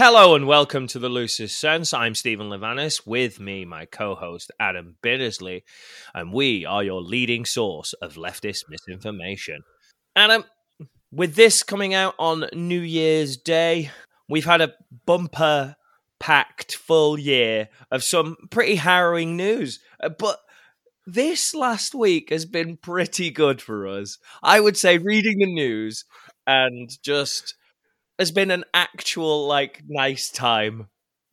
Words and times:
Hello 0.00 0.36
and 0.36 0.46
welcome 0.46 0.86
to 0.86 1.00
the 1.00 1.08
Loosest 1.08 1.58
Sense. 1.58 1.92
I'm 1.92 2.14
Stephen 2.14 2.48
Levanis. 2.50 3.04
With 3.04 3.40
me, 3.40 3.64
my 3.64 3.84
co-host 3.84 4.52
Adam 4.60 4.94
Bittersley, 5.02 5.64
and 6.14 6.32
we 6.32 6.64
are 6.64 6.84
your 6.84 7.02
leading 7.02 7.44
source 7.44 7.94
of 7.94 8.14
leftist 8.14 8.66
misinformation. 8.68 9.64
Adam, 10.14 10.44
with 11.10 11.34
this 11.34 11.64
coming 11.64 11.94
out 11.94 12.14
on 12.16 12.48
New 12.52 12.78
Year's 12.78 13.36
Day, 13.36 13.90
we've 14.28 14.44
had 14.44 14.60
a 14.60 14.74
bumper 15.04 15.74
packed 16.20 16.76
full 16.76 17.18
year 17.18 17.68
of 17.90 18.04
some 18.04 18.36
pretty 18.50 18.76
harrowing 18.76 19.36
news. 19.36 19.80
Uh, 19.98 20.10
But 20.10 20.38
this 21.08 21.56
last 21.56 21.92
week 21.92 22.30
has 22.30 22.44
been 22.44 22.76
pretty 22.76 23.32
good 23.32 23.60
for 23.60 23.88
us. 23.88 24.18
I 24.44 24.60
would 24.60 24.76
say 24.76 24.98
reading 24.98 25.38
the 25.38 25.52
news 25.52 26.04
and 26.46 26.88
just 27.02 27.56
has 28.18 28.30
been 28.30 28.50
an 28.50 28.64
actual 28.74 29.46
like 29.46 29.82
nice 29.88 30.30
time. 30.30 30.88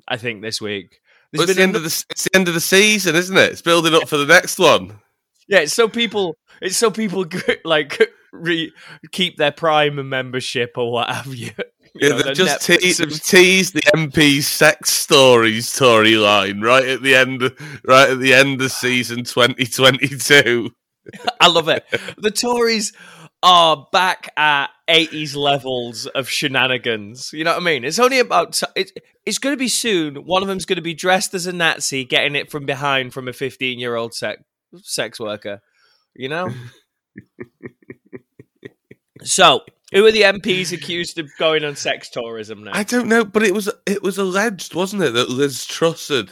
I 0.07 0.17
think 0.17 0.41
this 0.41 0.62
week. 0.62 0.99
Well, 1.34 1.43
it's, 1.43 1.55
the 1.55 1.63
end 1.63 1.76
of 1.76 1.81
the, 1.84 2.05
it's 2.09 2.23
the 2.26 2.35
end 2.35 2.48
of 2.48 2.53
the 2.53 2.59
season, 2.62 3.16
isn't 3.16 3.35
it? 3.35 3.52
It's 3.53 3.62
building 3.62 3.93
up 3.95 4.07
for 4.07 4.17
the 4.17 4.26
next 4.26 4.59
one. 4.59 4.99
Yeah, 5.48 5.59
it's 5.59 5.73
so 5.73 5.88
people, 5.90 6.38
it's 6.62 6.77
so 6.77 6.91
people 6.91 7.26
like 7.66 7.99
re- 8.31 8.71
keep 9.12 9.38
their 9.38 9.52
Prime 9.52 10.07
membership 10.07 10.73
or 10.77 10.91
what 10.91 11.09
have 11.09 11.34
you. 11.34 11.52
You 11.98 12.09
Yeah, 12.09 12.09
know, 12.09 12.16
they've 12.17 12.26
their 12.26 12.34
just 12.34 12.59
Netflix 12.70 12.79
te- 12.79 12.91
subs- 12.91 13.12
they've 13.12 13.23
teased 13.23 13.73
the 13.73 13.81
MP's 13.95 14.48
sex 14.48 14.90
stories 14.90 15.67
storyline 15.70 16.62
right 16.62 16.85
at 16.85 17.02
the 17.02 17.15
end, 17.15 17.41
right 17.85 18.09
at 18.09 18.20
the 18.20 18.34
end 18.34 18.62
of 18.62 18.70
season 18.73 19.23
twenty 19.23 19.65
twenty 19.65 20.09
two. 20.09 20.71
I 21.40 21.48
love 21.48 21.70
it. 21.70 21.85
The 22.17 22.32
Tories 22.32 22.91
are 23.44 23.88
back 23.91 24.30
at 24.38 24.68
80s 24.90 25.36
levels 25.36 26.08
of 26.08 26.30
shenanigans. 26.30 27.32
You 27.34 27.44
know 27.44 27.52
what 27.52 27.62
I 27.62 27.66
mean? 27.66 27.84
It's 27.84 28.00
only 28.00 28.20
about 28.20 28.54
t- 28.54 28.66
it, 28.76 28.91
it's 29.26 29.38
going 29.38 29.54
to 29.54 29.60
be 29.60 29.68
soon. 29.68 30.26
One 30.26 30.41
of 30.41 30.48
them's 30.48 30.66
going 30.66 30.78
to 30.78 30.82
be 30.82 30.94
dressed 30.94 31.34
as 31.34 31.48
a 31.48 31.54
Nazi, 31.54 32.06
getting 32.06 32.36
it 32.36 32.52
from 32.52 32.66
behind 32.66 33.13
from 33.13 33.28
a 33.28 33.34
15 33.34 33.80
year 33.80 33.96
old 33.96 34.13
sex 34.13 34.41
sex 34.82 35.20
worker. 35.20 35.62
You 36.16 36.30
know. 36.30 36.50
so, 39.24 39.62
who 39.94 40.06
are 40.06 40.12
the 40.12 40.22
MPs 40.22 40.72
accused 40.72 41.20
of 41.20 41.30
going 41.38 41.63
on 41.63 41.76
sex 41.76 42.10
tourism 42.10 42.63
now? 42.63 42.72
I 42.74 42.84
don't 42.84 43.08
know, 43.08 43.26
but 43.26 43.44
it 43.44 43.54
was 43.54 43.70
it 43.86 44.02
was 44.02 44.18
alleged, 44.18 44.74
wasn't 44.74 45.04
it, 45.04 45.13
that 45.13 45.30
Liz 45.30 45.66
Truss 45.66 46.08
had 46.10 46.32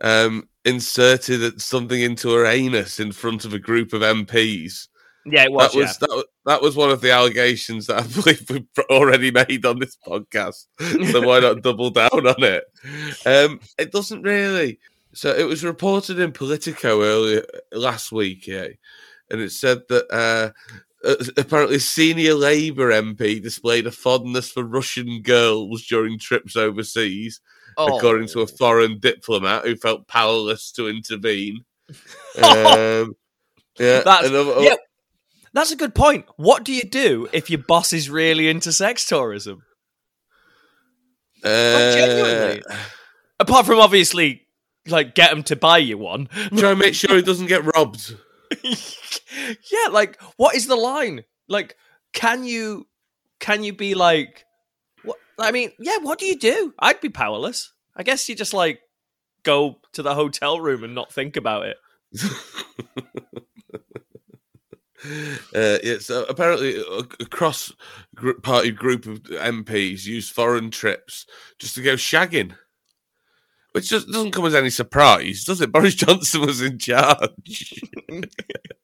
um, 0.00 0.48
inserted 0.64 1.60
something 1.60 2.00
into 2.00 2.30
her 2.30 2.46
anus 2.46 3.00
in 3.00 3.12
front 3.12 3.44
of 3.44 3.52
a 3.52 3.58
group 3.58 3.92
of 3.92 4.02
MPs. 4.02 4.88
yeah, 5.26 5.44
it 5.44 5.52
was. 5.52 5.72
that 5.72 5.78
was 5.78 5.98
that, 5.98 6.10
was 6.10 6.24
that 6.48 6.62
was 6.62 6.74
one 6.74 6.90
of 6.90 7.02
the 7.02 7.12
allegations 7.12 7.86
that 7.86 8.00
I 8.02 8.06
believe 8.22 8.48
we've 8.48 8.86
already 8.90 9.30
made 9.30 9.66
on 9.66 9.78
this 9.78 9.98
podcast. 10.04 10.64
so 11.12 11.20
why 11.20 11.40
not 11.40 11.62
double 11.62 11.90
down 11.90 12.08
on 12.12 12.42
it? 12.42 12.64
Um, 13.26 13.60
it 13.78 13.92
doesn't 13.92 14.22
really. 14.22 14.78
So 15.12 15.30
it 15.34 15.44
was 15.44 15.62
reported 15.62 16.18
in 16.18 16.32
Politico 16.32 17.02
earlier 17.02 17.44
last 17.72 18.12
week, 18.12 18.46
yeah, 18.46 18.68
and 19.30 19.42
it 19.42 19.52
said 19.52 19.82
that 19.90 20.10
uh, 20.10 20.50
apparently 21.36 21.78
senior 21.80 22.34
Labour 22.34 22.92
MP 22.92 23.42
displayed 23.42 23.86
a 23.86 23.90
fondness 23.90 24.50
for 24.50 24.64
Russian 24.64 25.20
girls 25.20 25.84
during 25.86 26.18
trips 26.18 26.56
overseas, 26.56 27.40
yeah. 27.78 27.84
according 27.86 28.28
to 28.28 28.40
a 28.40 28.46
foreign 28.46 28.98
diplomat 29.00 29.64
who 29.64 29.76
felt 29.76 30.08
powerless 30.08 30.72
to 30.72 30.88
intervene. 30.88 31.64
Um, 32.36 33.16
yeah, 33.78 34.00
That's- 34.00 34.26
and 34.26 34.34
other- 34.34 34.60
yeah. 34.62 34.74
That's 35.58 35.72
a 35.72 35.76
good 35.76 35.92
point. 35.92 36.24
What 36.36 36.62
do 36.62 36.72
you 36.72 36.84
do 36.84 37.28
if 37.32 37.50
your 37.50 37.58
boss 37.58 37.92
is 37.92 38.08
really 38.08 38.48
into 38.48 38.70
sex 38.70 39.04
tourism? 39.04 39.64
Uh, 41.42 41.92
genuinely. 41.96 42.62
Apart 43.40 43.66
from 43.66 43.80
obviously, 43.80 44.42
like, 44.86 45.16
get 45.16 45.32
him 45.32 45.42
to 45.42 45.56
buy 45.56 45.78
you 45.78 45.98
one. 45.98 46.28
try 46.56 46.70
and 46.70 46.78
make 46.78 46.94
sure 46.94 47.16
he 47.16 47.22
doesn't 47.22 47.48
get 47.48 47.64
robbed. 47.74 48.14
yeah, 48.62 49.88
like, 49.90 50.22
what 50.36 50.54
is 50.54 50.68
the 50.68 50.76
line? 50.76 51.24
Like, 51.48 51.74
can 52.12 52.44
you, 52.44 52.86
can 53.40 53.64
you 53.64 53.72
be 53.72 53.96
like, 53.96 54.44
what? 55.02 55.16
I 55.40 55.50
mean, 55.50 55.72
yeah, 55.80 55.98
what 55.98 56.20
do 56.20 56.26
you 56.26 56.38
do? 56.38 56.72
I'd 56.78 57.00
be 57.00 57.08
powerless. 57.08 57.72
I 57.96 58.04
guess 58.04 58.28
you 58.28 58.36
just 58.36 58.54
like 58.54 58.78
go 59.42 59.80
to 59.94 60.04
the 60.04 60.14
hotel 60.14 60.60
room 60.60 60.84
and 60.84 60.94
not 60.94 61.12
think 61.12 61.36
about 61.36 61.66
it. 61.66 61.78
Uh, 65.54 65.78
yeah, 65.82 65.98
so 66.00 66.24
apparently 66.28 66.76
a, 66.80 66.98
a 67.20 67.26
cross 67.26 67.72
party 68.42 68.70
group 68.72 69.06
of 69.06 69.22
MPs 69.22 70.04
used 70.06 70.32
foreign 70.34 70.70
trips 70.70 71.24
just 71.60 71.76
to 71.76 71.82
go 71.82 71.94
shagging, 71.94 72.54
which 73.72 73.88
just 73.90 74.08
doesn't 74.08 74.32
come 74.32 74.44
as 74.46 74.54
any 74.56 74.70
surprise, 74.70 75.44
does 75.44 75.60
it? 75.60 75.70
Boris 75.72 75.94
Johnson 75.94 76.40
was 76.40 76.60
in 76.60 76.78
charge. 76.78 77.80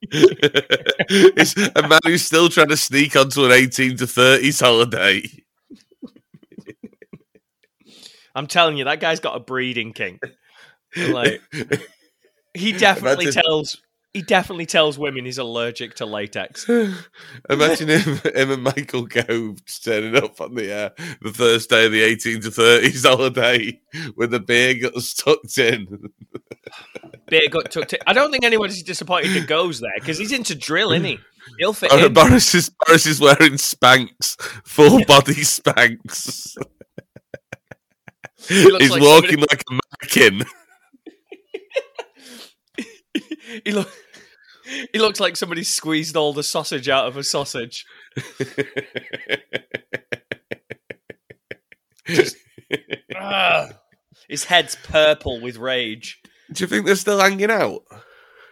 it's 0.02 1.56
a 1.56 1.88
man 1.88 1.98
who's 2.04 2.24
still 2.24 2.48
trying 2.48 2.68
to 2.68 2.76
sneak 2.76 3.16
onto 3.16 3.44
an 3.44 3.50
18 3.52 3.96
to 3.96 4.04
30s 4.04 4.60
holiday. 4.60 5.22
I'm 8.36 8.46
telling 8.46 8.76
you, 8.76 8.84
that 8.84 9.00
guy's 9.00 9.20
got 9.20 9.36
a 9.36 9.40
breeding 9.40 9.92
kink. 9.92 10.20
And, 10.96 11.12
Like, 11.12 11.40
he 12.54 12.72
definitely 12.72 13.26
Imagine- 13.26 13.42
tells. 13.42 13.80
He 14.14 14.22
definitely 14.22 14.64
tells 14.66 14.96
women 14.96 15.24
he's 15.24 15.38
allergic 15.38 15.96
to 15.96 16.06
latex. 16.06 16.68
Imagine 17.50 17.88
him, 17.88 18.16
him 18.18 18.50
and 18.52 18.62
Michael 18.62 19.06
Gove 19.06 19.58
turning 19.82 20.16
up 20.16 20.40
on 20.40 20.54
the 20.54 20.72
uh, 20.72 20.90
the 21.20 21.32
first 21.32 21.68
day 21.68 21.86
of 21.86 21.92
the 21.92 22.00
18 22.02 22.40
to 22.42 22.50
30s 22.50 23.04
holiday 23.04 23.80
with 24.16 24.30
the 24.30 24.38
beer 24.38 24.74
guts 24.74 25.14
tucked 25.14 25.58
in. 25.58 26.10
Beer 27.26 27.48
got 27.50 27.72
tucked 27.72 27.94
in. 27.94 27.98
I 28.06 28.12
don't 28.12 28.30
think 28.30 28.44
anybody's 28.44 28.84
disappointed 28.84 29.32
he 29.32 29.40
goes 29.40 29.80
there 29.80 29.90
because 29.96 30.16
he's 30.16 30.30
into 30.32 30.54
drill, 30.54 30.92
isn't 30.92 31.04
he? 31.04 31.18
He'll 31.58 31.72
fit 31.72 31.90
Oh, 31.92 32.06
in. 32.06 32.14
Boris 32.14 32.54
is 32.54 32.70
Boris 32.86 33.06
is 33.06 33.20
wearing 33.20 33.54
Spanx, 33.54 34.40
full 34.64 35.04
body 35.06 35.34
Spanx. 35.34 36.54
looks 38.48 38.48
He's 38.48 38.90
like 38.90 39.02
walking 39.02 39.40
like 39.40 39.64
a 39.68 39.72
mannequin. 39.72 40.46
he, 43.64 43.72
look, 43.72 43.90
he 44.92 44.98
looks 44.98 45.20
like 45.20 45.36
somebody 45.36 45.62
squeezed 45.62 46.16
all 46.16 46.32
the 46.32 46.42
sausage 46.42 46.88
out 46.88 47.06
of 47.06 47.16
a 47.16 47.24
sausage. 47.24 47.84
Ah. 53.16 53.70
His 54.28 54.44
head's 54.44 54.76
purple 54.76 55.40
with 55.40 55.56
rage. 55.56 56.20
Do 56.52 56.64
you 56.64 56.68
think 56.68 56.86
they're 56.86 56.96
still 56.96 57.20
hanging 57.20 57.50
out? 57.50 57.82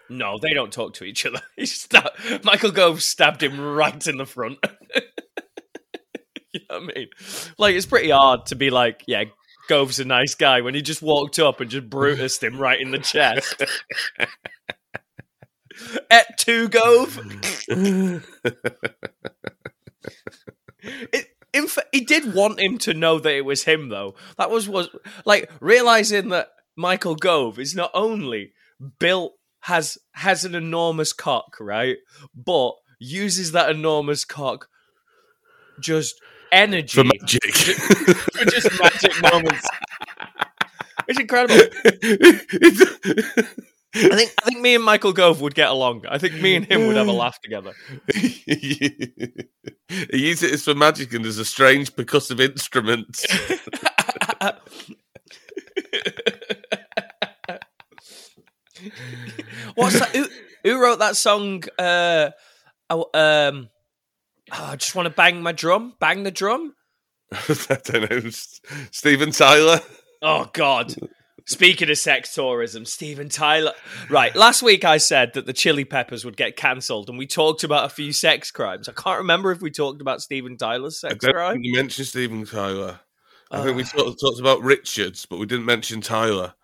No, 0.08 0.38
they 0.38 0.52
don't 0.52 0.72
talk 0.72 0.94
to 0.94 1.04
each 1.04 1.24
other. 1.26 1.40
He 1.56 1.66
sta- 1.66 2.40
Michael 2.42 2.70
Gove 2.70 3.02
stabbed 3.02 3.42
him 3.42 3.60
right 3.60 4.06
in 4.06 4.16
the 4.16 4.26
front. 4.26 4.58
you 6.52 6.60
know 6.68 6.80
what 6.80 6.82
I 6.82 6.98
mean? 6.98 7.08
Like, 7.58 7.74
it's 7.74 7.86
pretty 7.86 8.10
hard 8.10 8.46
to 8.46 8.54
be 8.54 8.70
like, 8.70 9.04
yeah, 9.06 9.24
Gove's 9.68 10.00
a 10.00 10.04
nice 10.04 10.34
guy 10.34 10.60
when 10.60 10.74
he 10.74 10.82
just 10.82 11.02
walked 11.02 11.38
up 11.38 11.60
and 11.60 11.70
just 11.70 11.88
brutused 11.88 12.42
him 12.42 12.58
right 12.58 12.80
in 12.80 12.90
the 12.90 12.98
chest. 12.98 13.62
Et 16.10 16.24
tu, 16.38 16.68
Gove? 16.68 17.20
It, 20.84 21.26
in 21.52 21.68
fa- 21.68 21.84
he 21.92 22.00
did 22.00 22.34
want 22.34 22.58
him 22.60 22.78
to 22.78 22.94
know 22.94 23.18
that 23.18 23.34
it 23.34 23.44
was 23.44 23.64
him, 23.64 23.88
though. 23.88 24.14
That 24.36 24.50
was 24.50 24.68
was 24.68 24.88
like 25.24 25.50
realizing 25.60 26.30
that 26.30 26.48
Michael 26.76 27.14
Gove 27.14 27.58
is 27.58 27.74
not 27.74 27.90
only 27.94 28.52
built 28.98 29.34
has 29.60 29.98
has 30.14 30.44
an 30.44 30.54
enormous 30.54 31.12
cock, 31.12 31.56
right, 31.60 31.98
but 32.34 32.72
uses 32.98 33.52
that 33.52 33.70
enormous 33.70 34.24
cock 34.24 34.68
just 35.80 36.14
energy 36.50 36.94
For 36.96 37.04
magic. 37.04 37.54
for 37.54 38.44
just 38.44 38.80
magic 38.80 39.22
moments. 39.22 39.68
It's 41.08 41.18
incredible. 41.18 41.56
I 43.94 44.16
think 44.16 44.34
I 44.42 44.46
think 44.46 44.60
me 44.60 44.74
and 44.74 44.82
Michael 44.84 45.12
Gove 45.12 45.42
would 45.42 45.54
get 45.54 45.68
along. 45.68 46.04
I 46.08 46.16
think 46.18 46.40
me 46.40 46.56
and 46.56 46.64
him 46.64 46.86
would 46.86 46.96
have 46.96 47.08
a 47.08 47.12
laugh 47.12 47.38
together. 47.40 47.72
he 48.14 48.94
uses 50.12 50.42
it 50.42 50.54
as 50.54 50.64
for 50.64 50.74
magic 50.74 51.12
and 51.12 51.26
as 51.26 51.38
a 51.38 51.44
strange 51.44 51.92
percussive 51.92 52.40
instrument. 52.40 53.06
What's 59.74 59.98
that? 59.98 60.16
Who, 60.16 60.26
who 60.64 60.82
wrote 60.82 61.00
that 61.00 61.16
song? 61.16 61.62
Uh, 61.78 62.30
oh, 62.88 63.10
um, 63.14 63.68
oh, 64.52 64.64
I 64.64 64.76
just 64.76 64.94
want 64.94 65.06
to 65.06 65.14
bang 65.14 65.42
my 65.42 65.52
drum, 65.52 65.94
bang 66.00 66.22
the 66.22 66.30
drum. 66.30 66.74
I 67.32 67.78
don't 67.84 68.10
know. 68.10 68.30
Steven 68.90 69.32
Tyler. 69.32 69.80
Oh 70.22 70.48
God! 70.52 70.94
Speaking 71.46 71.90
of 71.90 71.98
sex 71.98 72.34
tourism, 72.34 72.84
Steven 72.84 73.28
Tyler. 73.28 73.72
Right, 74.08 74.34
last 74.36 74.62
week 74.62 74.84
I 74.84 74.98
said 74.98 75.32
that 75.34 75.46
the 75.46 75.52
Chili 75.52 75.84
Peppers 75.84 76.24
would 76.24 76.36
get 76.36 76.56
cancelled, 76.56 77.08
and 77.08 77.18
we 77.18 77.26
talked 77.26 77.64
about 77.64 77.84
a 77.84 77.88
few 77.88 78.12
sex 78.12 78.50
crimes. 78.50 78.88
I 78.88 78.92
can't 78.92 79.18
remember 79.18 79.50
if 79.50 79.60
we 79.60 79.70
talked 79.70 80.00
about 80.00 80.22
Steven 80.22 80.56
Tyler's 80.56 81.00
sex 81.00 81.24
crime. 81.24 81.58
you 81.62 81.74
mentioned 81.74 82.06
Steven 82.08 82.44
Tyler. 82.46 83.00
I 83.50 83.62
think 83.62 83.76
we 83.76 83.82
Oh. 83.82 84.04
talked, 84.04 84.20
talked 84.20 84.40
about 84.40 84.62
Richards, 84.62 85.26
but 85.26 85.38
we 85.38 85.46
didn't 85.46 85.66
mention 85.66 86.00
Tyler. 86.00 86.54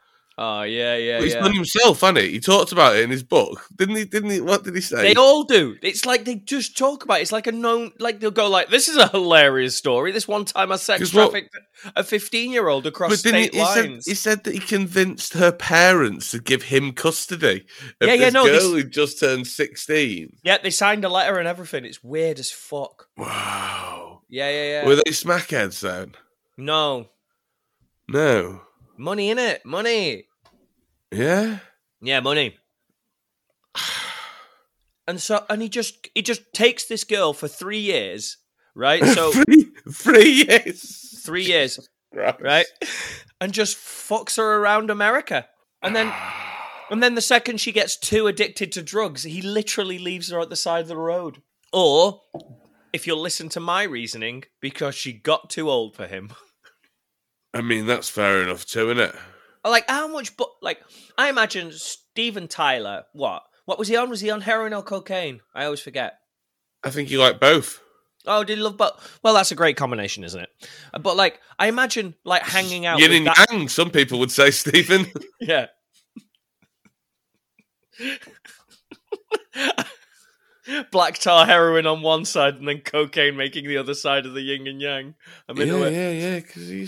Oh 0.40 0.62
yeah, 0.62 0.94
yeah, 0.96 1.16
But 1.18 1.24
he's 1.24 1.34
yeah. 1.34 1.40
done 1.40 1.54
himself, 1.54 2.00
hasn't 2.00 2.18
he? 2.18 2.30
He 2.30 2.38
talked 2.38 2.70
about 2.70 2.94
it 2.94 3.02
in 3.02 3.10
his 3.10 3.24
book, 3.24 3.66
didn't 3.74 3.96
he? 3.96 4.04
Didn't 4.04 4.30
he? 4.30 4.40
What 4.40 4.62
did 4.62 4.72
he 4.76 4.80
say? 4.80 5.02
They 5.02 5.14
all 5.16 5.42
do. 5.42 5.74
It's 5.82 6.06
like 6.06 6.24
they 6.24 6.36
just 6.36 6.78
talk 6.78 7.02
about 7.02 7.18
it. 7.18 7.22
It's 7.22 7.32
like 7.32 7.48
a 7.48 7.52
known, 7.52 7.90
like 7.98 8.20
they'll 8.20 8.30
go 8.30 8.48
like, 8.48 8.68
"This 8.70 8.86
is 8.86 8.96
a 8.96 9.08
hilarious 9.08 9.74
story." 9.76 10.12
This 10.12 10.28
one 10.28 10.44
time 10.44 10.70
I 10.70 10.76
sex 10.76 11.00
'Cause 11.00 11.12
what- 11.14 11.30
trafficked 11.32 11.56
a 11.96 12.04
fifteen-year-old 12.04 12.86
across 12.86 13.10
but 13.10 13.34
he, 13.34 13.46
state 13.46 13.52
he 13.54 13.64
said 13.64 13.90
lines. 13.90 14.06
he 14.06 14.14
said 14.14 14.44
that 14.44 14.54
he 14.54 14.60
convinced 14.60 15.32
her 15.34 15.50
parents 15.50 16.30
to 16.30 16.38
give 16.38 16.62
him 16.62 16.92
custody 16.92 17.66
of 18.00 18.06
Yeah, 18.06 18.14
yeah, 18.14 18.24
this 18.26 18.34
no, 18.34 18.44
girl 18.44 18.52
this- 18.54 18.62
who 18.84 18.84
just 18.84 19.18
turned 19.18 19.48
sixteen. 19.48 20.36
yeah, 20.44 20.58
they 20.62 20.70
signed 20.70 21.04
a 21.04 21.08
letter 21.08 21.38
and 21.38 21.48
everything. 21.48 21.84
It's 21.84 22.04
weird 22.04 22.38
as 22.38 22.52
fuck. 22.52 23.06
Wow. 23.16 24.22
Yeah, 24.28 24.50
yeah, 24.50 24.64
yeah. 24.82 24.86
Were 24.86 24.94
they 24.94 25.02
smackheads 25.10 25.80
then? 25.80 26.14
no 26.56 27.08
No. 28.08 28.62
money 28.96 29.30
in 29.30 29.38
it, 29.40 29.64
money. 29.64 30.26
Yeah. 31.12 31.58
Yeah, 32.00 32.20
money. 32.20 32.56
And 35.06 35.18
so, 35.22 35.42
and 35.48 35.62
he 35.62 35.70
just 35.70 36.06
he 36.14 36.20
just 36.20 36.52
takes 36.52 36.84
this 36.84 37.02
girl 37.02 37.32
for 37.32 37.48
three 37.48 37.78
years, 37.78 38.36
right? 38.74 39.02
So 39.14 39.32
three, 39.32 39.72
three 39.90 40.30
years. 40.46 41.22
three 41.24 41.44
years, 41.44 41.88
Right. 42.12 42.38
right? 42.42 42.66
And 43.40 43.54
just 43.54 43.78
fucks 43.78 44.36
her 44.36 44.56
around 44.58 44.90
America, 44.90 45.46
and 45.80 45.96
then 45.96 46.12
and 46.90 47.02
then 47.02 47.14
the 47.14 47.22
second 47.22 47.58
she 47.58 47.72
gets 47.72 47.96
too 47.96 48.26
addicted 48.26 48.70
to 48.72 48.82
drugs, 48.82 49.22
he 49.22 49.40
literally 49.40 49.98
leaves 49.98 50.30
her 50.30 50.40
at 50.40 50.50
the 50.50 50.56
side 50.56 50.82
of 50.82 50.88
the 50.88 50.96
road. 50.98 51.40
Or, 51.72 52.20
if 52.92 53.06
you'll 53.06 53.20
listen 53.22 53.48
to 53.50 53.60
my 53.60 53.84
reasoning, 53.84 54.44
because 54.60 54.94
she 54.94 55.14
got 55.14 55.48
too 55.48 55.70
old 55.70 55.96
for 55.96 56.06
him. 56.06 56.32
I 57.54 57.62
mean, 57.62 57.86
that's 57.86 58.10
fair 58.10 58.42
enough 58.42 58.66
too, 58.66 58.90
isn't 58.90 59.00
it? 59.08 59.14
Like 59.68 59.88
how 59.88 60.08
much? 60.08 60.36
But 60.36 60.48
like, 60.62 60.80
I 61.16 61.28
imagine 61.28 61.72
Steven 61.72 62.48
Tyler. 62.48 63.04
What? 63.12 63.42
What 63.64 63.78
was 63.78 63.88
he 63.88 63.96
on? 63.96 64.10
Was 64.10 64.20
he 64.20 64.30
on 64.30 64.40
heroin 64.40 64.72
or 64.72 64.82
cocaine? 64.82 65.40
I 65.54 65.64
always 65.64 65.80
forget. 65.80 66.18
I 66.82 66.90
think 66.90 67.10
you 67.10 67.18
like 67.18 67.40
both. 67.40 67.82
Oh, 68.26 68.44
did 68.44 68.58
he 68.58 68.62
love 68.64 68.76
both? 68.76 69.18
Well, 69.22 69.34
that's 69.34 69.52
a 69.52 69.54
great 69.54 69.76
combination, 69.76 70.24
isn't 70.24 70.40
it? 70.40 70.48
But 71.00 71.16
like, 71.16 71.40
I 71.58 71.68
imagine 71.68 72.14
like 72.24 72.42
hanging 72.42 72.86
out. 72.86 72.98
Yin 73.00 73.12
and 73.12 73.26
that- 73.26 73.46
yang, 73.50 73.68
some 73.68 73.90
people 73.90 74.18
would 74.18 74.30
say, 74.30 74.50
Stephen. 74.50 75.06
Yeah. 75.40 75.66
Black 80.92 81.18
tar 81.18 81.46
heroin 81.46 81.86
on 81.86 82.02
one 82.02 82.24
side 82.24 82.56
and 82.56 82.68
then 82.68 82.80
cocaine 82.80 83.36
making 83.36 83.66
the 83.66 83.78
other 83.78 83.94
side 83.94 84.26
of 84.26 84.34
the 84.34 84.42
yin 84.42 84.66
and 84.66 84.80
yang. 84.80 85.14
I'm 85.48 85.58
into 85.58 85.78
yeah, 85.78 85.86
it. 85.86 85.92
yeah, 85.92 86.10
yeah. 86.10 86.40
Because 86.40 86.68
he 86.68 86.86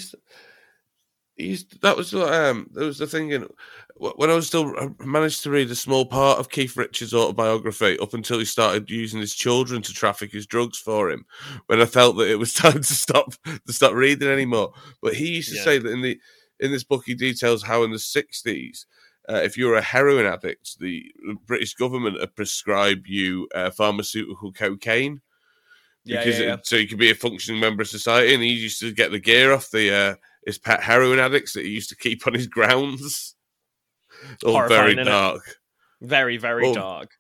used, 1.48 1.70
to, 1.70 1.76
he 1.76 1.80
used. 1.80 1.82
that 1.82 1.96
was 1.96 2.14
um, 2.14 2.68
that 2.72 2.84
was 2.84 2.98
the 2.98 3.06
thing. 3.06 3.30
In, 3.30 3.48
when 3.96 4.30
I 4.30 4.34
was 4.34 4.46
still 4.46 4.74
I 4.78 4.88
managed 5.04 5.42
to 5.42 5.50
read 5.50 5.70
a 5.70 5.74
small 5.74 6.06
part 6.06 6.38
of 6.38 6.50
Keith 6.50 6.76
Richards' 6.76 7.14
autobiography 7.14 7.98
up 7.98 8.14
until 8.14 8.38
he 8.38 8.44
started 8.44 8.90
using 8.90 9.20
his 9.20 9.34
children 9.34 9.82
to 9.82 9.92
traffic 9.92 10.32
his 10.32 10.46
drugs 10.46 10.78
for 10.78 11.10
him. 11.10 11.24
When 11.66 11.80
I 11.80 11.86
felt 11.86 12.16
that 12.16 12.30
it 12.30 12.38
was 12.38 12.54
time 12.54 12.74
to 12.82 12.94
stop 12.94 13.32
to 13.44 13.72
stop 13.72 13.92
reading 13.94 14.28
anymore. 14.28 14.72
But 15.02 15.14
he 15.14 15.36
used 15.36 15.50
to 15.50 15.56
Yeah. 15.56 15.64
say 15.64 15.78
that 15.78 15.90
in 15.90 16.02
the 16.02 16.18
in 16.60 16.70
this 16.72 16.84
book 16.84 17.04
he 17.06 17.14
details 17.14 17.62
how 17.62 17.82
in 17.84 17.90
the 17.92 17.98
sixties. 17.98 18.86
Uh, 19.28 19.36
if 19.44 19.56
you 19.56 19.66
were 19.66 19.76
a 19.76 19.82
heroin 19.82 20.26
addict, 20.26 20.78
the 20.80 21.04
British 21.46 21.74
government 21.74 22.18
had 22.18 22.34
prescribed 22.34 23.06
you 23.06 23.46
uh, 23.54 23.70
pharmaceutical 23.70 24.50
cocaine 24.52 25.20
Yeah, 26.04 26.18
because 26.18 26.40
yeah. 26.40 26.54
It, 26.54 26.66
so 26.66 26.76
you 26.76 26.88
could 26.88 26.98
be 26.98 27.10
a 27.10 27.14
functioning 27.14 27.60
member 27.60 27.82
of 27.82 27.88
society. 27.88 28.34
And 28.34 28.42
he 28.42 28.50
used 28.50 28.80
to 28.80 28.92
get 28.92 29.10
the 29.12 29.20
gear 29.20 29.52
off 29.52 29.70
the 29.70 29.94
uh, 29.94 30.14
his 30.46 30.58
pet 30.58 30.82
heroin 30.82 31.18
addicts 31.18 31.52
that 31.54 31.64
he 31.64 31.70
used 31.70 31.88
to 31.90 31.96
keep 31.96 32.26
on 32.26 32.34
his 32.34 32.46
grounds. 32.46 33.34
All 34.44 34.66
very 34.68 34.94
dark. 34.94 35.42
Very, 36.00 36.36
very 36.36 36.66
Oh. 36.68 36.74
dark. 36.74 37.10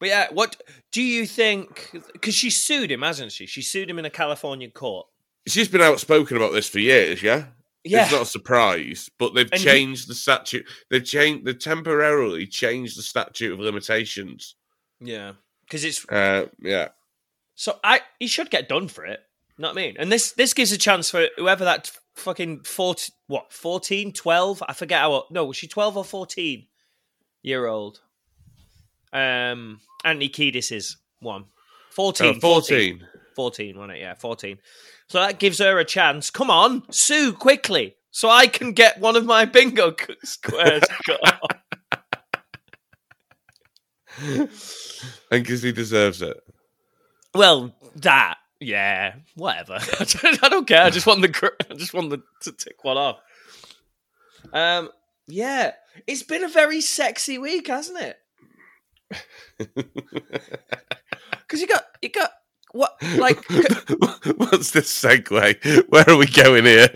But 0.00 0.08
yeah, 0.08 0.28
what 0.32 0.60
do 0.92 1.02
you 1.02 1.26
think? 1.26 1.90
Because 2.12 2.34
she 2.34 2.50
sued 2.50 2.90
him, 2.90 3.02
hasn't 3.02 3.32
she? 3.32 3.46
She 3.46 3.62
sued 3.62 3.88
him 3.88 3.98
in 3.98 4.04
a 4.04 4.10
California 4.10 4.68
court. 4.70 5.06
She's 5.46 5.68
been 5.68 5.80
outspoken 5.80 6.36
about 6.36 6.52
this 6.52 6.68
for 6.68 6.78
years. 6.80 7.22
Yeah, 7.22 7.46
Yeah, 7.84 8.04
it's 8.04 8.12
not 8.12 8.22
a 8.22 8.26
surprise. 8.26 9.10
But 9.18 9.34
they've 9.34 9.48
And 9.52 9.60
he- 9.60 9.66
changed 9.66 10.08
the 10.08 10.14
statute. 10.14 10.66
They've 10.90 11.04
changed. 11.04 11.44
They 11.46 11.54
temporarily 11.54 12.46
changed 12.46 12.98
the 12.98 13.02
statute 13.02 13.52
of 13.52 13.60
limitations. 13.60 14.56
yeah. 15.00 15.32
Because 15.66 15.82
it's 15.84 16.04
Uh, 16.10 16.46
yeah, 16.60 16.88
so 17.54 17.80
I 17.82 18.02
he 18.20 18.26
should 18.26 18.50
get 18.50 18.68
done 18.68 18.86
for 18.88 19.06
it. 19.06 19.20
Know 19.56 19.68
what 19.68 19.78
I 19.78 19.80
mean? 19.86 19.96
And 19.98 20.12
this 20.12 20.32
this 20.32 20.52
gives 20.52 20.72
a 20.72 20.78
chance 20.78 21.10
for 21.10 21.28
whoever 21.38 21.64
that 21.64 21.90
fucking 22.14 22.62
14, 22.64 23.14
what 23.26 23.52
14, 23.52 24.12
12, 24.12 24.62
I 24.68 24.72
forget 24.72 25.00
how. 25.00 25.12
old- 25.12 25.24
No, 25.30 25.44
was 25.44 25.56
she 25.56 25.68
twelve 25.68 25.96
or 25.96 26.04
fourteen 26.04 26.66
year 27.42 27.66
old? 27.66 28.00
Um, 29.12 29.80
Anthony 30.04 30.28
Kiedis 30.28 30.72
is 30.72 30.96
one. 31.20 31.44
14, 31.92 32.36
Uh, 32.36 32.40
14. 32.40 33.06
14, 33.36 33.76
wasn't 33.78 33.98
it? 33.98 34.00
Yeah, 34.00 34.14
14. 34.14 34.58
So 35.08 35.20
that 35.20 35.38
gives 35.38 35.58
her 35.58 35.78
a 35.78 35.84
chance. 35.84 36.30
Come 36.30 36.50
on, 36.50 36.82
sue 36.90 37.32
quickly 37.32 37.96
so 38.10 38.28
I 38.30 38.46
can 38.48 38.72
get 38.72 38.98
one 39.00 39.14
of 39.16 39.24
my 39.24 39.44
bingo 39.44 39.94
squares 40.24 40.82
and 44.18 44.48
because 45.30 45.62
he 45.62 45.72
deserves 45.72 46.22
it. 46.22 46.36
Well, 47.34 47.74
that, 47.96 48.36
yeah, 48.60 49.14
whatever. 49.34 49.74
I 49.74 50.04
don't, 50.04 50.44
I 50.44 50.48
don't 50.48 50.66
care. 50.66 50.82
I 50.82 50.90
just 50.90 51.06
want 51.06 51.22
the, 51.22 51.52
I 51.70 51.74
just 51.74 51.94
want 51.94 52.10
the, 52.10 52.22
to 52.42 52.52
tick 52.52 52.82
one 52.82 52.96
off. 52.96 53.18
Um, 54.52 54.90
yeah, 55.26 55.72
it's 56.06 56.22
been 56.22 56.44
a 56.44 56.48
very 56.48 56.80
sexy 56.80 57.38
week, 57.38 57.68
hasn't 57.68 58.00
it? 58.00 58.18
Because 61.46 61.60
you 61.60 61.66
got, 61.68 61.84
you 62.00 62.08
got 62.08 62.30
what, 62.72 62.96
like, 63.18 63.48
What's 63.48 64.72
this 64.72 64.92
segue? 65.00 65.88
Where 65.88 66.04
are 66.08 66.16
we 66.16 66.26
going 66.26 66.64
here? 66.64 66.88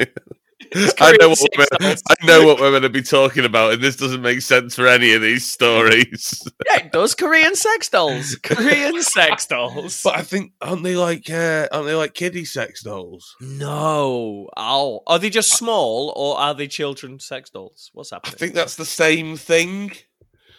I 0.75 1.17
know, 1.19 1.31
what 1.31 1.39
we're. 1.57 1.67
I 1.81 2.27
know 2.27 2.47
what 2.47 2.61
we're 2.61 2.71
going 2.71 2.83
to 2.83 2.89
be 2.89 3.03
talking 3.03 3.45
about, 3.45 3.73
and 3.73 3.83
this 3.83 3.97
doesn't 3.97 4.23
make 4.23 4.43
sense 4.43 4.75
for 4.75 4.87
any 4.87 5.13
of 5.13 5.23
these 5.23 5.51
stories. 5.51 6.43
yeah, 6.67 6.85
it 6.85 6.93
does 6.93 7.15
Korean 7.15 7.55
sex 7.55 7.89
dolls, 7.89 8.37
Korean 8.43 9.03
sex 9.03 9.47
dolls. 9.47 10.03
But 10.03 10.17
I 10.17 10.23
think 10.23 10.53
aren't 10.61 10.83
they 10.83 10.97
like 10.97 11.31
uh, 11.31 11.69
aren't 11.73 11.87
they 11.87 11.95
like 11.95 12.15
kiddie 12.15 12.45
sex 12.45 12.83
dolls? 12.83 13.37
No, 13.41 14.49
oh, 14.57 15.01
are 15.07 15.19
they 15.19 15.31
just 15.31 15.57
small 15.57 16.13
or 16.17 16.39
are 16.39 16.55
they 16.55 16.69
children 16.69 17.21
sex 17.21 17.51
dolls? 17.51 17.91
What's 17.93 18.11
happening? 18.11 18.35
I 18.35 18.39
think 18.39 18.55
that's 18.55 18.77
the 18.77 18.85
same 18.85 19.37
thing. 19.37 19.93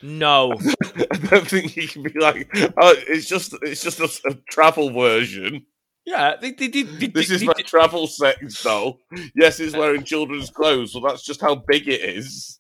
No, 0.02 0.54
I 1.12 1.18
don't 1.18 1.48
think 1.48 1.76
you 1.76 1.88
can 1.88 2.04
be 2.04 2.20
like, 2.20 2.50
oh, 2.56 2.96
it's 3.08 3.28
just 3.28 3.54
it's 3.62 3.84
just 3.84 4.00
a, 4.00 4.30
a 4.30 4.34
travel 4.50 4.92
version. 4.92 5.66
Yeah, 6.10 6.38
they, 6.42 6.52
they, 6.54 6.68
they, 6.70 7.08
This 7.08 7.30
is 7.30 7.44
my 7.44 7.54
travel 7.54 8.08
sex 8.08 8.64
doll. 8.64 9.00
Yes, 9.36 9.60
it's 9.60 9.76
uh, 9.76 9.78
wearing 9.78 10.04
children's 10.04 10.50
clothes, 10.50 10.94
so 10.94 11.02
that's 11.02 11.24
just 11.24 11.40
how 11.40 11.54
big 11.54 11.88
it 11.88 12.02
is. 12.02 12.58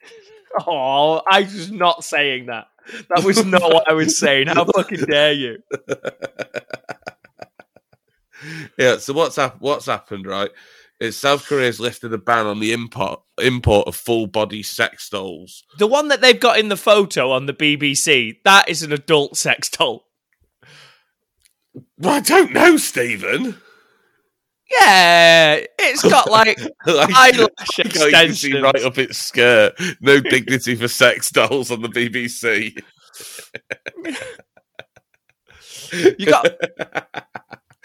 Oh, 0.67 1.23
I 1.29 1.41
was 1.41 1.71
not 1.71 2.03
saying 2.03 2.45
that. 2.45 2.67
That 3.09 3.23
was 3.23 3.43
not 3.45 3.63
what 3.63 3.89
I 3.89 3.93
was 3.93 4.19
saying. 4.19 4.47
How 4.47 4.65
fucking 4.65 5.01
dare 5.01 5.33
you? 5.33 5.57
Yeah. 8.77 8.97
So 8.97 9.13
what's 9.13 9.35
hap- 9.35 9.59
what's 9.59 9.87
happened, 9.87 10.25
right? 10.25 10.49
Is 10.99 11.17
South 11.17 11.45
Korea's 11.45 11.79
lifted 11.79 12.13
a 12.13 12.17
ban 12.17 12.45
on 12.45 12.59
the 12.59 12.71
import 12.71 13.21
import 13.41 13.87
of 13.87 13.95
full 13.95 14.27
body 14.27 14.63
sex 14.63 15.09
dolls. 15.09 15.63
The 15.77 15.87
one 15.87 16.07
that 16.09 16.21
they've 16.21 16.39
got 16.39 16.59
in 16.59 16.69
the 16.69 16.77
photo 16.77 17.31
on 17.31 17.47
the 17.47 17.53
BBC, 17.53 18.37
that 18.43 18.69
is 18.69 18.83
an 18.83 18.93
adult 18.93 19.37
sex 19.37 19.69
doll. 19.69 20.05
Well, 21.97 22.15
I 22.15 22.19
don't 22.19 22.53
know, 22.53 22.77
Stephen. 22.77 23.59
Yeah, 24.71 25.61
it's 25.79 26.03
got 26.03 26.29
like 26.31 26.59
like, 26.85 27.09
eyelash 27.15 27.49
like 27.79 28.13
how 28.13 28.21
you 28.21 28.33
see 28.33 28.49
extensions. 28.49 28.61
right 28.61 28.83
up 28.83 28.97
its 28.97 29.17
skirt. 29.17 29.73
No 30.01 30.19
dignity 30.19 30.75
for 30.75 30.87
sex 30.87 31.31
dolls 31.31 31.71
on 31.71 31.81
the 31.81 31.89
BBC. 31.89 32.79
You 36.19 36.25
got 36.27 36.45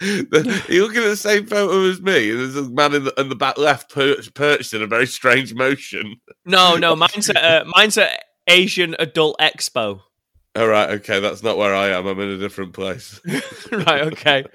You're 0.69 0.83
looking 0.83 1.03
at 1.03 1.09
the 1.09 1.15
same 1.17 1.47
photo 1.47 1.89
as 1.89 2.01
me, 2.01 2.29
there's 2.29 2.55
a 2.55 2.69
man 2.69 2.93
in 2.93 3.05
the, 3.05 3.13
in 3.17 3.29
the 3.29 3.35
back 3.35 3.57
left 3.57 3.89
perched, 3.89 4.33
perched 4.33 4.73
in 4.73 4.81
a 4.83 4.87
very 4.87 5.07
strange 5.07 5.53
motion. 5.53 6.17
no, 6.45 6.75
no. 6.75 6.95
Mine's 6.95 7.29
at 7.29 7.37
uh, 7.37 7.63
mine's 7.65 7.97
at 7.97 8.25
Asian 8.47 8.95
Adult 8.99 9.37
Expo. 9.39 10.01
All 10.55 10.67
right, 10.67 10.89
okay, 10.91 11.19
that's 11.19 11.43
not 11.43 11.57
where 11.57 11.75
I 11.75 11.89
am. 11.89 12.07
I'm 12.07 12.19
in 12.19 12.29
a 12.29 12.37
different 12.37 12.73
place. 12.73 13.19
right. 13.71 14.03
Okay. 14.13 14.45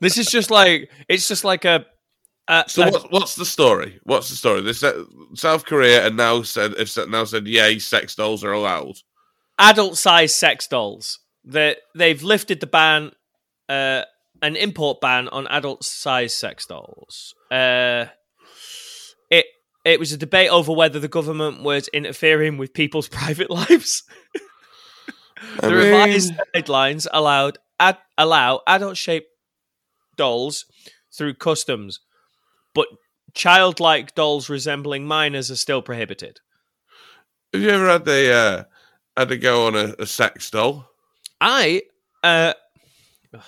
This 0.00 0.16
is 0.16 0.26
just 0.26 0.50
like 0.50 0.90
it's 1.08 1.26
just 1.26 1.42
like 1.44 1.64
a. 1.64 1.84
a 2.46 2.64
So 2.68 2.82
a- 2.82 2.90
what's 2.90 3.04
what's 3.10 3.34
the 3.34 3.44
story? 3.44 3.98
What's 4.04 4.28
the 4.30 4.36
story? 4.36 4.60
This 4.60 4.84
South 5.34 5.64
Korea 5.64 6.06
and 6.06 6.16
now 6.16 6.42
said 6.42 6.74
said, 6.88 7.08
now 7.08 7.24
said 7.24 7.46
yay, 7.46 7.78
sex 7.80 8.14
dolls 8.14 8.44
are 8.44 8.52
allowed. 8.52 8.96
adult 9.58 9.98
size 9.98 10.34
sex 10.34 10.66
dolls. 10.68 11.18
That 11.44 11.78
they've 11.94 12.22
lifted 12.22 12.60
the 12.60 12.66
ban, 12.66 13.12
uh, 13.68 14.02
an 14.42 14.54
import 14.54 15.00
ban 15.00 15.28
on 15.28 15.46
adult 15.48 15.82
size 15.82 16.34
sex 16.34 16.66
dolls. 16.66 17.34
Uh, 17.50 18.06
it 19.84 19.98
was 19.98 20.12
a 20.12 20.18
debate 20.18 20.50
over 20.50 20.72
whether 20.72 21.00
the 21.00 21.08
government 21.08 21.62
was 21.62 21.88
interfering 21.88 22.58
with 22.58 22.74
people's 22.74 23.08
private 23.18 23.50
lives. 23.50 24.02
The 25.60 25.74
revised 25.74 26.32
guidelines 26.54 27.06
allowed 27.12 27.58
ad, 27.78 27.98
allow 28.16 28.60
adult-shaped 28.66 29.28
dolls 30.16 30.64
through 31.12 31.34
customs, 31.34 32.00
but 32.74 32.88
childlike 33.34 34.14
dolls 34.14 34.48
resembling 34.48 35.06
minors 35.06 35.50
are 35.50 35.56
still 35.56 35.82
prohibited. 35.82 36.40
Have 37.52 37.62
you 37.62 37.70
ever 37.70 37.88
had 37.88 38.08
a 38.08 38.32
uh, 38.32 38.64
had 39.16 39.28
to 39.28 39.36
go 39.36 39.66
on 39.66 39.74
a, 39.74 39.94
a 39.98 40.06
sex 40.06 40.50
doll? 40.50 40.88
I 41.40 41.82
uh 42.22 42.52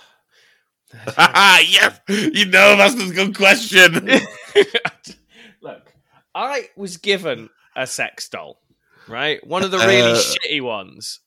yes, 1.18 2.00
you 2.09 2.47
know 2.47 2.76
that's 2.76 2.94
a 3.00 3.12
good 3.12 3.37
question. 3.37 3.94
look, 5.62 5.92
I 6.35 6.68
was 6.76 6.97
given 6.97 7.49
a 7.76 7.87
sex 7.87 8.28
doll, 8.28 8.61
right? 9.06 9.44
One 9.47 9.62
of 9.62 9.70
the 9.70 9.78
really 9.78 10.12
Uh, 10.12 10.16
shitty 10.16 10.61
ones. 10.61 11.20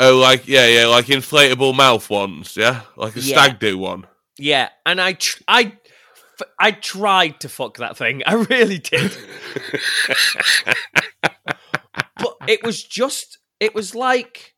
Oh, 0.00 0.16
like 0.16 0.48
yeah, 0.48 0.66
yeah, 0.66 0.86
like 0.86 1.06
inflatable 1.06 1.76
mouth 1.76 2.10
ones, 2.10 2.56
yeah, 2.56 2.80
like 2.96 3.14
a 3.16 3.20
Yeah. 3.20 3.36
stag 3.44 3.58
do 3.60 3.78
one. 3.78 4.06
Yeah, 4.38 4.70
and 4.84 5.00
I 5.00 5.12
tr- 5.12 5.42
I 5.46 5.74
f- 6.40 6.48
I 6.58 6.72
tried 6.72 7.40
to 7.40 7.48
fuck 7.48 7.76
that 7.76 7.96
thing. 7.96 8.22
I 8.26 8.34
really 8.34 8.78
did. 8.78 9.16
but 12.18 12.36
it 12.48 12.62
was 12.64 12.82
just 12.82 13.38
it 13.60 13.74
was 13.74 13.94
like 13.94 14.54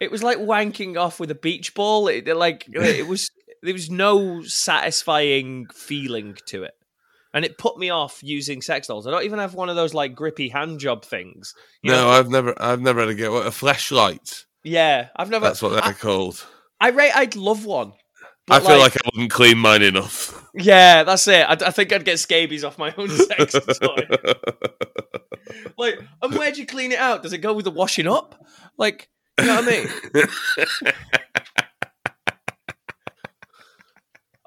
it 0.00 0.10
was 0.10 0.22
like 0.22 0.38
wanking 0.38 0.98
off 0.98 1.20
with 1.20 1.30
a 1.30 1.34
beach 1.34 1.74
ball. 1.74 2.08
It, 2.08 2.26
it 2.28 2.34
like 2.36 2.66
it 2.68 3.06
was 3.06 3.30
there 3.62 3.74
was 3.74 3.90
no 3.90 4.42
satisfying 4.42 5.66
feeling 5.74 6.36
to 6.46 6.64
it. 6.64 6.74
And 7.32 7.44
it 7.44 7.58
put 7.58 7.78
me 7.78 7.90
off 7.90 8.20
using 8.22 8.60
sex 8.60 8.88
dolls. 8.88 9.06
I 9.06 9.10
don't 9.10 9.24
even 9.24 9.38
have 9.38 9.54
one 9.54 9.68
of 9.68 9.76
those 9.76 9.94
like 9.94 10.14
grippy 10.14 10.48
hand 10.48 10.80
job 10.80 11.04
things. 11.04 11.54
No, 11.84 11.92
know? 11.92 12.08
I've 12.10 12.28
never, 12.28 12.60
I've 12.60 12.80
never 12.80 13.00
had 13.00 13.06
to 13.06 13.14
get 13.14 13.30
a 13.30 13.52
flashlight. 13.52 14.46
Yeah, 14.64 15.08
I've 15.14 15.30
never. 15.30 15.46
That's 15.46 15.62
what 15.62 15.70
they're 15.70 15.84
I, 15.84 15.92
called. 15.92 16.44
I 16.80 16.90
rate. 16.90 17.12
I'd 17.14 17.36
love 17.36 17.64
one. 17.64 17.92
I 18.50 18.58
feel 18.58 18.78
like, 18.78 18.96
I 18.96 19.08
wouldn't 19.14 19.30
clean 19.30 19.58
mine 19.58 19.82
enough. 19.82 20.44
Yeah, 20.54 21.04
that's 21.04 21.28
it. 21.28 21.46
I, 21.46 21.52
I 21.52 21.70
think 21.70 21.92
I'd 21.92 22.04
get 22.04 22.18
scabies 22.18 22.64
off 22.64 22.78
my 22.78 22.92
own 22.96 23.08
sex 23.08 23.52
toy. 23.52 24.08
Like, 25.76 25.98
and 26.22 26.34
where'd 26.34 26.58
you 26.58 26.66
clean 26.66 26.92
it 26.92 26.98
out? 26.98 27.22
Does 27.22 27.32
it 27.32 27.38
go 27.38 27.54
with 27.54 27.64
the 27.64 27.70
washing 27.70 28.06
up? 28.06 28.44
Like, 28.76 29.08
you 29.40 29.46
know 29.46 29.56
what 29.56 29.64
I 29.64 29.70
mean? 30.14 30.92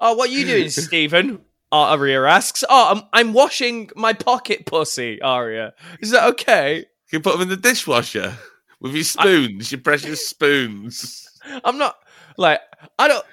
Oh, 0.06 0.14
what 0.16 0.28
are 0.28 0.32
you 0.32 0.44
doing, 0.44 0.68
Stephen? 0.68 1.40
Aria 1.74 2.24
asks. 2.24 2.64
Oh, 2.68 2.94
I'm 2.94 3.02
I'm 3.12 3.32
washing 3.32 3.90
my 3.96 4.12
pocket 4.12 4.66
pussy, 4.66 5.20
Aria. 5.20 5.74
Is 6.00 6.10
that 6.10 6.24
okay? 6.34 6.86
you 7.14 7.20
put 7.20 7.32
them 7.32 7.42
in 7.42 7.48
the 7.48 7.56
dishwasher 7.56 8.36
with 8.80 8.92
your 8.94 9.04
spoons, 9.04 9.70
your 9.70 9.80
precious 9.80 10.26
spoons. 10.26 11.26
I'm 11.64 11.78
not 11.78 11.96
like 12.36 12.60
I 12.98 13.08
don't. 13.08 13.24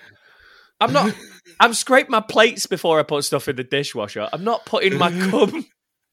I'm 0.79 0.93
not. 0.93 1.13
I'm 1.60 1.74
scrape 1.74 2.10
my 2.10 2.21
plates 2.21 2.65
before 2.65 3.00
I 3.00 3.03
put 3.03 3.24
stuff 3.24 3.48
in 3.48 3.55
the 3.55 3.63
dishwasher. 3.63 4.29
I'm 4.31 4.43
not 4.43 4.65
putting 4.65 4.98
my 4.98 5.12
cum, 5.29 5.65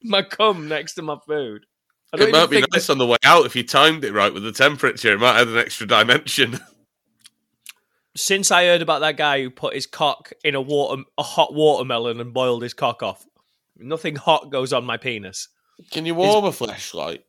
my 0.02 0.22
cum 0.22 0.68
next 0.68 0.94
to 0.94 1.02
my 1.02 1.16
food. 1.26 1.64
I 2.12 2.22
It 2.22 2.32
might 2.32 2.50
be 2.50 2.64
nice 2.72 2.88
on 2.88 2.98
the 2.98 3.06
way 3.06 3.18
out 3.24 3.44
if 3.44 3.54
you 3.54 3.62
timed 3.62 4.04
it 4.04 4.12
right 4.12 4.32
with 4.32 4.42
the 4.42 4.52
temperature. 4.52 5.12
It 5.12 5.20
might 5.20 5.40
add 5.40 5.48
an 5.48 5.58
extra 5.58 5.86
dimension. 5.86 6.58
Since 8.18 8.50
I 8.50 8.64
heard 8.64 8.82
about 8.82 9.00
that 9.00 9.16
guy 9.16 9.42
who 9.42 9.50
put 9.50 9.74
his 9.74 9.86
cock 9.86 10.32
in 10.44 10.54
a 10.54 10.60
water, 10.60 11.02
a 11.16 11.22
hot 11.22 11.54
watermelon 11.54 12.20
and 12.20 12.32
boiled 12.34 12.62
his 12.62 12.74
cock 12.74 13.02
off, 13.02 13.24
nothing 13.76 14.16
hot 14.16 14.50
goes 14.50 14.72
on 14.72 14.84
my 14.84 14.96
penis. 14.96 15.48
Can 15.90 16.04
you 16.06 16.14
warm 16.14 16.44
a 16.44 16.52
flashlight? 16.52 17.24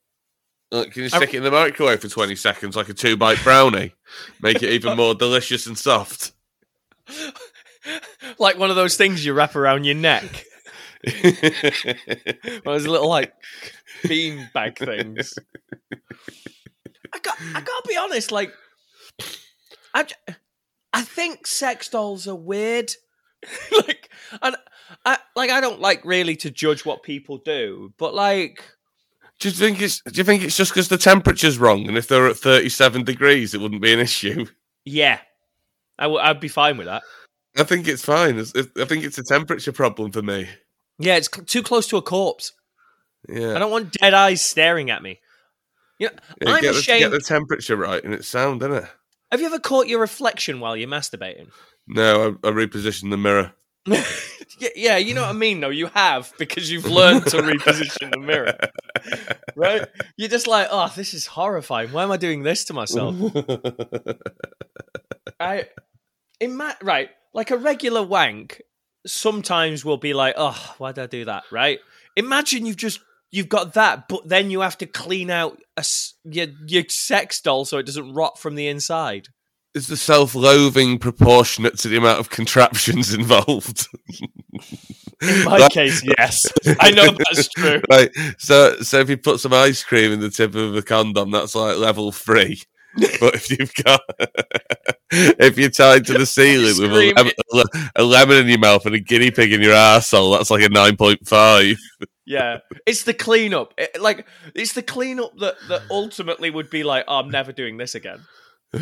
Like, 0.72 0.92
can 0.92 1.04
you 1.04 1.10
I- 1.14 1.18
stick 1.18 1.34
it 1.34 1.38
in 1.38 1.44
the 1.44 1.52
microwave 1.52 2.02
for 2.02 2.08
20 2.08 2.36
seconds 2.36 2.76
like 2.76 2.90
a 2.90 2.94
two 2.94 3.18
bite 3.18 3.44
brownie? 3.44 3.94
Make 4.42 4.64
it 4.64 4.72
even 4.72 4.98
more 4.98 5.14
delicious 5.16 5.68
and 5.68 5.78
soft. 5.78 6.32
like 8.40 8.58
one 8.58 8.70
of 8.70 8.76
those 8.76 8.98
things 8.98 9.26
you 9.26 9.34
wrap 9.34 9.56
around 9.56 9.84
your 9.86 9.96
neck. 9.96 10.46
One 11.24 11.24
of 11.24 12.64
those 12.66 12.88
little 12.88 13.08
like 13.08 13.32
bean 14.06 14.50
bag 14.54 14.78
things. 14.78 15.34
I 17.14 17.20
got. 17.20 17.38
I 17.56 17.62
gotta 17.62 17.88
be 17.88 17.96
honest. 17.96 18.34
Like, 18.34 18.52
I. 19.94 20.06
I 20.94 21.02
think 21.04 21.46
sex 21.48 21.90
dolls 21.90 22.28
are 22.28 22.36
weird. 22.36 22.94
like, 23.72 24.10
and 24.42 24.56
I 25.06 25.18
like. 25.36 25.50
I 25.50 25.62
don't 25.62 25.80
like 25.80 26.04
really 26.04 26.36
to 26.38 26.50
judge 26.52 26.86
what 26.86 27.04
people 27.04 27.38
do, 27.38 27.94
but 27.98 28.14
like, 28.14 28.64
do 29.40 29.48
you 29.50 29.54
think 29.56 29.82
it's 29.82 30.02
do 30.02 30.18
you 30.18 30.24
think 30.24 30.44
it's 30.44 30.58
just 30.58 30.72
because 30.72 30.90
the 30.90 30.98
temperature's 30.98 31.58
wrong 31.58 31.88
and 31.88 31.98
if 31.98 32.08
they're 32.08 32.28
at 32.28 32.36
37 32.38 33.04
degrees 33.06 33.54
it 33.54 33.62
wouldn't 33.62 33.82
be 33.82 33.94
an 33.94 34.00
issue? 34.00 34.46
yeah, 34.86 35.20
I 35.98 36.04
w- 36.04 36.22
I'd 36.22 36.40
be 36.42 36.48
fine 36.50 36.78
with 36.78 36.88
that. 36.88 37.04
I 37.58 37.64
think 37.64 37.88
it's 37.88 38.04
fine. 38.04 38.38
It's, 38.38 38.54
it, 38.56 38.70
I 38.78 38.86
think 38.86 39.04
it's 39.04 39.18
a 39.18 39.24
temperature 39.24 39.72
problem 39.72 40.12
for 40.12 40.22
me. 40.22 40.48
Yeah, 40.98 41.16
it's 41.16 41.30
cl- 41.34 41.46
too 41.46 41.64
close 41.64 41.88
to 41.88 41.98
a 41.98 42.02
corpse. 42.02 42.52
Yeah. 43.28 43.56
I 43.56 43.60
don't 43.60 43.72
want 43.72 43.94
dead 43.94 44.14
eyes 44.14 44.42
staring 44.42 44.90
at 44.90 45.02
me. 45.02 45.20
You 45.98 46.08
know, 46.08 46.14
Yeah, 46.42 46.50
I'm 46.56 46.62
get, 46.62 46.74
the, 46.74 46.80
ashamed. 46.80 47.00
get 47.00 47.12
the 47.12 47.20
temperature 47.22 47.76
right 47.76 48.04
and 48.04 48.14
it's 48.14 48.28
sound, 48.28 48.62
isn't 48.62 48.74
it? 48.84 48.86
Have 49.32 49.42
you 49.42 49.46
ever 49.46 49.60
caught 49.60 49.88
your 49.88 50.00
reflection 50.00 50.60
while 50.60 50.76
you're 50.76 50.90
masturbating? 50.90 51.50
No, 51.88 52.38
I, 52.44 52.48
I 52.48 52.52
repositioned 52.52 53.12
the 53.12 53.18
mirror. 53.18 53.54
yeah, 54.76 54.98
you 54.98 55.14
know 55.14 55.22
what 55.22 55.30
I 55.30 55.34
mean. 55.34 55.60
though. 55.60 55.70
you 55.70 55.88
have 55.88 56.34
because 56.38 56.72
you've 56.72 56.86
learned 56.86 57.26
to 57.28 57.38
reposition 57.38 58.12
the 58.12 58.20
mirror, 58.20 58.58
right? 59.56 59.88
You're 60.18 60.30
just 60.30 60.48
like, 60.48 60.68
oh, 60.72 60.92
this 60.96 61.14
is 61.14 61.26
horrifying. 61.26 61.92
Why 61.92 62.04
am 62.04 62.12
I 62.12 62.18
doing 62.18 62.44
this 62.44 62.66
to 62.66 62.74
myself? 62.74 63.16
I, 65.40 65.68
in 66.40 66.56
my 66.56 66.76
right, 66.82 67.10
like 67.34 67.52
a 67.52 67.58
regular 67.58 68.04
wank, 68.04 68.62
sometimes 69.08 69.86
will 69.86 69.98
be 69.98 70.14
like, 70.14 70.36
oh, 70.38 70.76
why 70.78 70.92
did 70.92 71.04
I 71.04 71.08
do 71.08 71.26
that? 71.26 71.44
Right? 71.52 71.80
Imagine 72.16 72.66
you've 72.66 72.78
just 72.78 73.00
you've 73.32 73.50
got 73.50 73.74
that, 73.74 74.08
but 74.08 74.28
then 74.28 74.52
you 74.52 74.62
have 74.62 74.78
to 74.80 74.86
clean 74.86 75.30
out 75.30 75.60
a, 75.78 75.86
your 76.24 76.48
your 76.68 76.84
sex 76.90 77.42
doll 77.42 77.66
so 77.66 77.78
it 77.78 77.86
doesn't 77.86 78.14
rot 78.14 78.40
from 78.40 78.56
the 78.56 78.68
inside. 78.68 79.28
Is 79.76 79.86
the 79.88 79.98
self-loathing 79.98 80.98
proportionate 80.98 81.78
to 81.80 81.88
the 81.90 81.98
amount 81.98 82.20
of 82.20 82.30
contraptions 82.32 83.14
involved? 83.14 83.88
In 85.22 85.44
my 85.44 85.58
Like- 85.58 85.72
case, 85.72 86.04
yes, 86.18 86.48
I 86.80 86.92
know 86.92 87.12
that's 87.12 87.50
true. 87.50 87.82
Right. 87.90 88.10
So, 88.40 88.78
so 88.82 89.00
if 89.00 89.10
you 89.10 89.18
put 89.18 89.40
some 89.40 89.54
ice 89.54 89.84
cream 89.84 90.12
in 90.12 90.22
the 90.22 90.30
tip 90.32 90.56
of 90.56 90.76
a 90.76 90.82
condom, 90.82 91.30
that's 91.32 91.54
like 91.56 91.78
level 91.78 92.12
three. 92.12 92.62
but 93.20 93.36
if 93.36 93.50
you've 93.52 93.74
got, 93.84 94.02
if 95.12 95.58
you're 95.58 95.70
tied 95.70 96.06
to 96.08 96.14
the 96.14 96.26
ceiling 96.28 96.80
with 96.80 96.92
a 96.92 97.14
lemon, 97.16 97.34
a 97.96 98.04
lemon 98.04 98.38
in 98.38 98.48
your 98.48 98.60
mouth 98.60 98.86
and 98.86 98.96
a 98.96 99.00
guinea 99.00 99.32
pig 99.32 99.54
in 99.54 99.62
your 99.62 99.74
asshole, 99.74 100.32
that's 100.32 100.50
like 100.50 100.64
a 100.64 100.70
nine 100.70 100.98
point 100.98 101.28
five. 101.28 101.78
Yeah, 102.26 102.60
it's 102.86 103.04
the 103.04 103.14
cleanup. 103.14 103.74
It, 103.78 104.00
like 104.02 104.28
it's 104.56 104.74
the 104.74 104.84
cleanup 104.84 105.38
that 105.40 105.56
that 105.68 105.84
ultimately 105.90 106.50
would 106.50 106.70
be 106.70 106.84
like, 106.84 107.06
oh, 107.08 107.20
I'm 107.20 107.30
never 107.30 107.52
doing 107.52 107.78
this 107.78 107.96
again. 107.96 108.22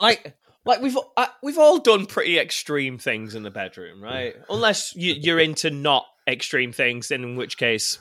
like, 0.00 0.34
like 0.64 0.80
we've 0.80 0.98
uh, 1.16 1.26
we've 1.42 1.58
all 1.58 1.78
done 1.78 2.06
pretty 2.06 2.38
extreme 2.38 2.98
things 2.98 3.34
in 3.34 3.42
the 3.42 3.50
bedroom, 3.50 4.02
right? 4.02 4.34
Unless 4.48 4.96
you, 4.96 5.14
you're 5.14 5.40
into 5.40 5.70
not 5.70 6.06
extreme 6.26 6.72
things, 6.72 7.08
then 7.08 7.22
in 7.22 7.36
which 7.36 7.58
case, 7.58 7.98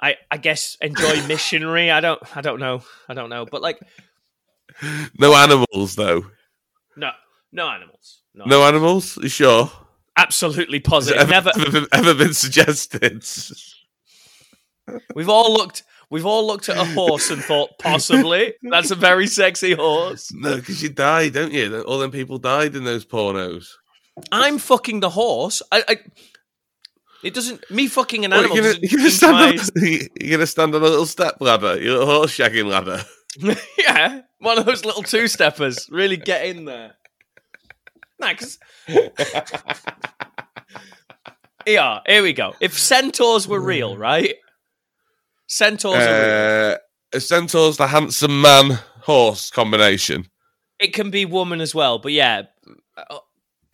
I 0.00 0.16
I 0.30 0.36
guess 0.36 0.76
enjoy 0.80 1.26
missionary. 1.26 1.90
I 1.90 2.00
don't 2.00 2.20
I 2.36 2.40
don't 2.40 2.60
know 2.60 2.82
I 3.08 3.14
don't 3.14 3.30
know, 3.30 3.46
but 3.46 3.62
like 3.62 3.78
No 5.18 5.34
animals 5.34 5.96
though. 5.96 6.26
no 6.96 7.10
no 7.52 7.68
animals, 7.68 8.22
no, 8.34 8.44
No 8.44 8.62
animals. 8.64 9.16
You 9.18 9.28
sure? 9.28 9.70
absolutely 10.16 10.80
positive. 10.80 11.30
ever, 11.30 11.30
Never. 11.30 11.50
ever, 11.60 11.70
been- 11.70 11.86
ever 11.92 12.14
been 12.14 12.34
suggested? 12.34 13.24
We've 15.14 15.28
all 15.28 15.52
looked. 15.52 15.82
We've 16.10 16.24
all 16.26 16.46
looked 16.46 16.68
at 16.70 16.78
a 16.78 16.84
horse 16.84 17.30
and 17.30 17.42
thought 17.42 17.78
possibly 17.78 18.54
that's 18.62 18.90
a 18.90 18.94
very 18.94 19.26
sexy 19.26 19.74
horse. 19.74 20.32
No, 20.32 20.56
because 20.56 20.82
you 20.82 20.88
die, 20.88 21.28
don't 21.28 21.52
you? 21.52 21.82
All 21.82 21.98
them 21.98 22.10
people 22.10 22.38
died 22.38 22.74
in 22.74 22.84
those 22.84 23.04
pornos. 23.04 23.68
I'm 24.32 24.56
fucking 24.58 25.00
the 25.00 25.10
horse. 25.10 25.60
I, 25.70 25.84
I 25.86 25.96
it 27.22 27.34
doesn't. 27.34 27.68
Me 27.70 27.88
fucking 27.88 28.24
an 28.24 28.32
animal. 28.32 28.56
you're, 28.56 28.64
gonna, 28.64 28.74
doesn't 28.74 28.92
you're, 28.92 28.98
gonna 28.98 29.10
stand 29.10 29.60
on, 29.60 29.98
you're 30.20 30.38
gonna 30.38 30.46
stand 30.46 30.74
on 30.74 30.82
a 30.82 30.84
little 30.84 31.06
step 31.06 31.36
ladder, 31.40 31.80
your 31.80 32.06
horse 32.06 32.36
shagging 32.36 32.66
ladder. 32.66 33.02
yeah, 33.78 34.22
one 34.38 34.58
of 34.58 34.66
those 34.66 34.84
little 34.84 35.02
two 35.02 35.28
steppers. 35.28 35.88
Really 35.90 36.16
get 36.16 36.46
in 36.46 36.64
there. 36.64 36.94
Because 38.20 38.58
yeah, 41.66 42.00
here 42.06 42.22
we 42.22 42.32
go. 42.32 42.54
If 42.60 42.78
centaurs 42.78 43.46
were 43.46 43.60
real, 43.60 43.96
right? 43.96 44.34
Centaurs 45.46 45.94
are 45.94 45.98
real. 45.98 46.74
Uh, 46.74 46.76
a 47.14 47.20
centaur's 47.20 47.76
the 47.76 47.86
handsome 47.86 48.40
man 48.40 48.78
horse 49.02 49.50
combination. 49.50 50.26
It 50.78 50.92
can 50.94 51.10
be 51.10 51.24
woman 51.24 51.60
as 51.60 51.74
well, 51.74 51.98
but 51.98 52.12
yeah, 52.12 52.42
uh, 52.96 53.18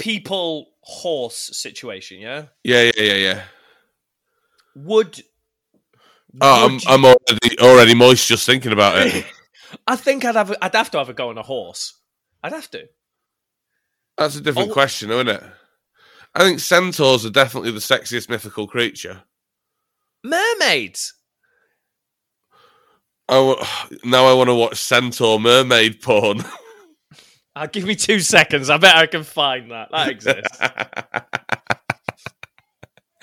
people 0.05 0.67
horse 0.83 1.51
situation. 1.55 2.21
Yeah, 2.21 2.45
Yeah, 2.63 2.83
yeah, 2.83 3.03
yeah, 3.03 3.15
yeah. 3.15 3.43
would 4.77 5.23
Oh, 6.41 6.67
I'm, 6.67 6.73
you- 6.75 6.81
I'm 6.89 7.05
already 7.05 7.59
already 7.61 7.95
moist 7.95 8.29
just 8.29 8.45
thinking 8.45 8.73
about 8.73 8.99
it. 8.99 9.25
I 9.87 9.97
think 9.97 10.25
I'd 10.25 10.35
have 10.37 10.55
I'd 10.61 10.75
have 10.75 10.91
to 10.91 10.99
have 10.99 11.09
a 11.09 11.15
go 11.15 11.31
on 11.31 11.39
a 11.39 11.43
horse. 11.43 11.95
I'd 12.43 12.53
have 12.53 12.71
to. 12.73 12.87
That's 14.19 14.37
a 14.37 14.41
different 14.41 14.71
Oh. 14.71 14.73
question, 14.73 15.11
isn't 15.11 15.29
it? 15.29 15.43
I 16.35 16.41
think 16.41 16.61
centaurs 16.61 17.25
are 17.25 17.31
definitely 17.31 17.71
the 17.71 17.79
sexiest 17.79 18.29
mythical 18.29 18.67
creature. 18.67 19.23
Mermaids. 20.25 21.15
I 23.29 23.35
w- 23.35 23.57
now 24.05 24.27
I 24.27 24.35
want 24.35 24.51
to 24.51 24.55
watch 24.55 24.77
centaur 24.77 25.41
mermaid 25.41 26.03
porn. 26.03 26.45
Uh, 27.57 27.67
give 27.67 27.85
me 27.85 27.95
two 27.95 28.21
seconds. 28.21 28.69
I 28.69 28.79
bet 28.79 28.97
I 28.97 29.07
can 29.07 29.23
find 29.23 29.71
that. 29.71 29.89
That 29.93 30.09
exists. 30.09 30.59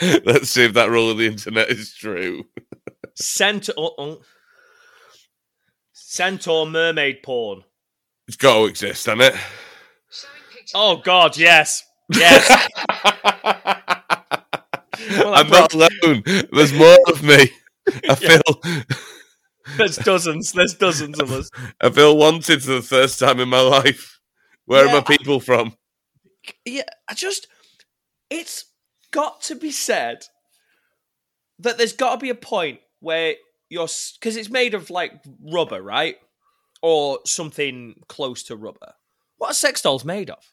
Let's 0.26 0.50
see 0.50 0.64
if 0.66 0.74
that 0.74 0.90
rule 0.90 1.12
of 1.12 1.18
the 1.18 1.28
internet 1.28 1.70
is 1.70 1.94
true. 1.94 2.46
Centaur. 3.16 3.94
uh, 4.00 4.16
Centaur 5.94 6.66
mermaid 6.66 7.22
porn. 7.24 7.64
It's 8.28 8.38
got 8.38 8.56
to 8.60 8.66
exist, 8.66 9.06
hasn't 9.06 9.22
it? 9.22 9.36
Oh 10.74 10.98
God, 10.98 11.38
yes, 11.38 11.84
yes. 12.14 12.68
Well, 15.10 15.34
I'm 15.34 15.50
not 15.50 15.74
alone. 15.74 16.24
There's 16.54 16.74
more 16.74 16.98
of 17.08 17.24
me. 17.24 17.50
I 18.08 18.16
feel 18.16 18.42
There's 19.78 19.98
dozens. 19.98 20.52
There's 20.54 20.76
dozens 20.76 21.20
of 21.20 21.32
us. 21.32 21.50
I 21.82 21.90
feel 21.90 22.16
wanted 22.18 22.64
for 22.64 22.74
the 22.74 22.82
first 22.82 23.20
time 23.20 23.40
in 23.40 23.50
my 23.50 23.60
life. 23.62 24.21
Where 24.66 24.86
Yeah, 24.86 24.88
are 24.88 25.02
my 25.02 25.02
people 25.02 25.40
from? 25.40 25.76
Yeah, 26.66 26.84
I 27.10 27.14
just. 27.14 27.48
It's 28.30 28.66
got 29.12 29.42
to 29.44 29.56
be 29.56 29.72
said 29.72 30.26
that 31.60 31.78
there's 31.78 31.94
got 31.94 32.14
to 32.14 32.18
be 32.18 32.30
a 32.30 32.36
point 32.36 32.80
where 33.00 33.36
you're 33.70 33.88
because 34.20 34.38
it's 34.38 34.50
made 34.50 34.74
of 34.74 34.90
like 34.90 35.14
rubber, 35.42 35.82
right, 35.82 36.16
or 36.82 37.20
something 37.26 37.96
close 38.08 38.44
to 38.44 38.56
rubber. 38.56 38.94
What 39.38 39.52
are 39.52 39.54
sex 39.54 39.82
dolls 39.82 40.06
made 40.06 40.30
of? 40.30 40.44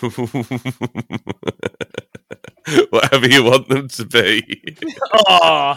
Whatever 2.90 3.28
you 3.28 3.44
want 3.44 3.68
them 3.68 3.88
to 3.88 4.04
be. 4.04 4.76
Oh, 5.28 5.76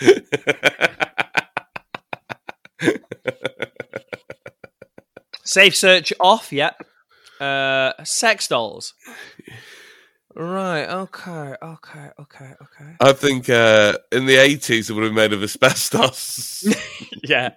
safe 5.44 5.76
search 5.76 6.12
off. 6.20 6.52
Yep. 6.52 6.86
Uh, 7.40 7.92
sex 8.04 8.48
dolls. 8.48 8.94
Right. 10.34 10.84
Okay. 10.84 11.54
Okay. 11.62 12.08
Okay. 12.20 12.52
Okay. 12.62 12.96
I 13.00 13.12
think 13.12 13.48
uh, 13.50 13.94
in 14.12 14.26
the 14.26 14.36
80s 14.36 14.88
it 14.88 14.92
would 14.92 15.02
have 15.04 15.10
been 15.10 15.14
made 15.14 15.32
of 15.32 15.42
asbestos. 15.42 16.64
Yeah. 17.24 17.50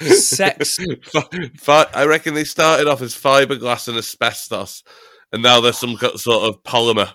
Sex. 0.00 0.78
I 1.68 2.04
reckon 2.06 2.32
they 2.34 2.44
started 2.44 2.88
off 2.88 3.02
as 3.02 3.14
fiberglass 3.14 3.86
and 3.86 3.98
asbestos, 3.98 4.82
and 5.30 5.42
now 5.42 5.60
they're 5.60 5.74
some 5.74 5.96
sort 5.98 6.48
of 6.48 6.62
polymer. 6.62 7.12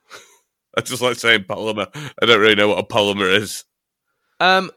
I 0.76 0.80
just 0.80 1.02
like 1.02 1.16
saying 1.16 1.44
polymer. 1.44 1.88
I 1.94 2.26
don't 2.26 2.40
really 2.40 2.54
know 2.54 2.68
what 2.68 2.78
a 2.78 2.82
polymer 2.82 3.30
is. 3.36 3.64
Um, 4.40 4.70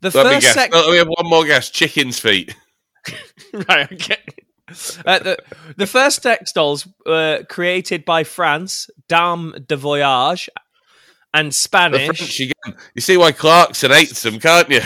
the 0.00 0.10
Let 0.14 0.26
me 0.26 0.32
first 0.34 0.46
guess. 0.46 0.54
sex. 0.54 0.76
Oh, 0.76 0.90
we 0.92 0.98
have 0.98 1.08
one 1.08 1.28
more 1.28 1.44
guess. 1.44 1.68
Chicken's 1.68 2.20
feet. 2.20 2.54
right. 3.68 3.92
Okay. 3.92 4.18
Uh, 5.04 5.18
the, 5.18 5.36
the 5.76 5.86
first 5.86 6.22
textiles 6.22 6.86
were 7.04 7.42
created 7.48 8.04
by 8.04 8.22
France, 8.22 8.88
Dame 9.08 9.54
de 9.66 9.76
Voyage, 9.76 10.48
and 11.34 11.54
Spanish 11.54 12.38
You 12.38 13.00
see 13.00 13.16
why 13.16 13.32
Clarkson 13.32 13.90
hates 13.90 14.22
them, 14.22 14.38
can't 14.38 14.68
you? 14.70 14.80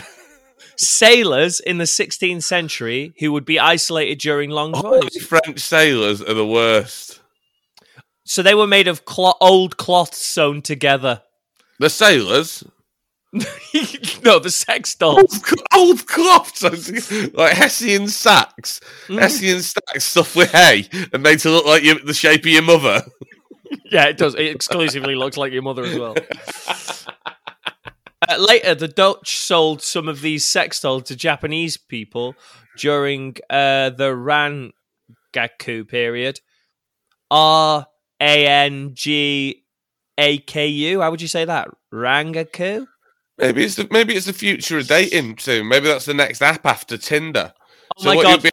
sailors 0.76 1.60
in 1.60 1.78
the 1.78 1.84
16th 1.84 2.42
century 2.42 3.14
who 3.18 3.32
would 3.32 3.44
be 3.44 3.58
isolated 3.58 4.18
during 4.18 4.50
long 4.50 4.74
voyages. 4.74 5.24
French 5.24 5.60
sailors 5.60 6.20
are 6.22 6.34
the 6.34 6.46
worst. 6.46 7.20
So 8.24 8.42
they 8.42 8.54
were 8.54 8.66
made 8.66 8.88
of 8.88 9.02
old 9.40 9.76
cloth 9.76 10.14
sewn 10.14 10.62
together. 10.62 11.22
The 11.78 11.90
sailors, 11.90 12.64
no, 14.24 14.38
the 14.38 14.50
sex 14.50 14.94
dolls. 14.94 15.40
old 15.74 16.06
cloth, 16.06 16.62
like 17.34 17.52
Hessian 17.54 18.08
sacks, 18.08 18.80
Mm. 19.08 19.18
Hessian 19.18 19.60
sacks 19.60 20.04
stuffed 20.04 20.36
with 20.36 20.52
hay 20.52 20.88
and 21.12 21.22
made 21.22 21.40
to 21.40 21.50
look 21.50 21.66
like 21.66 21.82
you, 21.82 21.98
the 21.98 22.14
shape 22.14 22.40
of 22.42 22.46
your 22.46 22.62
mother. 22.62 23.02
Yeah, 23.90 24.04
it 24.06 24.18
does. 24.18 24.34
It 24.36 24.46
exclusively 24.46 25.14
looks 25.16 25.36
like 25.36 25.52
your 25.52 25.62
mother 25.62 25.82
as 25.84 25.98
well. 25.98 26.14
Uh, 28.26 28.36
later, 28.38 28.74
the 28.74 28.88
Dutch 28.88 29.36
sold 29.36 29.82
some 29.82 30.08
of 30.08 30.22
these 30.22 30.46
sex 30.46 30.80
dolls 30.80 31.02
to 31.04 31.16
Japanese 31.16 31.76
people 31.76 32.34
during 32.78 33.36
uh, 33.50 33.90
the 33.90 34.14
Rangaku 35.34 35.86
period. 35.86 36.40
R 37.30 37.86
A 38.20 38.46
N 38.46 38.92
G 38.94 39.64
A 40.16 40.38
K 40.38 40.66
U. 40.66 41.02
How 41.02 41.10
would 41.10 41.20
you 41.20 41.28
say 41.28 41.44
that? 41.44 41.68
Rangaku? 41.92 42.86
Maybe 43.38 43.64
it's 43.64 43.74
the 43.74 43.88
maybe 43.90 44.14
it's 44.14 44.26
the 44.26 44.32
future 44.32 44.78
of 44.78 44.86
dating 44.86 45.38
soon. 45.38 45.68
Maybe 45.68 45.86
that's 45.86 46.04
the 46.04 46.14
next 46.14 46.40
app 46.42 46.64
after 46.66 46.96
Tinder. 46.96 47.52
Oh 47.98 48.04
my 48.04 48.22
god. 48.22 48.42
be- 48.42 48.50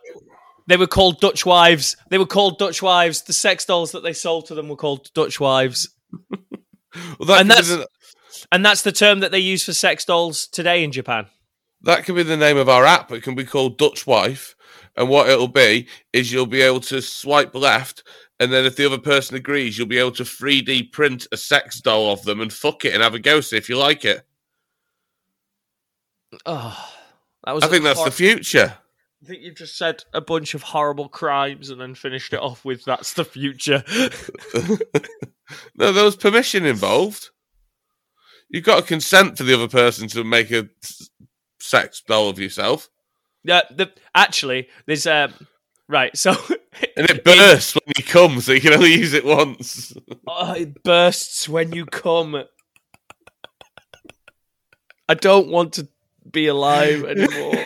They 0.67 0.77
were 0.77 0.87
called 0.87 1.19
Dutch 1.19 1.45
wives. 1.45 1.95
They 2.09 2.17
were 2.17 2.25
called 2.25 2.57
Dutch 2.57 2.81
wives. 2.81 3.21
The 3.23 3.33
sex 3.33 3.65
dolls 3.65 3.91
that 3.91 4.01
they 4.03 4.13
sold 4.13 4.47
to 4.47 4.55
them 4.55 4.69
were 4.69 4.75
called 4.75 5.13
Dutch 5.13 5.39
wives. 5.39 5.89
well, 7.19 7.27
that 7.27 7.41
and 7.41 7.49
that's- 7.49 7.67
the, 7.69 7.87
And 8.51 8.65
that's 8.65 8.81
the 8.81 8.91
term 8.91 9.19
that 9.19 9.31
they 9.31 9.39
use 9.39 9.63
for 9.63 9.73
sex 9.73 10.03
dolls 10.05 10.47
today 10.47 10.83
in 10.83 10.91
Japan. 10.91 11.27
that 11.83 12.03
could 12.05 12.15
be 12.15 12.23
the 12.23 12.37
name 12.37 12.57
of 12.57 12.67
our 12.69 12.85
app. 12.85 13.11
It 13.11 13.21
can 13.23 13.35
be 13.35 13.45
called 13.45 13.77
Dutch 13.77 14.05
Wife, 14.07 14.55
and 14.97 15.09
what 15.09 15.29
it'll 15.29 15.47
be 15.47 15.87
is 16.11 16.31
you'll 16.31 16.45
be 16.47 16.61
able 16.61 16.81
to 16.81 17.01
swipe 17.01 17.53
left, 17.55 18.03
and 18.39 18.51
then 18.51 18.65
if 18.65 18.75
the 18.75 18.85
other 18.85 18.97
person 18.97 19.35
agrees, 19.37 19.77
you'll 19.77 19.87
be 19.87 19.99
able 19.99 20.11
to 20.13 20.23
3D 20.23 20.91
print 20.91 21.27
a 21.31 21.37
sex 21.37 21.79
doll 21.81 22.11
of 22.11 22.23
them 22.23 22.41
and 22.41 22.51
fuck 22.51 22.83
it 22.85 22.93
and 22.93 23.03
have 23.03 23.13
a 23.13 23.19
go 23.19 23.41
see 23.41 23.57
if 23.57 23.69
you 23.69 23.77
like 23.77 24.05
it. 24.05 24.23
Oh, 26.45 26.93
that 27.45 27.53
was. 27.53 27.63
I 27.63 27.67
think 27.67 27.83
that's 27.83 28.03
the 28.03 28.11
future. 28.11 28.77
I 29.23 29.27
think 29.27 29.43
you've 29.43 29.57
just 29.57 29.77
said 29.77 30.03
a 30.13 30.21
bunch 30.21 30.55
of 30.55 30.63
horrible 30.63 31.07
crimes 31.07 31.69
and 31.69 31.79
then 31.79 31.93
finished 31.93 32.33
it 32.33 32.39
off 32.39 32.65
with 32.65 32.85
"That's 32.85 33.13
the 33.13 33.25
future." 33.25 33.83
no, 35.75 35.91
there 35.91 36.03
was 36.03 36.15
permission 36.15 36.65
involved. 36.65 37.29
You've 38.49 38.65
got 38.65 38.81
to 38.81 38.85
consent 38.85 39.37
for 39.37 39.43
the 39.43 39.53
other 39.53 39.67
person 39.67 40.07
to 40.09 40.23
make 40.23 40.51
a 40.51 40.69
sex 41.59 42.01
doll 42.05 42.29
of 42.29 42.39
yourself, 42.39 42.89
yeah, 43.43 43.61
the, 43.75 43.91
actually, 44.13 44.69
there's 44.85 45.07
um, 45.07 45.33
right. 45.87 46.15
So 46.15 46.31
and 46.97 47.09
it 47.09 47.23
bursts 47.23 47.73
when 47.73 47.93
you 47.97 48.03
come, 48.03 48.39
so 48.39 48.51
you 48.51 48.61
can 48.61 48.73
only 48.73 48.93
use 48.93 49.13
it 49.13 49.25
once. 49.25 49.93
oh, 50.27 50.53
it 50.53 50.83
bursts 50.83 51.49
when 51.49 51.73
you 51.73 51.85
come. 51.85 52.43
I 55.09 55.13
don't 55.13 55.49
want 55.49 55.73
to 55.73 55.87
be 56.29 56.47
alive 56.47 57.03
anymore. 57.03 57.65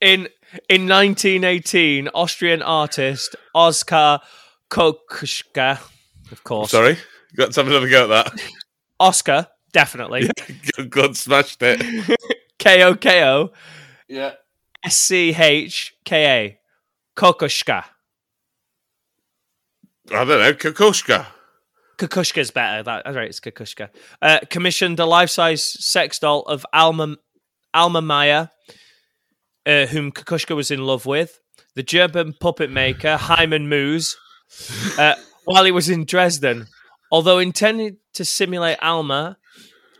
in 0.00 0.28
in 0.68 0.86
1918, 0.88 2.08
Austrian 2.14 2.62
artist 2.62 3.36
Oskar 3.54 4.20
Kokushka, 4.70 5.78
of 6.30 6.44
course, 6.44 6.70
Sorry, 6.70 6.92
you 6.92 7.36
got 7.36 7.52
to 7.52 7.60
have 7.60 7.68
another 7.70 7.88
go 7.88 8.04
at 8.04 8.08
that. 8.30 8.40
Oscar, 9.00 9.48
definitely. 9.72 10.30
God 10.88 11.16
smashed 11.16 11.62
it. 11.62 12.18
K 12.58 12.82
O 12.84 12.94
K 12.94 13.24
O 13.24 13.50
Yeah. 14.08 14.32
S 14.84 14.96
C 14.96 15.34
H 15.34 15.94
K 16.04 16.26
A. 16.26 16.58
Kokoschka. 17.16 17.84
I 20.10 20.24
don't 20.24 20.28
know, 20.28 20.52
Kokoschka. 20.52 21.26
Kukushka's 22.02 22.50
better. 22.50 22.82
That, 22.82 23.04
that's 23.04 23.16
right, 23.16 23.28
it's 23.28 23.38
Kukushka. 23.38 23.88
Uh, 24.20 24.40
commissioned 24.50 24.98
a 24.98 25.06
life 25.06 25.30
size 25.30 25.62
sex 25.62 26.18
doll 26.18 26.40
of 26.42 26.66
Alma, 26.72 27.16
Alma 27.72 28.02
Maya, 28.02 28.48
uh, 29.66 29.86
whom 29.86 30.10
Kukushka 30.10 30.56
was 30.56 30.70
in 30.70 30.84
love 30.84 31.06
with. 31.06 31.38
The 31.76 31.84
German 31.84 32.34
puppet 32.40 32.70
maker, 32.70 33.16
Hyman 33.16 33.68
Moos, 33.68 34.16
uh, 34.98 35.14
while 35.44 35.64
he 35.64 35.70
was 35.70 35.88
in 35.88 36.04
Dresden. 36.04 36.66
Although 37.12 37.38
intended 37.38 37.98
to 38.14 38.24
simulate 38.24 38.82
Alma 38.82 39.36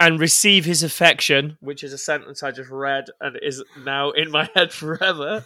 and 0.00 0.18
receive 0.18 0.64
his 0.64 0.82
affection, 0.82 1.56
which 1.60 1.84
is 1.84 1.92
a 1.92 1.98
sentence 1.98 2.42
I 2.42 2.50
just 2.50 2.70
read 2.70 3.04
and 3.20 3.38
is 3.40 3.62
now 3.84 4.10
in 4.10 4.30
my 4.30 4.50
head 4.54 4.72
forever. 4.72 5.44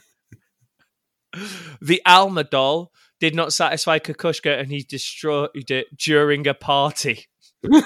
The 1.82 2.00
Alma 2.06 2.44
doll 2.44 2.92
did 3.20 3.34
not 3.34 3.52
satisfy 3.52 3.98
Kukushka 3.98 4.58
and 4.58 4.70
he 4.70 4.82
destroyed 4.82 5.70
it 5.70 5.96
during 5.96 6.46
a 6.46 6.54
party. 6.54 7.26
Him 7.62 7.82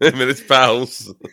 and 0.00 0.20
his 0.20 0.40
pals. 0.42 1.12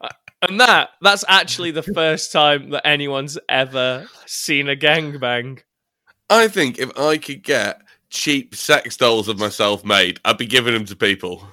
Uh, 0.00 0.08
and 0.48 0.58
that 0.58 0.90
that's 1.00 1.24
actually 1.28 1.70
the 1.70 1.82
first 1.84 2.32
time 2.32 2.70
that 2.70 2.84
anyone's 2.84 3.38
ever 3.48 4.08
seen 4.26 4.68
a 4.68 4.74
gangbang. 4.74 5.60
I 6.28 6.48
think 6.48 6.80
if 6.80 6.90
I 6.98 7.18
could 7.18 7.44
get 7.44 7.80
cheap 8.10 8.56
sex 8.56 8.96
dolls 8.96 9.28
of 9.28 9.38
myself 9.38 9.84
made, 9.84 10.18
I'd 10.24 10.38
be 10.38 10.46
giving 10.46 10.74
them 10.74 10.84
to 10.86 10.96
people. 10.96 11.46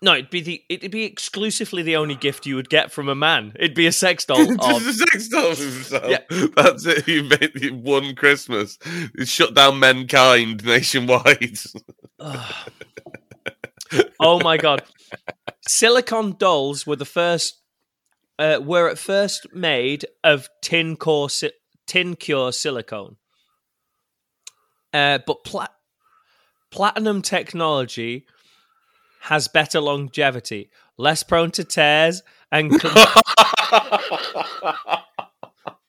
No, 0.00 0.14
it'd 0.14 0.30
be 0.30 0.40
the 0.40 0.62
it'd 0.68 0.92
be 0.92 1.04
exclusively 1.04 1.82
the 1.82 1.96
only 1.96 2.14
gift 2.14 2.46
you 2.46 2.54
would 2.54 2.68
get 2.68 2.92
from 2.92 3.08
a 3.08 3.16
man. 3.16 3.52
It'd 3.56 3.74
be 3.74 3.86
a 3.86 3.92
sex 3.92 4.24
doll. 4.24 4.44
Just 4.46 4.70
of, 4.70 4.86
a 4.86 4.92
sex 4.92 5.28
doll. 5.28 6.08
Yeah. 6.08 6.20
That's 6.54 6.86
it. 6.86 7.08
You 7.08 7.24
made 7.24 7.50
it 7.56 7.74
one 7.74 8.14
Christmas. 8.14 8.78
You 9.16 9.24
shut 9.24 9.54
down 9.54 9.80
mankind 9.80 10.64
nationwide. 10.64 11.58
Oh 14.20 14.38
my 14.40 14.56
god! 14.56 14.82
Silicon 15.66 16.36
dolls 16.38 16.86
were 16.86 16.96
the 16.96 17.04
first. 17.04 17.62
Uh, 18.38 18.60
were 18.62 18.88
at 18.88 18.98
first 18.98 19.52
made 19.52 20.04
of 20.22 20.48
tin 20.62 20.94
core 20.96 21.28
si- 21.28 21.50
tin 21.88 22.14
cure 22.14 22.52
silicone, 22.52 23.16
uh, 24.92 25.18
but 25.26 25.42
pla- 25.42 25.66
platinum 26.70 27.20
technology 27.20 28.26
has 29.20 29.48
better 29.48 29.80
longevity, 29.80 30.70
less 30.96 31.22
prone 31.22 31.50
to 31.52 31.64
tears, 31.64 32.22
and 32.50 32.80
com- 32.80 32.94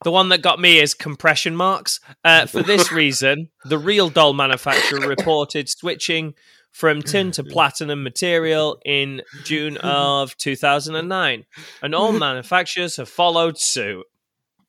the 0.04 0.12
one 0.12 0.30
that 0.30 0.42
got 0.42 0.60
me 0.60 0.80
is 0.80 0.94
compression 0.94 1.56
marks. 1.56 2.00
Uh, 2.24 2.46
for 2.46 2.64
this 2.64 2.92
reason, 2.92 3.50
the 3.66 3.78
RealDoll 3.78 4.36
manufacturer 4.36 5.08
reported 5.08 5.70
switching 5.70 6.34
from 6.72 7.02
tin 7.02 7.32
to 7.32 7.44
platinum 7.44 8.04
material 8.04 8.80
in 8.86 9.22
June 9.44 9.78
of 9.78 10.38
2009, 10.38 11.46
and 11.82 11.96
all 11.96 12.12
manufacturers 12.12 12.98
have 12.98 13.10
followed 13.10 13.58
suit. 13.58 14.06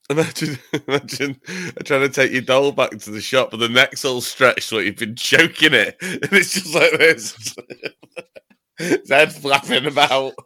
Imagine, 0.08 0.58
imagine 0.88 1.40
trying 1.84 2.00
to 2.00 2.08
take 2.08 2.32
your 2.32 2.40
doll 2.40 2.72
back 2.72 2.90
to 2.90 3.10
the 3.12 3.20
shop, 3.20 3.52
but 3.52 3.60
the 3.60 3.68
neck's 3.68 4.04
all 4.04 4.20
stretched 4.20 4.72
like 4.72 4.84
you've 4.84 4.96
been 4.96 5.14
choking 5.14 5.72
it, 5.72 5.96
and 6.00 6.32
it's 6.32 6.54
just 6.54 6.74
like 6.74 6.90
this. 6.98 7.54
His 8.88 9.10
head 9.10 9.32
flapping 9.32 9.86
about. 9.86 10.34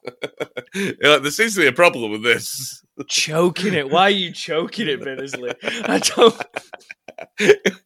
Like, 0.76 1.22
there 1.22 1.30
seems 1.30 1.54
to 1.54 1.60
be 1.60 1.68
a 1.68 1.72
problem 1.72 2.10
with 2.10 2.24
this. 2.24 2.82
Choking 3.06 3.74
it. 3.74 3.90
Why 3.90 4.02
are 4.02 4.10
you 4.10 4.32
choking 4.32 4.88
it, 4.88 5.00
Bittersley? 5.00 5.54
I 5.88 5.98
don't. 6.00 6.42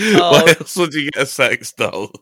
Oh. 0.00 0.30
Why 0.30 0.54
else 0.60 0.76
would 0.76 0.94
you 0.94 1.10
get 1.10 1.24
a 1.24 1.26
sex 1.26 1.72
doll? 1.72 2.12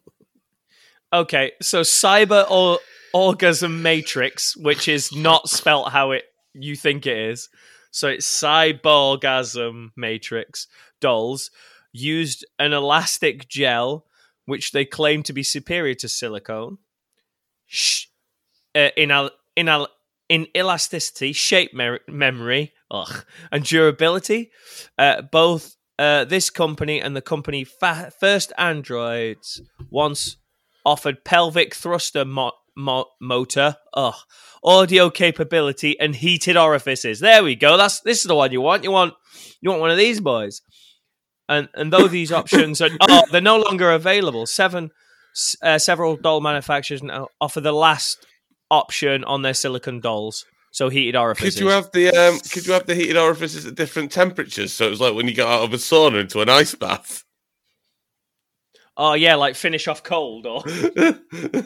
Okay, 1.12 1.52
so 1.60 1.82
cyber 1.82 2.50
or 2.50 2.78
orgasm 3.12 3.82
matrix, 3.82 4.56
which 4.56 4.88
is 4.88 5.14
not 5.14 5.50
spelt 5.50 5.92
how 5.92 6.12
it 6.12 6.24
you 6.54 6.74
think 6.74 7.06
it 7.06 7.18
is. 7.18 7.50
So 7.90 8.08
it's 8.08 8.26
cyborgasm 8.26 9.90
matrix 9.94 10.68
dolls 11.02 11.50
used 11.98 12.44
an 12.58 12.72
elastic 12.72 13.48
gel, 13.48 14.06
which 14.44 14.72
they 14.72 14.84
claim 14.84 15.22
to 15.24 15.32
be 15.32 15.42
superior 15.42 15.94
to 15.94 16.08
silicone. 16.08 16.78
Sh- 17.66 18.06
uh, 18.74 18.90
in 18.96 19.10
al- 19.10 19.30
in 19.56 19.68
al- 19.68 19.88
in 20.28 20.46
elasticity, 20.56 21.32
shape 21.32 21.72
memory, 21.72 22.72
ugh, 22.90 23.24
and 23.52 23.64
durability. 23.64 24.50
Uh, 24.98 25.22
both 25.22 25.76
uh, 25.98 26.24
this 26.24 26.50
company 26.50 27.00
and 27.00 27.16
the 27.16 27.22
company 27.22 27.64
fa- 27.64 28.12
First 28.20 28.52
Androids 28.58 29.62
once 29.90 30.36
offered 30.84 31.24
pelvic 31.24 31.74
thruster 31.74 32.24
mo- 32.24 32.52
mo- 32.76 33.08
motor, 33.20 33.76
ugh, 33.94 34.14
audio 34.62 35.10
capability, 35.10 35.98
and 35.98 36.14
heated 36.14 36.56
orifices. 36.56 37.20
There 37.20 37.42
we 37.42 37.56
go. 37.56 37.76
That's 37.76 38.00
this 38.00 38.18
is 38.18 38.24
the 38.24 38.34
one 38.34 38.52
you 38.52 38.60
want. 38.60 38.84
You 38.84 38.90
want 38.92 39.14
you 39.60 39.70
want 39.70 39.80
one 39.80 39.90
of 39.90 39.96
these 39.96 40.20
boys. 40.20 40.60
And 41.48 41.68
and 41.74 41.92
though 41.92 42.08
these 42.08 42.32
options 42.32 42.80
are 42.80 42.90
oh, 43.00 43.22
they're 43.30 43.40
no 43.40 43.58
longer 43.58 43.90
available, 43.90 44.46
seven 44.46 44.90
uh, 45.62 45.78
several 45.78 46.16
doll 46.16 46.40
manufacturers 46.40 47.02
now 47.02 47.28
offer 47.40 47.60
the 47.60 47.72
last 47.72 48.26
option 48.70 49.24
on 49.24 49.42
their 49.42 49.54
silicon 49.54 50.00
dolls. 50.00 50.44
So 50.72 50.88
heated 50.90 51.16
orifices. 51.16 51.54
Could 51.54 51.62
you 51.62 51.70
have 51.70 51.90
the 51.92 52.08
um, 52.10 52.38
could 52.50 52.66
you 52.66 52.72
have 52.74 52.86
the 52.86 52.94
heated 52.94 53.16
orifices 53.16 53.64
at 53.64 53.76
different 53.76 54.12
temperatures? 54.12 54.74
So 54.74 54.86
it 54.86 54.90
was 54.90 55.00
like 55.00 55.14
when 55.14 55.26
you 55.26 55.34
got 55.34 55.48
out 55.48 55.64
of 55.64 55.72
a 55.72 55.76
sauna 55.76 56.20
into 56.20 56.42
an 56.42 56.50
ice 56.50 56.74
bath. 56.74 57.24
Oh 58.96 59.14
yeah, 59.14 59.36
like 59.36 59.56
finish 59.56 59.88
off 59.88 60.02
cold 60.02 60.46
or 60.46 60.62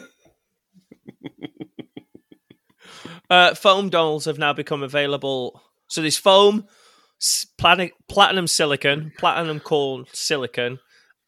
uh, 3.29 3.53
foam 3.55 3.89
dolls 3.89 4.25
have 4.25 4.37
now 4.37 4.53
become 4.53 4.83
available. 4.83 5.61
So 5.87 6.01
there's 6.01 6.17
foam, 6.17 6.67
platinum 7.57 8.47
silicon, 8.47 9.11
platinum 9.17 9.59
core 9.59 10.05
silicon, 10.11 10.79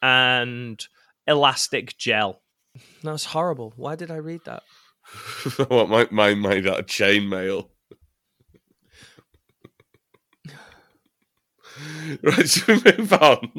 and 0.01 0.85
elastic 1.27 1.97
gel. 1.97 2.41
That's 3.03 3.25
horrible. 3.25 3.73
Why 3.75 3.95
did 3.95 4.11
I 4.11 4.17
read 4.17 4.41
that? 4.45 4.63
what 5.67 5.89
my 5.89 6.07
mine 6.11 6.41
made 6.41 6.67
out 6.67 6.79
of 6.79 6.85
chainmail. 6.87 7.69
right, 12.23 12.49
should 12.49 12.83
we 12.83 12.97
move 12.97 13.13
on? 13.13 13.51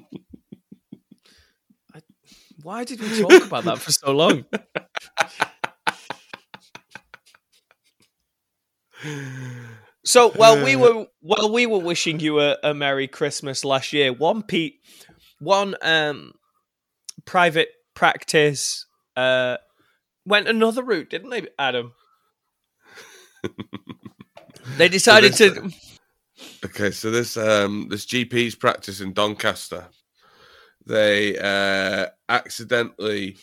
Why 2.62 2.84
did 2.84 3.00
we 3.00 3.20
talk 3.20 3.46
about 3.46 3.64
that 3.64 3.78
for 3.78 3.92
so 3.92 4.12
long? 4.12 4.46
So 10.04 10.30
while 10.30 10.62
we 10.62 10.76
were 10.76 11.06
while 11.20 11.50
we 11.50 11.66
were 11.66 11.78
wishing 11.78 12.20
you 12.20 12.40
a, 12.40 12.56
a 12.62 12.74
Merry 12.74 13.08
Christmas 13.08 13.64
last 13.64 13.92
year, 13.92 14.12
one 14.12 14.42
Pete, 14.42 14.80
one 15.38 15.74
um, 15.80 16.32
private 17.24 17.68
practice 17.94 18.86
uh, 19.16 19.56
went 20.26 20.46
another 20.48 20.82
route, 20.82 21.08
didn't 21.10 21.30
they, 21.30 21.46
Adam? 21.58 21.92
they 24.76 24.88
decided 24.88 25.32
this- 25.32 25.52
to. 25.54 25.70
Okay, 26.64 26.90
so 26.90 27.10
this 27.10 27.36
um 27.36 27.88
this 27.88 28.04
GP's 28.06 28.54
practice 28.54 29.00
in 29.00 29.12
Doncaster, 29.12 29.86
they 30.84 31.38
uh 31.38 32.08
accidentally 32.28 33.36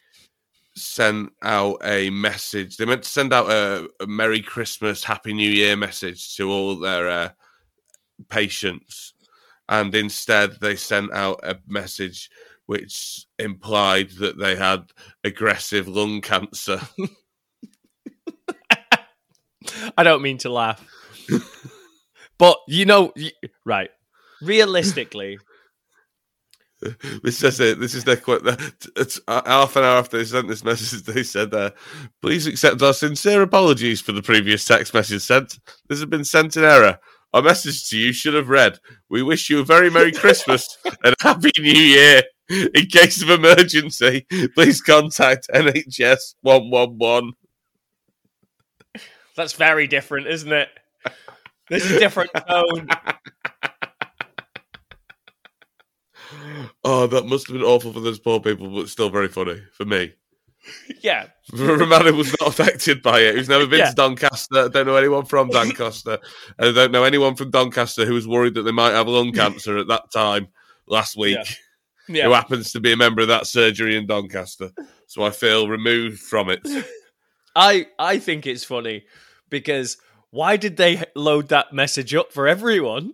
sent 0.76 1.32
out 1.42 1.78
a 1.84 2.10
message. 2.10 2.78
They 2.78 2.86
meant 2.86 3.04
to 3.04 3.10
send 3.10 3.34
out 3.34 3.50
a, 3.50 3.90
a 4.00 4.08
Merry 4.08 4.42
Christmas, 4.42 5.04
Happy 5.04 5.34
New 5.34 5.50
Year 5.50 5.76
message 5.76 6.36
to 6.38 6.50
all 6.50 6.80
their 6.80 7.10
uh, 7.10 7.30
patients, 8.30 9.14
and 9.68 9.94
instead 9.94 10.60
they 10.62 10.76
sent 10.76 11.12
out 11.14 11.40
a 11.44 11.58
message 11.68 12.30
which 12.66 13.26
implied 13.38 14.12
that 14.12 14.38
they 14.38 14.56
had 14.56 14.86
aggressive 15.24 15.88
lung 15.88 16.22
cancer. 16.22 16.80
I 19.98 20.04
don't 20.04 20.22
mean 20.22 20.38
to 20.40 20.50
laugh, 20.50 20.84
but 22.38 22.58
you 22.68 22.86
know, 22.86 23.14
right? 23.66 23.90
Realistically, 24.42 25.38
This 27.24 27.38
says 27.38 27.60
it. 27.60 27.80
This 27.80 27.94
is 27.94 28.04
their 28.04 28.18
quote. 28.18 28.42
It's 28.96 29.20
uh, 29.28 29.42
half 29.46 29.76
an 29.76 29.84
hour 29.84 29.98
after 29.98 30.18
they 30.18 30.26
sent 30.26 30.48
this 30.48 30.64
message. 30.64 31.04
They 31.06 31.24
said, 31.24 31.54
uh, 31.54 31.72
"Please 32.22 32.48
accept 32.48 32.82
our 32.82 32.94
sincere 32.94 33.42
apologies 33.42 34.02
for 34.02 34.12
the 34.12 34.22
previous 34.22 34.66
text 34.66 34.94
message 34.94 35.22
sent. 35.22 35.60
This 35.88 36.00
has 36.00 36.06
been 36.06 36.24
sent 36.24 36.58
in 36.58 36.64
error. 36.64 37.00
Our 37.34 37.42
message 37.42 37.90
to 37.90 37.98
you 37.98 38.14
should 38.14 38.34
have 38.34 38.50
read: 38.50 38.80
We 39.10 39.24
wish 39.24 39.50
you 39.50 39.60
a 39.60 39.66
very 39.66 39.90
merry 39.90 40.12
Christmas 40.12 40.78
and 41.04 41.16
happy 41.20 41.52
New 41.60 41.72
Year. 41.72 42.24
In 42.50 42.88
case 42.88 43.22
of 43.22 43.30
emergency, 43.30 44.26
please 44.56 44.82
contact 44.82 45.48
NHS 45.54 46.36
one 46.42 46.70
one 46.70 46.98
one." 46.98 47.32
that's 49.36 49.54
very 49.54 49.88
different, 49.88 50.28
isn't 50.28 50.52
it? 50.52 50.70
There's 51.70 51.90
a 51.90 52.00
different 52.00 52.32
tone. 52.48 52.90
Oh, 56.84 57.08
that 57.08 57.26
must 57.26 57.48
have 57.48 57.56
been 57.56 57.66
awful 57.66 57.94
for 57.94 58.00
those 58.00 58.20
poor 58.20 58.40
people, 58.40 58.70
but 58.70 58.90
still 58.90 59.10
very 59.10 59.28
funny 59.28 59.62
for 59.74 59.86
me. 59.86 60.14
Yeah, 61.02 61.26
Romano 61.54 62.14
was 62.14 62.36
not 62.40 62.50
affected 62.50 63.02
by 63.02 63.22
it. 63.22 63.36
He's 63.36 63.50
never 63.50 63.66
been 63.66 63.80
Yeah. 63.80 63.90
to 63.90 63.96
Doncaster. 63.96 64.66
I 64.66 64.68
don't 64.68 64.86
know 64.86 64.96
anyone 64.96 65.26
from 65.26 65.50
Doncaster. 65.50 66.20
and 66.60 66.70
I 66.70 66.72
don't 66.72 66.92
know 66.92 67.04
anyone 67.04 67.36
from 67.36 67.50
Doncaster 67.50 68.06
who 68.06 68.14
was 68.14 68.28
worried 68.28 68.54
that 68.54 68.62
they 68.62 68.72
might 68.72 68.92
have 68.92 69.08
lung 69.08 69.32
cancer 69.32 69.80
at 69.80 69.88
that 69.88 70.12
time 70.14 70.50
last 70.86 71.18
week, 71.18 71.40
Yeah. 72.08 72.26
who 72.26 72.34
happens 72.34 72.72
to 72.74 72.80
be 72.80 72.92
a 72.94 72.96
member 72.98 73.24
of 73.24 73.28
that 73.30 73.48
surgery 73.48 73.96
in 73.98 74.06
Doncaster. 74.06 74.70
So 75.08 75.24
I 75.24 75.32
feel 75.32 75.68
removed 75.68 76.20
from 76.20 76.52
it. 76.52 76.62
I 77.56 77.88
I 77.98 78.20
think 78.20 78.46
it's 78.46 78.64
funny 78.64 79.06
because 79.50 79.98
why 80.30 80.58
did 80.58 80.78
they 80.78 81.04
load 81.16 81.50
that 81.50 81.74
message 81.74 82.14
up 82.14 82.32
for 82.32 82.48
everyone? 82.48 83.14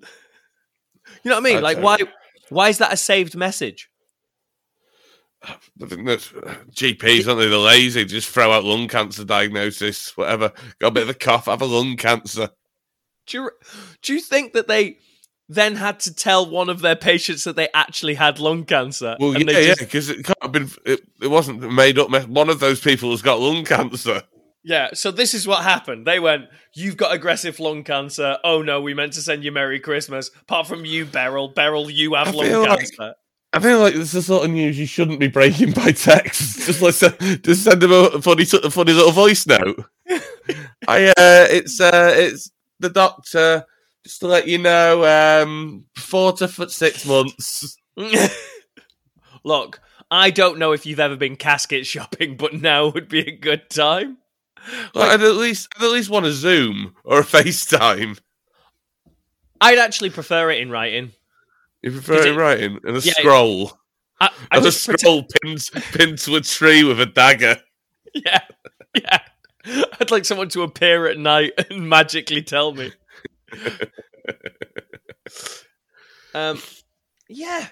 You 1.23 1.29
know 1.31 1.35
what 1.35 1.45
I 1.45 1.49
mean? 1.49 1.57
I 1.57 1.61
Like 1.61 1.77
why 1.77 1.97
why 2.49 2.69
is 2.69 2.77
that 2.79 2.93
a 2.93 2.97
saved 2.97 3.35
message? 3.35 3.89
I 5.43 5.85
think 5.85 6.05
that's 6.05 6.33
uh, 6.33 6.55
GPs, 6.71 7.27
aren't 7.27 7.39
they? 7.39 7.47
They're 7.47 7.57
lazy. 7.57 8.05
Just 8.05 8.29
throw 8.29 8.51
out 8.51 8.63
lung 8.63 8.87
cancer 8.87 9.23
diagnosis, 9.23 10.15
whatever. 10.17 10.51
Got 10.79 10.87
a 10.87 10.91
bit 10.91 11.03
of 11.03 11.09
a 11.09 11.13
cough, 11.13 11.45
have 11.45 11.61
a 11.61 11.65
lung 11.65 11.97
cancer. 11.97 12.49
Do 13.27 13.37
you, 13.37 13.51
do 14.01 14.13
you 14.13 14.21
think 14.21 14.53
that 14.53 14.67
they 14.67 14.97
then 15.49 15.75
had 15.75 15.99
to 16.01 16.13
tell 16.13 16.49
one 16.49 16.69
of 16.69 16.81
their 16.81 16.95
patients 16.95 17.43
that 17.43 17.55
they 17.55 17.69
actually 17.73 18.13
had 18.15 18.39
lung 18.39 18.65
cancer? 18.65 19.15
Well, 19.19 19.35
and 19.35 19.45
yeah, 19.47 19.53
they 19.53 19.61
yeah, 19.61 19.67
just- 19.75 19.79
because 19.79 20.09
it 20.09 20.23
can't 20.25 20.41
have 20.41 20.51
been. 20.51 20.69
It, 20.85 21.01
it 21.21 21.27
wasn't 21.27 21.71
made 21.71 21.99
up. 21.99 22.09
One 22.27 22.49
of 22.49 22.59
those 22.59 22.79
people 22.79 23.11
has 23.11 23.21
got 23.21 23.39
lung 23.39 23.65
cancer. 23.65 24.23
Yeah. 24.67 24.89
So 24.93 25.11
this 25.11 25.33
is 25.33 25.47
what 25.47 25.63
happened. 25.63 26.05
They 26.05 26.19
went, 26.19 26.49
"You've 26.73 26.97
got 26.97 27.13
aggressive 27.13 27.59
lung 27.59 27.83
cancer. 27.85 28.37
Oh 28.43 28.61
no, 28.61 28.81
we 28.81 28.93
meant 28.93 29.13
to 29.13 29.21
send 29.21 29.43
you 29.45 29.51
Merry 29.51 29.79
Christmas. 29.79 30.29
Apart 30.41 30.67
from 30.67 30.83
you, 30.83 31.05
Beryl. 31.05 31.47
Beryl, 31.47 31.89
you 31.89 32.15
have 32.15 32.35
lung 32.35 32.51
like- 32.51 32.79
cancer." 32.79 33.15
I 33.53 33.59
feel 33.59 33.79
like 33.79 33.93
this 33.93 34.09
is 34.09 34.11
the 34.11 34.21
sort 34.21 34.43
of 34.43 34.51
news 34.51 34.77
you 34.77 34.85
shouldn't 34.85 35.21
be 35.21 35.29
breaking 35.29 35.71
by 35.71 35.91
text. 35.91 36.59
just 36.65 36.81
like 36.81 37.41
just 37.43 37.63
send 37.63 37.81
them 37.81 37.93
a 37.93 38.21
funny, 38.21 38.43
a 38.43 38.69
funny 38.69 38.91
little 38.91 39.13
voice 39.13 39.47
note. 39.47 39.85
I, 40.87 41.07
uh, 41.07 41.47
it's, 41.49 41.79
uh, 41.79 42.13
it's 42.15 42.51
the 42.79 42.89
doctor. 42.89 43.65
Just 44.03 44.19
to 44.19 44.27
let 44.27 44.47
you 44.47 44.57
know, 44.57 45.05
um, 45.05 45.85
four 45.95 46.33
to 46.33 46.47
six 46.69 47.05
months. 47.05 47.77
Look, 49.43 49.79
I 50.11 50.29
don't 50.29 50.59
know 50.59 50.73
if 50.73 50.85
you've 50.85 50.99
ever 50.99 51.15
been 51.15 51.37
casket 51.37 51.85
shopping, 51.85 52.37
but 52.37 52.53
now 52.53 52.89
would 52.89 53.09
be 53.09 53.19
a 53.19 53.35
good 53.35 53.69
time. 53.69 54.17
Like, 54.93 55.09
I'd 55.11 55.21
at 55.23 55.35
least, 55.35 55.67
I'd 55.77 55.83
at 55.85 55.91
least 55.91 56.09
want 56.09 56.25
a 56.25 56.31
Zoom 56.31 56.95
or 57.03 57.19
a 57.19 57.23
FaceTime. 57.23 58.19
I'd 59.61 59.79
actually 59.79 60.09
prefer 60.09 60.51
it 60.51 60.59
in 60.61 60.69
writing. 60.69 61.11
You 61.81 61.91
prefer 61.91 62.15
it 62.21 62.27
in 62.27 62.35
writing 62.35 62.79
and 62.83 62.97
a 62.97 62.99
Yeah, 62.99 63.11
it- 63.11 63.17
scroll, 63.17 63.71
I, 64.19 64.27
I 64.51 64.57
and 64.57 64.65
a 64.65 64.71
pretend- 64.71 64.99
scroll 64.99 65.23
pinned, 65.43 65.61
pinned 65.93 66.17
to 66.19 66.35
a 66.35 66.41
tree 66.41 66.83
with 66.83 66.99
a 66.99 67.05
dagger. 67.05 67.57
Yeah, 68.13 68.39
yeah. 68.95 69.19
I'd 69.99 70.11
like 70.11 70.25
someone 70.25 70.49
to 70.49 70.63
appear 70.63 71.07
at 71.07 71.17
night 71.19 71.53
and 71.69 71.87
magically 71.87 72.41
tell 72.41 72.73
me. 72.73 72.91
um, 76.33 76.59
yeah. 77.29 77.67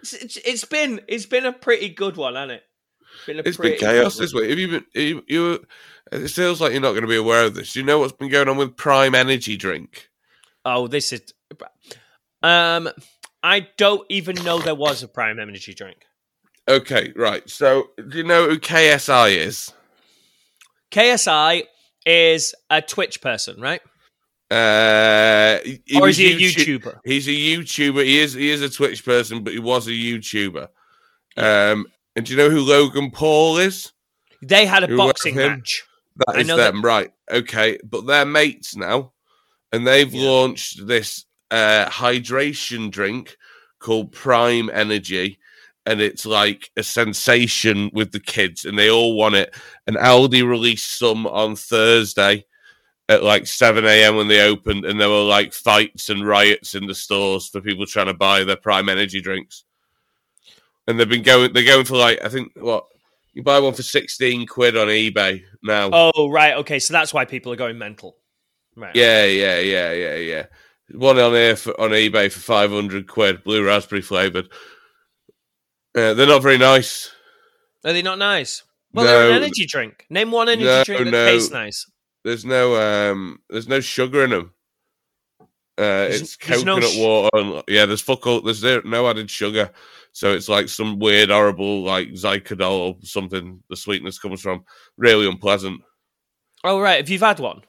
It's, 0.00 0.12
it's, 0.14 0.36
it's 0.38 0.64
been 0.64 1.00
it's 1.08 1.26
been 1.26 1.44
a 1.46 1.52
pretty 1.52 1.88
good 1.90 2.16
one, 2.16 2.34
hasn't 2.34 2.52
it? 2.52 2.62
Been 3.28 3.42
It's 3.44 3.58
been 3.58 3.78
chaos 3.78 4.16
this 4.16 4.32
week. 4.32 4.48
Have 4.48 4.58
you 4.58 4.68
been? 4.68 4.84
You, 4.94 5.22
you, 5.28 5.64
it 6.10 6.28
feels 6.30 6.62
like 6.62 6.72
you're 6.72 6.80
not 6.80 6.92
going 6.92 7.02
to 7.02 7.08
be 7.08 7.16
aware 7.16 7.44
of 7.44 7.54
this. 7.54 7.74
Do 7.74 7.80
you 7.80 7.84
know 7.84 7.98
what's 7.98 8.12
been 8.14 8.30
going 8.30 8.48
on 8.48 8.56
with 8.56 8.74
Prime 8.74 9.14
Energy 9.14 9.56
drink? 9.58 10.08
Oh, 10.64 10.86
this 10.88 11.12
is. 11.12 11.20
Um, 12.42 12.88
I 13.42 13.68
don't 13.76 14.06
even 14.08 14.36
know 14.44 14.58
there 14.60 14.74
was 14.74 15.02
a 15.02 15.08
prime 15.08 15.38
energy 15.38 15.74
drink. 15.74 16.06
Okay, 16.68 17.12
right. 17.16 17.48
So, 17.50 17.90
do 17.96 18.16
you 18.18 18.24
know 18.24 18.48
who 18.48 18.58
KSI 18.58 19.36
is? 19.36 19.72
KSI 20.90 21.64
is 22.06 22.54
a 22.70 22.80
Twitch 22.80 23.20
person, 23.20 23.60
right? 23.60 23.82
Uh, 24.50 25.58
he- 25.64 25.82
he 25.84 26.00
or 26.00 26.08
is 26.08 26.16
he 26.16 26.32
a 26.32 26.36
YouTube- 26.36 26.80
YouTuber? 26.80 27.00
He's 27.04 27.28
a 27.28 27.32
YouTuber. 27.32 28.04
He 28.04 28.18
is. 28.20 28.32
He 28.32 28.50
is 28.50 28.62
a 28.62 28.70
Twitch 28.70 29.04
person, 29.04 29.42
but 29.44 29.52
he 29.52 29.58
was 29.58 29.86
a 29.86 29.90
YouTuber. 29.90 30.68
Um, 31.36 31.86
and 32.16 32.24
do 32.26 32.32
you 32.32 32.38
know 32.38 32.50
who 32.50 32.60
Logan 32.60 33.10
Paul 33.10 33.58
is? 33.58 33.92
They 34.42 34.66
had 34.66 34.84
a 34.84 34.86
Who 34.86 34.96
boxing 34.96 35.36
match. 35.36 35.84
That 36.26 36.40
is 36.40 36.46
know 36.46 36.56
that- 36.56 36.72
them, 36.72 36.82
right? 36.82 37.10
Okay, 37.30 37.78
but 37.84 38.06
they're 38.06 38.24
mates 38.24 38.74
now, 38.76 39.12
and 39.72 39.86
they've 39.86 40.12
Yeah. 40.12 40.28
launched 40.28 40.86
this 40.86 41.24
uh, 41.50 41.86
hydration 41.88 42.90
drink 42.90 43.36
called 43.78 44.12
Prime 44.12 44.68
Energy, 44.72 45.38
and 45.86 46.00
it's 46.00 46.26
like 46.26 46.70
a 46.76 46.82
sensation 46.82 47.90
with 47.94 48.12
the 48.12 48.20
kids, 48.20 48.64
and 48.64 48.78
they 48.78 48.90
all 48.90 49.16
want 49.16 49.34
it. 49.36 49.54
And 49.86 49.96
Aldi 49.96 50.46
released 50.46 50.98
some 50.98 51.26
on 51.26 51.56
Thursday 51.56 52.44
at 53.08 53.22
like 53.22 53.46
seven 53.46 53.86
a.m. 53.86 54.16
when 54.16 54.28
they 54.28 54.42
opened, 54.42 54.84
and 54.84 55.00
there 55.00 55.08
were 55.08 55.22
like 55.22 55.54
fights 55.54 56.10
and 56.10 56.26
riots 56.26 56.74
in 56.74 56.86
the 56.86 56.94
stores 56.94 57.48
for 57.48 57.60
people 57.62 57.86
trying 57.86 58.06
to 58.06 58.14
buy 58.14 58.44
their 58.44 58.56
Prime 58.56 58.88
Energy 58.90 59.20
drinks. 59.20 59.64
And 60.88 60.98
they've 60.98 61.08
been 61.08 61.22
going. 61.22 61.52
They're 61.52 61.64
going 61.64 61.84
for 61.84 61.96
like 61.96 62.24
I 62.24 62.30
think 62.30 62.52
what 62.56 62.86
you 63.34 63.42
buy 63.42 63.60
one 63.60 63.74
for 63.74 63.82
sixteen 63.82 64.46
quid 64.46 64.76
on 64.76 64.88
eBay 64.88 65.42
now. 65.62 65.90
Oh, 65.92 66.30
right. 66.30 66.54
Okay, 66.54 66.80
so 66.80 66.92
that's 66.92 67.12
why 67.14 67.26
people 67.26 67.52
are 67.52 67.56
going 67.56 67.76
mental. 67.78 68.16
Right. 68.74 68.96
Yeah, 68.96 69.26
yeah, 69.26 69.60
yeah, 69.60 69.92
yeah, 69.92 70.14
yeah. 70.16 70.46
One 70.92 71.18
on 71.18 71.32
here 71.32 71.54
for, 71.56 71.78
on 71.78 71.90
eBay 71.90 72.32
for 72.32 72.40
five 72.40 72.70
hundred 72.70 73.06
quid, 73.06 73.44
blue 73.44 73.66
raspberry 73.66 74.00
flavored. 74.00 74.48
Uh, 75.94 76.14
they're 76.14 76.26
not 76.26 76.42
very 76.42 76.58
nice. 76.58 77.10
Are 77.84 77.92
they 77.92 78.02
not 78.02 78.18
nice? 78.18 78.62
Well, 78.94 79.04
they're 79.04 79.30
an 79.30 79.42
energy 79.42 79.66
drink. 79.66 80.06
Name 80.08 80.30
one 80.30 80.48
energy 80.48 80.64
No, 80.64 80.84
drink 80.84 81.04
that 81.04 81.10
no. 81.10 81.26
tastes 81.26 81.50
nice. 81.50 81.84
There's 82.24 82.46
no 82.46 83.10
um, 83.10 83.40
there's 83.50 83.68
no 83.68 83.80
sugar 83.80 84.24
in 84.24 84.30
them. 84.30 84.54
Uh, 85.76 86.08
it's 86.10 86.36
there's 86.38 86.64
no 86.64 86.76
coconut 86.76 86.94
sh- 86.94 86.98
water. 86.98 87.28
And, 87.34 87.62
yeah, 87.68 87.84
there's 87.84 88.00
fuck 88.00 88.26
all. 88.26 88.40
There's 88.40 88.62
no 88.62 89.08
added 89.08 89.30
sugar, 89.30 89.70
so 90.18 90.32
it's 90.32 90.48
like 90.48 90.68
some 90.68 90.98
weird, 90.98 91.30
horrible, 91.30 91.84
like 91.84 92.08
Zycodol 92.08 92.72
or 92.72 92.96
something. 93.04 93.62
The 93.70 93.76
sweetness 93.76 94.18
comes 94.18 94.40
from 94.40 94.64
really 94.96 95.28
unpleasant. 95.28 95.80
Oh, 96.64 96.80
right. 96.80 96.98
If 96.98 97.08
you've 97.08 97.20
had 97.20 97.38
one. 97.38 97.60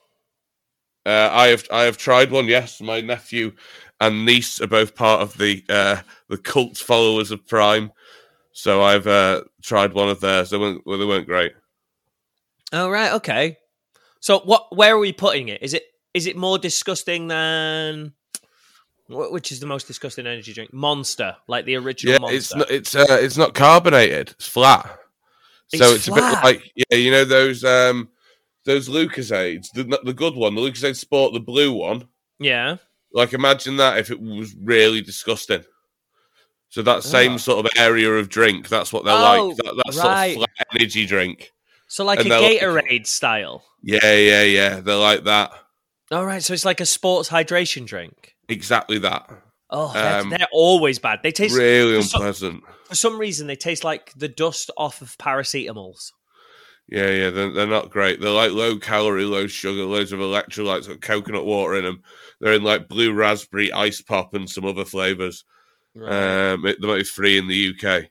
Uh, 1.05 1.29
I 1.31 1.49
have 1.49 1.67
I 1.71 1.83
have 1.83 1.97
tried 1.97 2.31
one. 2.31 2.47
Yes, 2.47 2.81
my 2.81 3.01
nephew 3.01 3.51
and 3.99 4.25
niece 4.25 4.59
are 4.61 4.67
both 4.67 4.95
part 4.95 5.21
of 5.21 5.37
the 5.37 5.63
uh, 5.69 5.97
the 6.27 6.39
cult 6.39 6.75
followers 6.75 7.29
of 7.29 7.45
Prime. 7.45 7.91
So 8.51 8.81
I've 8.81 9.05
uh, 9.05 9.43
tried 9.61 9.93
one 9.93 10.09
of 10.09 10.19
theirs. 10.19 10.49
They 10.49 10.57
weren't 10.57 10.81
well, 10.87 10.97
they 10.97 11.05
weren't 11.05 11.27
great. 11.27 11.51
Oh, 12.73 12.89
right. 12.89 13.13
Okay. 13.13 13.57
So, 14.21 14.39
what? 14.39 14.75
Where 14.75 14.95
are 14.95 14.99
we 14.99 15.13
putting 15.13 15.49
it? 15.49 15.61
Is 15.61 15.75
it 15.75 15.83
is 16.15 16.25
it 16.25 16.35
more 16.35 16.57
disgusting 16.57 17.27
than 17.27 18.13
which 19.09 19.51
is 19.51 19.59
the 19.59 19.65
most 19.65 19.87
disgusting 19.87 20.27
energy 20.27 20.53
drink? 20.53 20.71
Monster, 20.73 21.35
like 21.47 21.65
the 21.65 21.75
original 21.75 22.13
Yeah, 22.13 22.19
Monster. 22.19 22.35
it's 22.37 22.55
not 22.55 22.71
it's 22.71 22.95
uh, 22.95 23.05
it's 23.21 23.37
not 23.37 23.53
carbonated. 23.53 24.29
It's 24.31 24.47
flat. 24.47 24.85
So 25.75 25.85
It's 25.93 25.95
it's, 25.95 26.07
a 26.07 26.13
bit 26.13 26.21
like 26.43 26.71
yeah, 26.75 26.97
you 26.97 27.11
know 27.11 27.25
those 27.25 27.63
um 27.63 28.09
those 28.65 28.87
Lucozades, 28.89 29.67
the 29.73 29.83
the 30.03 30.13
good 30.13 30.35
one, 30.35 30.55
the 30.55 30.61
Lucozade 30.61 30.95
Sport, 30.95 31.33
the 31.33 31.39
blue 31.39 31.73
one. 31.73 32.07
yeah. 32.39 32.77
Like 33.11 33.33
imagine 33.33 33.77
that 33.77 33.97
if 33.97 34.11
it 34.11 34.21
was 34.21 34.55
really 34.61 35.01
disgusting. 35.01 35.63
So 36.69 36.83
that 36.83 37.03
same 37.03 37.33
Oh. 37.33 37.37
sort 37.37 37.65
of 37.65 37.71
area 37.75 38.11
of 38.13 38.29
drink, 38.29 38.69
that's 38.69 38.93
what 38.93 39.03
they're 39.03 39.13
Oh, 39.15 39.47
like. 39.47 39.57
That, 39.57 39.65
that 39.75 39.95
right. 40.03 40.35
sort 40.35 40.47
of 40.49 40.53
flat 40.55 40.67
energy 40.79 41.07
drink. 41.07 41.51
So, 41.87 42.05
like 42.05 42.19
And 42.19 42.27
a 42.27 42.29
they're 42.29 42.41
like- 42.71 42.85
Gatorade 42.85 43.07
style. 43.07 43.63
Yeah, 43.81 44.13
yeah, 44.13 44.43
yeah. 44.43 44.79
They're 44.81 44.95
like 44.95 45.23
that. 45.23 45.51
All 46.11 46.23
right. 46.23 46.43
So 46.43 46.53
it's 46.53 46.65
like 46.65 46.79
a 46.79 46.85
sports 46.85 47.29
hydration 47.29 47.87
drink. 47.87 48.35
Exactly 48.49 48.97
that. 48.99 49.29
Oh, 49.69 49.93
they're, 49.93 50.21
Um, 50.21 50.29
they're 50.29 50.47
always 50.51 50.97
bad. 50.99 51.19
They 51.23 51.31
taste 51.31 51.55
Really 51.55 51.97
for 52.01 52.07
some- 52.07 52.21
unpleasant. 52.21 52.63
for 52.85 52.95
some 52.95 53.19
reason 53.19 53.47
they 53.47 53.55
taste 53.55 53.83
like 53.83 54.11
the 54.15 54.27
dust 54.27 54.71
off 54.77 55.01
of 55.01 55.15
paracetamols. 55.17 56.11
Yeah, 56.87 57.11
yeah. 57.11 57.29
They're, 57.29 57.51
they're 57.51 57.67
not 57.67 57.91
great. 57.91 58.19
They're 58.19 58.31
like 58.31 58.51
low 58.51 58.79
calorie, 58.79 59.25
low 59.25 59.45
sugar, 59.45 59.83
loads 59.83 60.11
of 60.11 60.19
electrolytes, 60.19 60.87
got 60.87 61.01
coconut 61.01 61.45
water 61.45 61.75
in 61.75 61.83
them. 61.85 62.01
They're 62.39 62.53
in 62.55 62.63
like 62.63 62.87
blue 62.89 63.13
raspberry, 63.13 63.71
ice 63.71 64.01
pop, 64.01 64.33
and 64.33 64.49
some 64.49 64.65
other 64.65 64.85
flavors. 64.85 65.45
Um, 65.95 66.65
it, 66.65 66.77
they're 66.81 67.03
free 67.03 67.37
in 67.37 67.47
the 67.47 67.75
UK, 67.75 68.05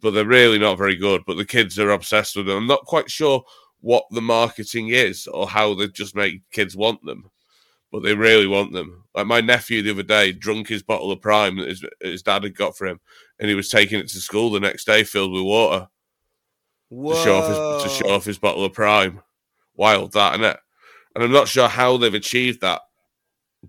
but 0.00 0.12
they're 0.12 0.24
really 0.24 0.58
not 0.58 0.78
very 0.78 0.96
good. 0.96 1.22
But 1.26 1.36
the 1.36 1.44
kids 1.44 1.78
are 1.78 1.90
obsessed 1.90 2.36
with 2.36 2.46
them. 2.46 2.56
I'm 2.56 2.66
not 2.66 2.86
quite 2.86 3.10
sure 3.10 3.44
what 3.80 4.04
the 4.10 4.22
marketing 4.22 4.88
is 4.88 5.26
or 5.26 5.46
how 5.48 5.74
they 5.74 5.88
just 5.88 6.14
make 6.16 6.40
kids 6.52 6.74
want 6.76 7.04
them, 7.04 7.30
but 7.90 8.02
they 8.02 8.14
really 8.14 8.46
want 8.46 8.72
them. 8.72 9.04
Like 9.14 9.26
my 9.26 9.40
nephew 9.40 9.82
the 9.82 9.90
other 9.90 10.02
day 10.02 10.32
drunk 10.32 10.68
his 10.68 10.82
bottle 10.82 11.10
of 11.10 11.20
Prime 11.20 11.56
that 11.56 11.68
his, 11.68 11.84
his 12.00 12.22
dad 12.22 12.44
had 12.44 12.56
got 12.56 12.76
for 12.76 12.86
him, 12.86 13.00
and 13.38 13.48
he 13.48 13.54
was 13.54 13.68
taking 13.68 13.98
it 13.98 14.08
to 14.08 14.20
school 14.20 14.50
the 14.50 14.60
next 14.60 14.84
day 14.84 15.04
filled 15.04 15.32
with 15.32 15.42
water 15.42 15.88
to 16.90 17.14
show 17.22 17.36
off 17.36 17.82
his 17.82 17.84
to 17.84 17.98
show 18.02 18.14
off 18.14 18.24
his 18.24 18.38
bottle 18.38 18.64
of 18.64 18.72
Prime. 18.72 19.20
Wild 19.74 20.12
that, 20.12 20.34
isn't 20.34 20.44
it? 20.44 20.58
And 21.14 21.24
I'm 21.24 21.32
not 21.32 21.48
sure 21.48 21.68
how 21.68 21.96
they've 21.96 22.14
achieved 22.14 22.60
that, 22.60 22.82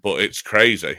but 0.01 0.19
it's 0.19 0.41
crazy. 0.41 0.97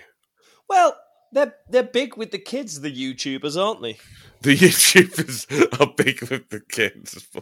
Well, 0.69 0.97
they're 1.33 1.55
they're 1.69 1.83
big 1.83 2.17
with 2.17 2.31
the 2.31 2.39
kids, 2.39 2.81
the 2.81 2.93
YouTubers, 2.93 3.61
aren't 3.61 3.83
they? 3.83 3.99
The 4.41 4.57
YouTubers 4.57 5.81
are 5.81 5.95
big 5.97 6.21
with 6.29 6.49
the 6.51 6.61
kids. 6.61 7.29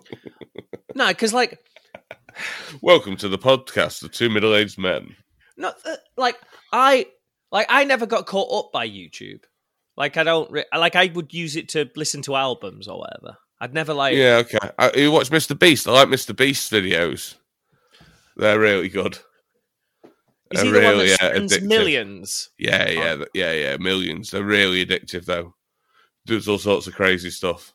No, 0.93 1.07
because 1.07 1.33
like 1.33 1.61
Welcome 2.83 3.16
to 3.19 3.29
the 3.29 3.38
podcast 3.38 4.03
of 4.03 4.12
two 4.12 4.31
middle-aged 4.31 4.79
men. 4.79 5.14
Not 5.57 5.77
like 6.17 6.37
I 6.73 7.07
like 7.53 7.67
I 7.69 7.85
never 7.85 8.07
got 8.07 8.27
caught 8.27 8.53
up 8.67 8.73
by 8.73 8.89
YouTube. 8.89 9.43
Like 9.97 10.17
I 10.17 10.23
don't 10.25 10.51
re- 10.51 10.65
like 10.77 10.97
I 10.97 11.07
would 11.15 11.33
use 11.35 11.57
it 11.57 11.69
to 11.71 11.91
listen 11.97 12.23
to 12.23 12.37
albums 12.37 12.89
or 12.89 12.99
whatever. 13.01 13.37
I'd 13.61 13.75
never 13.75 13.93
like 13.93 14.17
Yeah, 14.17 14.37
okay. 14.45 14.59
I, 14.79 14.91
you 14.97 15.13
watch 15.13 15.31
Mr. 15.31 15.59
Beast? 15.59 15.87
I 15.87 15.93
like 15.93 16.09
Mr. 16.09 16.35
Beast 16.35 16.73
videos. 16.73 17.35
They're 18.37 18.59
really 18.59 18.89
good. 18.89 19.19
Is 20.51 20.63
he 20.63 20.71
They're 20.71 20.81
the 20.81 20.87
one 20.87 20.97
that 20.99 21.03
really, 21.05 21.09
spends 21.15 21.53
addictive. 21.53 21.63
millions? 21.63 22.51
Yeah, 22.59 22.89
yeah, 22.89 23.01
oh. 23.13 23.17
th- 23.19 23.29
yeah, 23.35 23.53
yeah. 23.53 23.77
Millions. 23.77 24.31
They're 24.31 24.43
really 24.43 24.85
addictive, 24.85 25.25
though. 25.27 25.55
does 26.27 26.49
all 26.49 26.59
sorts 26.59 26.87
of 26.87 26.95
crazy 26.95 27.31
stuff. 27.31 27.73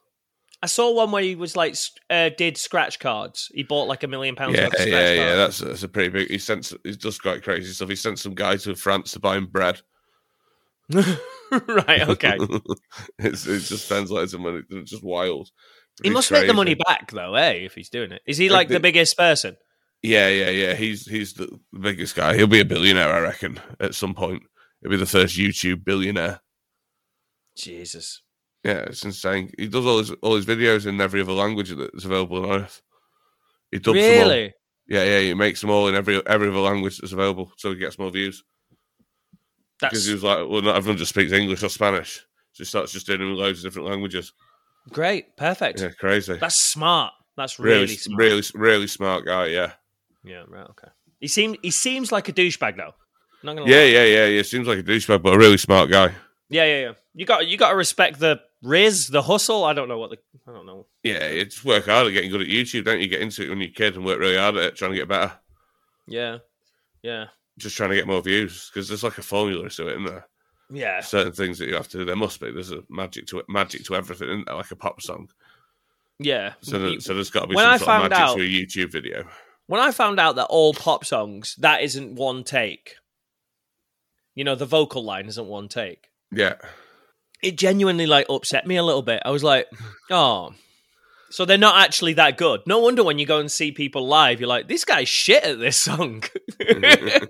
I 0.66 0.68
saw 0.68 0.92
one 0.92 1.12
where 1.12 1.22
he 1.22 1.36
was 1.36 1.56
like 1.56 1.76
uh, 2.10 2.32
did 2.36 2.58
scratch 2.58 2.98
cards. 3.00 3.52
He 3.54 3.62
bought 3.62 3.88
like 3.88 4.02
a 4.02 4.08
million 4.08 4.36
pounds 4.36 4.58
Yeah, 4.58 4.66
of 4.66 4.74
scratch 4.74 4.88
yeah, 4.88 5.14
yeah. 5.14 5.36
cards. 5.36 5.60
That's 5.60 5.70
that's 5.70 5.84
a 5.84 5.88
pretty 5.88 6.10
big. 6.10 6.28
He 6.32 6.40
sent. 6.40 6.74
He 6.84 6.94
does 6.96 7.20
quite 7.20 7.44
crazy 7.44 7.72
stuff. 7.72 7.88
He 7.90 7.96
sent 7.96 8.18
some 8.18 8.34
guy 8.34 8.58
to 8.58 8.74
France 8.76 9.12
to 9.12 9.20
buy 9.20 9.38
him 9.38 9.46
bread. 9.46 9.80
right. 10.90 12.10
Okay. 12.10 12.38
it's, 13.20 13.46
it 13.46 13.60
just 13.60 13.86
spends 13.86 14.10
loads 14.10 14.34
of 14.34 14.42
money. 14.42 14.62
It's 14.72 14.90
just 14.90 15.04
wild. 15.04 15.52
he 15.98 16.10
Pretty 16.10 16.14
must 16.16 16.32
make 16.32 16.48
the 16.48 16.54
money 16.54 16.74
back 16.74 17.12
though, 17.12 17.36
eh? 17.36 17.52
If 17.52 17.76
he's 17.76 17.90
doing 17.90 18.12
it, 18.12 18.24
is 18.26 18.38
he 18.38 18.50
Like 18.50 18.58
like 18.62 18.68
the 18.70 18.74
the- 18.76 18.80
biggest 18.80 19.16
person? 19.16 19.58
Yeah, 20.02 20.30
yeah, 20.30 20.50
yeah. 20.50 20.74
He's 20.74 21.06
he's 21.06 21.34
the 21.34 21.60
biggest 21.80 22.16
guy. 22.16 22.36
He'll 22.36 22.48
be 22.48 22.60
a 22.60 22.66
billionaire, 22.66 23.14
I 23.14 23.20
reckon, 23.20 23.60
at 23.80 23.94
some 23.94 24.16
point. 24.16 24.42
He'll 24.82 24.90
be 24.90 24.98
the 24.98 25.06
first 25.06 25.38
YouTube 25.38 25.84
billionaire. 25.86 26.42
Jesus. 27.56 28.22
Yeah, 28.66 28.80
it's 28.88 29.06
insane. 29.06 29.52
He 29.60 29.68
does 29.68 29.86
all 29.86 30.00
his 30.00 30.10
all 30.24 30.36
his 30.36 30.48
videos 30.48 30.88
in 30.88 31.00
every 31.00 31.22
other 31.22 31.34
language 31.34 31.70
that's 31.70 32.04
available 32.04 32.44
on 32.50 32.62
Earth. 32.62 32.82
He 33.72 33.78
dubs 33.78 34.00
them 34.00 34.28
all. 34.28 34.34
Yeah, 34.88 35.04
yeah. 35.04 35.20
He 35.20 35.34
makes 35.36 35.62
them 35.62 35.70
all 35.70 35.88
in 35.88 35.94
every 35.94 36.26
every 36.26 36.50
other 36.50 36.58
language 36.58 36.98
that's 36.98 37.14
available, 37.14 37.52
so 37.58 37.70
he 37.70 37.78
gets 37.78 38.00
more 38.00 38.10
views. 38.10 38.44
Because 39.80 40.08
he 40.08 40.14
was 40.14 40.24
like, 40.24 40.50
well, 40.50 40.64
not 40.64 40.78
everyone 40.78 40.98
just 40.98 41.10
speaks 41.10 41.32
English 41.32 41.62
or 41.62 41.70
Spanish, 41.70 42.16
so 42.54 42.64
he 42.64 42.66
starts 42.66 42.92
just 42.92 43.06
doing 43.06 43.22
loads 43.22 43.60
of 43.60 43.66
different 43.66 43.88
languages. 43.88 44.34
great. 44.90 45.38
Perfect. 45.38 45.82
Yeah, 45.82 45.90
crazy. 46.00 46.34
That's 46.34 46.56
smart. 46.56 47.14
That's 47.38 47.60
really, 47.60 47.82
really, 47.82 47.96
smart. 47.98 48.20
really, 48.20 48.44
really 48.56 48.88
smart 48.88 49.26
guy. 49.26 49.48
Yeah, 49.48 49.74
Yeah. 50.24 50.44
Right. 50.48 50.68
Okay. 50.72 50.88
He 51.20 51.28
seems 51.28 51.58
he 51.62 51.70
seems 51.70 52.12
like 52.12 52.30
a 52.30 52.34
douchebag 52.34 52.78
though. 52.78 52.96
Not 53.44 53.58
gonna 53.58 53.70
yeah, 53.70 53.78
lie. 53.78 53.84
yeah, 53.84 54.06
yeah. 54.06 54.26
Yeah, 54.26 54.42
seems 54.42 54.68
like 54.68 54.80
a 54.80 54.84
douchebag, 54.84 55.22
but 55.22 55.36
a 55.36 55.38
really 55.38 55.58
smart 55.58 55.92
guy. 55.92 56.16
Yeah. 56.50 56.66
Yeah. 56.66 56.80
Yeah. 56.80 56.92
You 57.14 57.26
got 57.26 57.48
you 57.48 57.58
got 57.58 57.70
to 57.70 57.76
respect 57.76 58.20
the 58.20 58.40
riz, 58.62 59.08
the 59.08 59.22
hustle. 59.22 59.64
I 59.64 59.74
don't 59.74 59.88
know 59.90 59.98
what 60.00 60.12
the 60.12 60.18
I 60.48 60.52
don't 60.54 60.66
know. 60.66 60.88
Yeah, 61.04 61.16
it's 61.24 61.64
work 61.64 61.86
hard 61.86 62.08
at 62.08 62.12
getting 62.14 62.32
good 62.32 62.42
at 62.42 62.48
YouTube, 62.48 62.86
don't 62.86 63.00
you? 63.02 63.08
Get 63.08 63.22
into 63.22 63.44
it 63.44 63.50
when 63.50 63.60
you're 63.60 63.70
a 63.70 63.74
kid 63.74 63.96
and 63.96 64.06
work 64.06 64.20
really 64.20 64.38
hard 64.38 64.56
at 64.58 64.64
it, 64.64 64.76
trying 64.76 64.92
to 64.92 64.98
get 64.98 65.08
better. 65.08 65.34
Yeah. 66.08 66.38
Yeah. 67.02 67.26
Just 67.58 67.78
trying 67.78 67.92
to 67.92 67.96
get 67.96 68.08
more 68.08 68.22
views 68.22 68.70
because 68.74 68.88
there's 68.88 69.04
like 69.04 69.18
a 69.18 69.22
formula 69.24 69.70
to 69.70 69.88
it, 69.88 69.92
isn't 69.92 70.06
there? 70.06 70.28
Yeah. 70.72 71.02
Certain 71.02 71.32
things 71.34 71.60
that 71.60 71.68
you 71.68 71.76
have 71.76 71.88
to 71.90 71.98
do. 72.00 72.06
There 72.06 72.16
must 72.16 72.40
be. 72.40 72.52
There's 72.52 72.72
a 72.72 72.84
magic 72.90 73.28
to 73.28 73.40
it, 73.40 73.46
magic 73.48 73.86
to 73.86 73.96
everything, 73.96 74.30
isn't 74.30 74.46
there? 74.48 74.56
Like 74.56 74.72
a 74.72 74.76
pop 74.76 75.02
song. 75.02 75.30
Yeah. 76.20 76.54
So, 76.62 76.80
there, 76.80 77.00
so 77.00 77.14
there's 77.14 77.30
got 77.30 77.42
to 77.42 77.48
be 77.48 77.56
When 77.56 77.64
some 77.66 77.74
I 77.74 77.78
sort 77.78 77.90
of 77.90 78.02
magic 78.12 78.18
out- 78.18 78.36
to 78.38 78.42
a 78.42 78.46
YouTube 78.48 78.92
video. 78.92 79.28
when 79.68 79.80
I 79.82 79.92
found 79.92 80.20
out 80.20 80.36
that 80.38 80.46
all 80.46 80.74
pop 80.74 81.06
songs 81.06 81.56
that 81.60 81.82
isn't 81.82 82.16
one 82.16 82.44
take, 82.44 82.96
you 84.34 84.44
know, 84.44 84.56
the 84.56 84.66
vocal 84.66 85.04
line 85.04 85.28
isn't 85.28 85.46
one 85.48 85.68
take. 85.68 86.08
Yeah, 86.32 86.56
It 87.44 87.58
genuinely 87.58 88.06
like 88.06 88.28
upset 88.30 88.66
me 88.66 88.78
a 88.78 88.84
little 88.84 89.02
bit. 89.02 89.22
I 89.26 89.32
was 89.32 89.44
like, 89.44 89.68
oh, 90.10 90.54
so 91.30 91.44
they're 91.46 91.58
not 91.58 91.84
actually 91.84 92.14
that 92.14 92.38
good. 92.38 92.62
No 92.66 92.80
wonder 92.80 93.04
when 93.04 93.20
you 93.20 93.26
go 93.26 93.40
and 93.40 93.52
see 93.52 93.72
people 93.72 94.08
live, 94.08 94.40
you're 94.40 94.50
like, 94.50 94.68
this 94.68 94.86
guy's 94.86 95.10
shit 95.10 95.44
at 95.44 95.60
this 95.60 95.78
song. 95.78 96.24
it's 96.60 97.28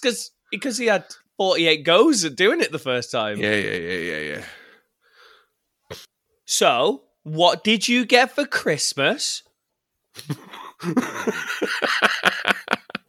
because 0.00 0.30
because 0.50 0.78
he 0.78 0.86
had 0.86 1.04
48 1.36 1.84
goes 1.84 2.24
at 2.24 2.36
doing 2.36 2.60
it 2.60 2.72
the 2.72 2.78
first 2.78 3.10
time. 3.10 3.38
yeah, 3.38 3.54
yeah, 3.54 3.76
yeah, 3.76 3.98
yeah, 3.98 4.18
yeah. 4.18 4.42
So, 6.46 7.02
what 7.22 7.64
did 7.64 7.88
you 7.88 8.04
get 8.04 8.34
for 8.34 8.46
Christmas? 8.46 9.42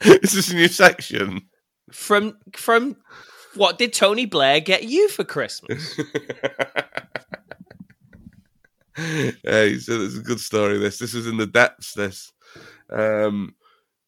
Is 0.02 0.34
this 0.34 0.52
a 0.52 0.56
new 0.56 0.68
section? 0.68 1.44
From 1.92 2.38
from 2.56 2.98
what 3.56 3.78
did 3.78 3.94
Tony 3.94 4.26
Blair 4.26 4.60
get 4.60 4.84
you 4.84 5.10
for 5.10 5.24
Christmas? 5.24 5.96
hey, 8.96 9.78
so 9.78 10.02
it's 10.02 10.18
a 10.18 10.22
good 10.24 10.40
story. 10.40 10.78
This 10.78 11.00
this 11.00 11.14
is 11.14 11.28
in 11.28 11.38
the 11.38 11.48
depths. 11.48 11.94
This, 11.94 12.32
um, 12.90 13.56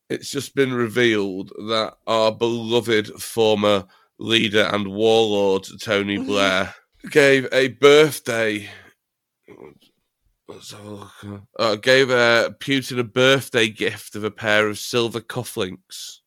it's 0.10 0.32
just 0.32 0.56
been 0.56 0.74
revealed 0.74 1.50
that 1.50 1.96
our 2.08 2.32
beloved 2.32 3.08
former 3.22 3.86
leader 4.20 4.70
and 4.74 4.88
warlord 4.88 5.68
Tony 5.82 6.18
Blair 6.18 6.74
gave 7.10 7.48
a 7.52 7.70
birthday. 7.70 8.70
Let's 10.48 10.72
have 10.72 10.86
a 10.86 10.90
look. 10.90 11.12
Uh, 11.60 11.76
gave 11.76 12.10
uh, 12.10 12.52
Putin 12.60 13.00
a 13.00 13.04
birthday 13.04 13.68
gift 13.68 14.16
of 14.16 14.24
a 14.24 14.32
pair 14.32 14.68
of 14.68 14.80
silver 14.80 15.20
cufflinks. 15.20 16.20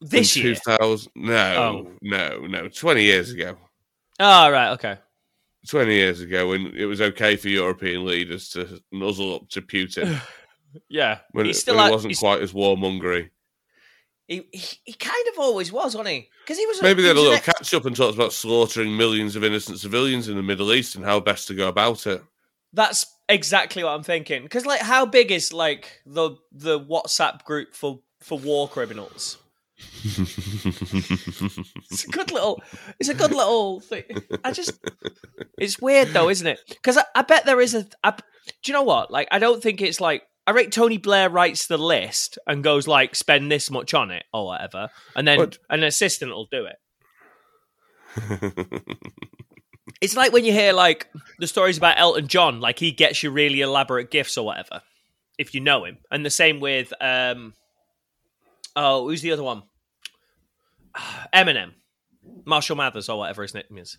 This 0.00 0.36
year. 0.36 0.54
2000 0.54 1.12
no, 1.14 1.34
Oh. 1.34 1.90
no, 2.00 2.46
no. 2.46 2.68
Twenty 2.68 3.04
years 3.04 3.30
ago. 3.32 3.56
Oh, 4.18 4.50
right, 4.50 4.70
okay. 4.72 4.98
20 5.68 5.92
years 5.94 6.20
ago 6.22 6.48
when 6.48 6.74
it 6.74 6.86
was 6.86 7.00
okay 7.02 7.36
for 7.36 7.48
European 7.48 8.06
leaders 8.06 8.48
to 8.50 8.80
nuzzle 8.92 9.34
up 9.36 9.48
to 9.50 9.60
Putin 9.60 10.18
Yeah. 10.88 11.18
when, 11.32 11.46
it, 11.46 11.54
still 11.54 11.74
when 11.74 11.84
had- 11.84 11.90
it 11.90 11.94
wasn't 11.94 12.16
quite 12.18 12.40
as 12.42 12.52
warmongery. 12.52 13.28
He, 14.26 14.46
he, 14.52 14.78
he 14.84 14.92
kind 14.94 15.26
of 15.32 15.38
always 15.38 15.70
was, 15.72 15.94
wasn't 15.96 16.08
he? 16.14 16.28
Because 16.44 16.56
he 16.56 16.64
was 16.66 16.80
Maybe 16.80 17.02
they 17.02 17.08
had 17.08 17.16
a 17.16 17.20
little 17.20 17.34
ex- 17.34 17.46
catch 17.46 17.74
up 17.74 17.84
and 17.84 17.94
talked 17.96 18.14
about 18.14 18.32
slaughtering 18.32 18.96
millions 18.96 19.34
of 19.36 19.42
innocent 19.44 19.80
civilians 19.80 20.28
in 20.28 20.36
the 20.36 20.42
Middle 20.42 20.72
East 20.72 20.94
and 20.94 21.04
how 21.04 21.18
best 21.20 21.48
to 21.48 21.54
go 21.54 21.68
about 21.68 22.06
it. 22.06 22.22
That's 22.72 23.04
exactly 23.28 23.82
what 23.84 23.90
I'm 23.90 24.02
thinking. 24.04 24.44
Because 24.44 24.64
like, 24.64 24.80
how 24.82 25.04
big 25.04 25.30
is 25.32 25.52
like 25.52 26.00
the 26.06 26.36
the 26.52 26.78
WhatsApp 26.78 27.42
group 27.44 27.74
for 27.74 28.00
for 28.20 28.38
war 28.38 28.68
criminals? 28.68 29.38
It's 31.90 32.04
a 32.04 32.08
good 32.08 32.30
little. 32.32 32.62
It's 32.98 33.08
a 33.08 33.14
good 33.14 33.32
little 33.32 33.80
thing. 33.80 34.04
I 34.44 34.52
just. 34.52 34.78
It's 35.58 35.80
weird 35.80 36.08
though, 36.08 36.28
isn't 36.28 36.46
it? 36.46 36.60
Because 36.68 36.96
I, 36.96 37.04
I 37.14 37.22
bet 37.22 37.44
there 37.46 37.60
is 37.60 37.74
a. 37.74 37.86
I, 38.02 38.10
do 38.12 38.22
you 38.66 38.72
know 38.72 38.82
what? 38.82 39.10
Like, 39.10 39.28
I 39.30 39.38
don't 39.38 39.62
think 39.62 39.80
it's 39.82 40.00
like. 40.00 40.22
I 40.46 40.52
rate 40.52 40.72
Tony 40.72 40.96
Blair 40.96 41.28
writes 41.28 41.66
the 41.66 41.76
list 41.78 42.38
and 42.46 42.64
goes 42.64 42.88
like, 42.88 43.14
spend 43.14 43.52
this 43.52 43.70
much 43.70 43.92
on 43.94 44.10
it 44.10 44.24
or 44.32 44.46
whatever, 44.46 44.88
and 45.14 45.28
then 45.28 45.38
What? 45.38 45.58
an 45.68 45.82
assistant 45.84 46.32
will 46.32 46.48
do 46.50 46.66
it. 46.66 46.76
It's 50.00 50.16
like 50.16 50.32
when 50.32 50.44
you 50.46 50.52
hear 50.52 50.72
like 50.72 51.08
the 51.40 51.46
stories 51.46 51.76
about 51.76 51.98
Elton 51.98 52.26
John, 52.26 52.60
like 52.60 52.78
he 52.78 52.90
gets 52.90 53.22
you 53.22 53.30
really 53.30 53.60
elaborate 53.60 54.10
gifts 54.10 54.38
or 54.38 54.46
whatever, 54.46 54.80
if 55.36 55.54
you 55.54 55.60
know 55.60 55.84
him. 55.84 55.98
And 56.10 56.24
the 56.24 56.30
same 56.30 56.58
with 56.58 56.92
um 57.02 57.52
oh, 58.74 59.06
who's 59.08 59.20
the 59.20 59.32
other 59.32 59.42
one? 59.42 59.64
Eminem, 61.34 61.72
Marshall 62.44 62.76
Mathers 62.76 63.08
or 63.08 63.18
whatever 63.18 63.42
his 63.42 63.54
name 63.54 63.64
is. 63.76 63.98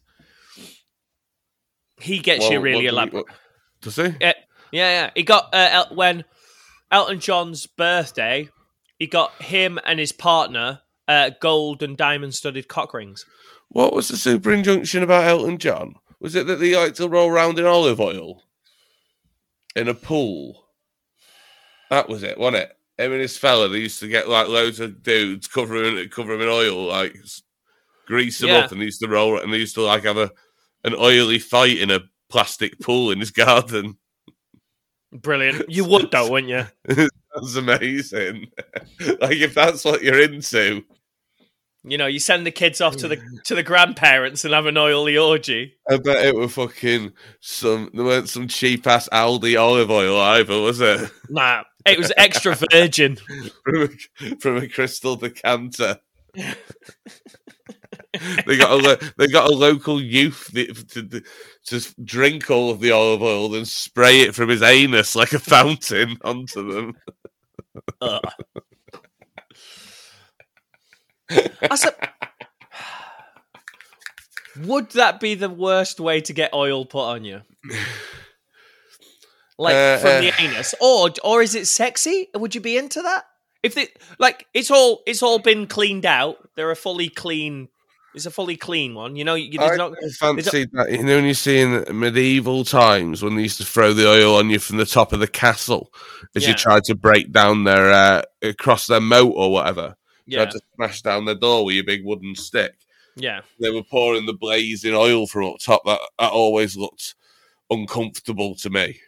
He 2.00 2.20
gets 2.20 2.50
you 2.50 2.60
really 2.60 2.76
what 2.76 2.82
do 2.82 2.84
we- 2.84 3.20
elaborate. 3.20 3.26
Does 3.82 3.96
he? 3.96 4.04
Yeah, 4.22 4.34
yeah, 4.72 4.90
yeah. 4.90 5.10
He 5.16 5.24
got 5.24 5.54
uh, 5.54 5.70
El- 5.72 5.96
when 5.96 6.24
Elton 6.92 7.20
John's 7.20 7.66
birthday. 7.68 8.50
He 8.98 9.08
got 9.08 9.34
him 9.42 9.80
and 9.86 10.00
his 10.00 10.12
partner 10.12 10.82
uh, 11.08 11.32
gold 11.42 11.82
and 11.82 11.98
diamond 11.98 12.36
studded 12.36 12.68
cock 12.68 12.94
rings. 12.94 13.26
What 13.70 13.94
was 13.94 14.10
the 14.10 14.18
super 14.18 14.52
injunction 14.52 15.02
about 15.02 15.24
Elton 15.24 15.58
John? 15.58 15.96
Was 16.20 16.36
it 16.36 16.46
that 16.46 16.58
they 16.60 16.76
like 16.76 16.94
to 16.96 17.10
roll 17.10 17.30
around 17.30 17.58
in 17.58 17.66
olive 17.66 18.00
oil 18.00 18.44
in 19.76 19.88
a 19.88 19.96
pool? 19.96 20.68
That 21.90 22.08
was 22.10 22.22
it, 22.22 22.38
wasn't 22.38 22.64
it? 22.64 22.78
Him 23.02 23.14
and 23.14 23.22
his 23.22 23.38
fella, 23.38 23.68
they 23.68 23.80
used 23.80 24.00
to 24.00 24.08
get 24.08 24.30
like 24.30 24.48
loads 24.48 24.80
of 24.80 25.02
dudes 25.04 25.48
cover 25.48 25.84
him, 25.84 26.08
cover 26.10 26.34
him 26.34 26.42
in 26.42 26.48
oil, 26.48 26.86
like 26.86 27.16
grease 28.08 28.40
them 28.40 28.50
Yeah. 28.50 28.60
up, 28.60 28.72
and 28.72 28.80
they 28.82 28.86
used 28.86 29.02
to 29.02 29.08
roll, 29.10 29.40
and 29.40 29.52
they 29.54 29.58
used 29.58 29.76
to 29.76 29.82
like 29.82 30.04
have 30.04 30.18
a 30.18 30.32
an 30.84 30.96
oily 30.96 31.40
fight 31.40 31.78
in 31.78 31.92
a 31.92 32.02
plastic 32.30 32.80
pool 32.80 33.12
in 33.12 33.20
his 33.20 33.32
garden. 33.32 33.98
Brilliant. 35.12 35.66
You 35.70 35.86
would 35.86 36.10
though, 36.12 36.30
wouldn't 36.30 36.50
you? 36.50 36.66
That's 37.36 37.56
amazing. 37.56 38.48
like 39.22 39.38
if 39.38 39.54
that's 39.54 39.86
what 39.86 40.04
you're 40.04 40.22
into, 40.22 40.84
You 41.84 41.98
know, 41.98 42.06
you 42.06 42.20
send 42.20 42.46
the 42.46 42.52
kids 42.52 42.80
off 42.80 42.98
to 42.98 43.08
the 43.08 43.20
to 43.46 43.56
the 43.56 43.64
grandparents 43.64 44.46
and 44.46 44.54
have 44.54 44.68
an 44.68 44.78
oily 44.78 45.18
orgy. 45.18 45.74
I 45.90 45.98
bet 45.98 46.24
it 46.26 46.36
were 46.36 46.48
fucking 46.48 47.14
some. 47.40 47.90
There 47.94 48.06
weren't 48.06 48.30
some 48.30 48.48
cheap 48.48 48.86
ass 48.86 49.10
Aldi 49.12 49.60
olive 49.60 49.90
oil 49.90 50.20
either, 50.22 50.62
was 50.62 50.80
it? 50.80 51.10
Nah, 51.30 51.64
it 51.86 51.98
was 51.98 52.14
extra 52.18 52.56
virgin. 52.72 53.16
from 53.64 53.82
a, 53.82 54.36
from 54.40 54.58
a 54.58 54.68
crystal 54.68 55.16
decanter. 55.16 55.98
they 58.46 58.58
got 58.58 58.72
a 58.72 58.76
lo- 58.76 58.98
they 59.18 59.28
got 59.28 59.50
a 59.50 59.54
local 59.54 60.02
youth 60.02 60.50
that- 60.54 60.88
to, 60.90 61.08
to 61.08 61.24
just 61.66 62.04
drink 62.06 62.52
all 62.52 62.70
of 62.70 62.80
the 62.80 62.92
olive 62.92 63.22
oil 63.24 63.56
and 63.56 63.68
spray 63.68 64.22
it 64.22 64.36
from 64.36 64.50
his 64.50 64.62
anus 64.62 65.16
like 65.16 65.34
a 65.34 65.40
fountain 65.40 66.18
onto 66.24 66.72
them. 66.72 66.96
Ugh. 68.02 68.22
I 71.70 71.76
said, 71.76 71.94
would 74.66 74.90
that 74.92 75.20
be 75.20 75.36
the 75.36 75.50
worst 75.50 76.00
way 76.00 76.22
to 76.22 76.34
get 76.34 76.54
oil 76.54 76.86
put 76.86 77.06
on 77.06 77.24
you? 77.26 77.42
Like 79.58 79.76
Uh, 79.76 79.98
from 80.00 80.22
the 80.24 80.32
uh. 80.32 80.36
anus, 80.40 80.74
or 80.82 81.10
or 81.24 81.42
is 81.44 81.54
it 81.54 81.68
sexy? 81.68 82.30
Would 82.34 82.56
you 82.56 82.62
be 82.62 82.78
into 82.78 83.00
that? 83.04 83.26
If 83.62 83.78
it 83.78 83.96
like 84.18 84.48
it's 84.56 84.72
all 84.72 85.04
it's 85.06 85.22
all 85.22 85.38
been 85.38 85.68
cleaned 85.68 86.06
out, 86.06 86.38
they're 86.56 86.72
a 86.72 86.76
fully 86.76 87.10
clean 87.10 87.68
It's 88.16 88.26
a 88.26 88.32
fully 88.32 88.58
clean 88.58 88.96
one. 88.96 89.16
You 89.16 89.24
know, 89.24 89.36
you, 89.36 89.60
I 89.62 89.76
not. 89.76 89.94
fancied 90.20 90.70
that. 90.74 90.92
You 90.92 91.04
know, 91.04 91.16
when 91.18 91.26
you 91.26 91.36
see 91.36 91.60
in 91.62 91.86
medieval 92.00 92.64
times 92.66 93.22
when 93.22 93.36
they 93.36 93.44
used 93.44 93.58
to 93.60 93.66
throw 93.66 93.94
the 93.94 94.10
oil 94.10 94.36
on 94.36 94.50
you 94.50 94.58
from 94.58 94.78
the 94.78 94.86
top 94.86 95.14
of 95.14 95.20
the 95.20 95.28
castle 95.28 95.94
as 96.36 96.42
Yeah. 96.44 96.50
you 96.50 96.56
tried 96.56 96.86
to 96.86 96.96
break 96.96 97.32
down 97.32 97.64
their 97.66 97.92
uh, 97.92 98.22
across 98.42 98.88
their 98.88 99.02
moat 99.02 99.34
or 99.36 99.52
whatever. 99.52 99.96
Yeah, 100.32 100.44
Tried 100.46 100.52
to 100.52 100.62
smash 100.76 101.02
down 101.02 101.26
their 101.26 101.36
door 101.36 101.66
with 101.66 101.76
your 101.76 101.84
big 101.84 102.04
wooden 102.06 102.36
stick. 102.36 102.74
yeah. 103.18 103.42
They 103.60 103.70
were 103.70 103.84
pouring 103.84 104.26
the 104.26 104.34
blazing 104.34 104.94
oil 104.96 105.28
from 105.28 105.46
up 105.46 105.60
top. 105.60 105.82
That, 105.86 106.00
that 106.20 106.32
always 106.32 106.78
looked 106.78 107.16
uncomfortable 107.70 108.56
to 108.56 108.70
me. 108.70 109.00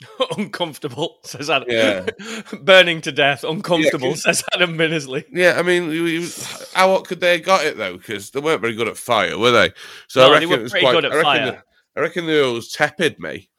uncomfortable, 0.38 1.18
says 1.24 1.50
Adam. 1.50 1.68
Yeah. 1.70 2.06
Burning 2.62 3.00
to 3.02 3.12
death, 3.12 3.44
uncomfortable, 3.44 4.10
'cause- 4.12 4.22
says 4.22 4.44
Adam 4.54 4.76
Minnesley. 4.78 5.24
Yeah, 5.30 5.56
I 5.58 5.62
mean, 5.62 5.90
you, 5.90 6.06
you, 6.06 6.28
how 6.72 6.90
what 6.92 7.04
could 7.06 7.20
they 7.20 7.32
have 7.36 7.44
got 7.44 7.64
it 7.64 7.76
though? 7.76 7.96
Because 7.98 8.30
they 8.30 8.40
weren't 8.40 8.62
very 8.62 8.74
good 8.74 8.88
at 8.88 8.96
fire, 8.96 9.36
were 9.38 9.50
they? 9.50 9.72
So 10.08 10.20
No, 10.20 10.26
I 10.34 10.40
they 10.40 10.46
reckon 10.46 10.62
were 10.64 10.68
pretty 10.70 10.84
quite. 10.86 10.92
good 10.92 11.04
at 11.04 11.12
I 11.12 11.16
reckon 11.16 11.24
fire. 11.24 11.46
The, 11.52 12.00
I 12.00 12.02
reckon 12.02 12.26
the 12.26 12.42
oil 12.44 12.54
was 12.54 12.72
tepid 12.72 13.18
me. 13.20 13.50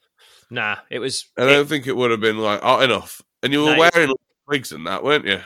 Nah, 0.50 0.76
it 0.90 0.98
was. 0.98 1.26
I 1.38 1.44
it- 1.44 1.46
don't 1.46 1.68
think 1.68 1.86
it 1.86 1.96
would 1.96 2.10
have 2.10 2.20
been 2.20 2.38
like 2.38 2.60
hot 2.62 2.82
enough. 2.82 3.22
And 3.44 3.52
you 3.52 3.62
were 3.64 3.74
No, 3.76 3.88
wearing 3.94 4.12
wigs 4.48 4.72
and 4.72 4.86
that, 4.86 5.02
weren't 5.04 5.26
you? 5.26 5.40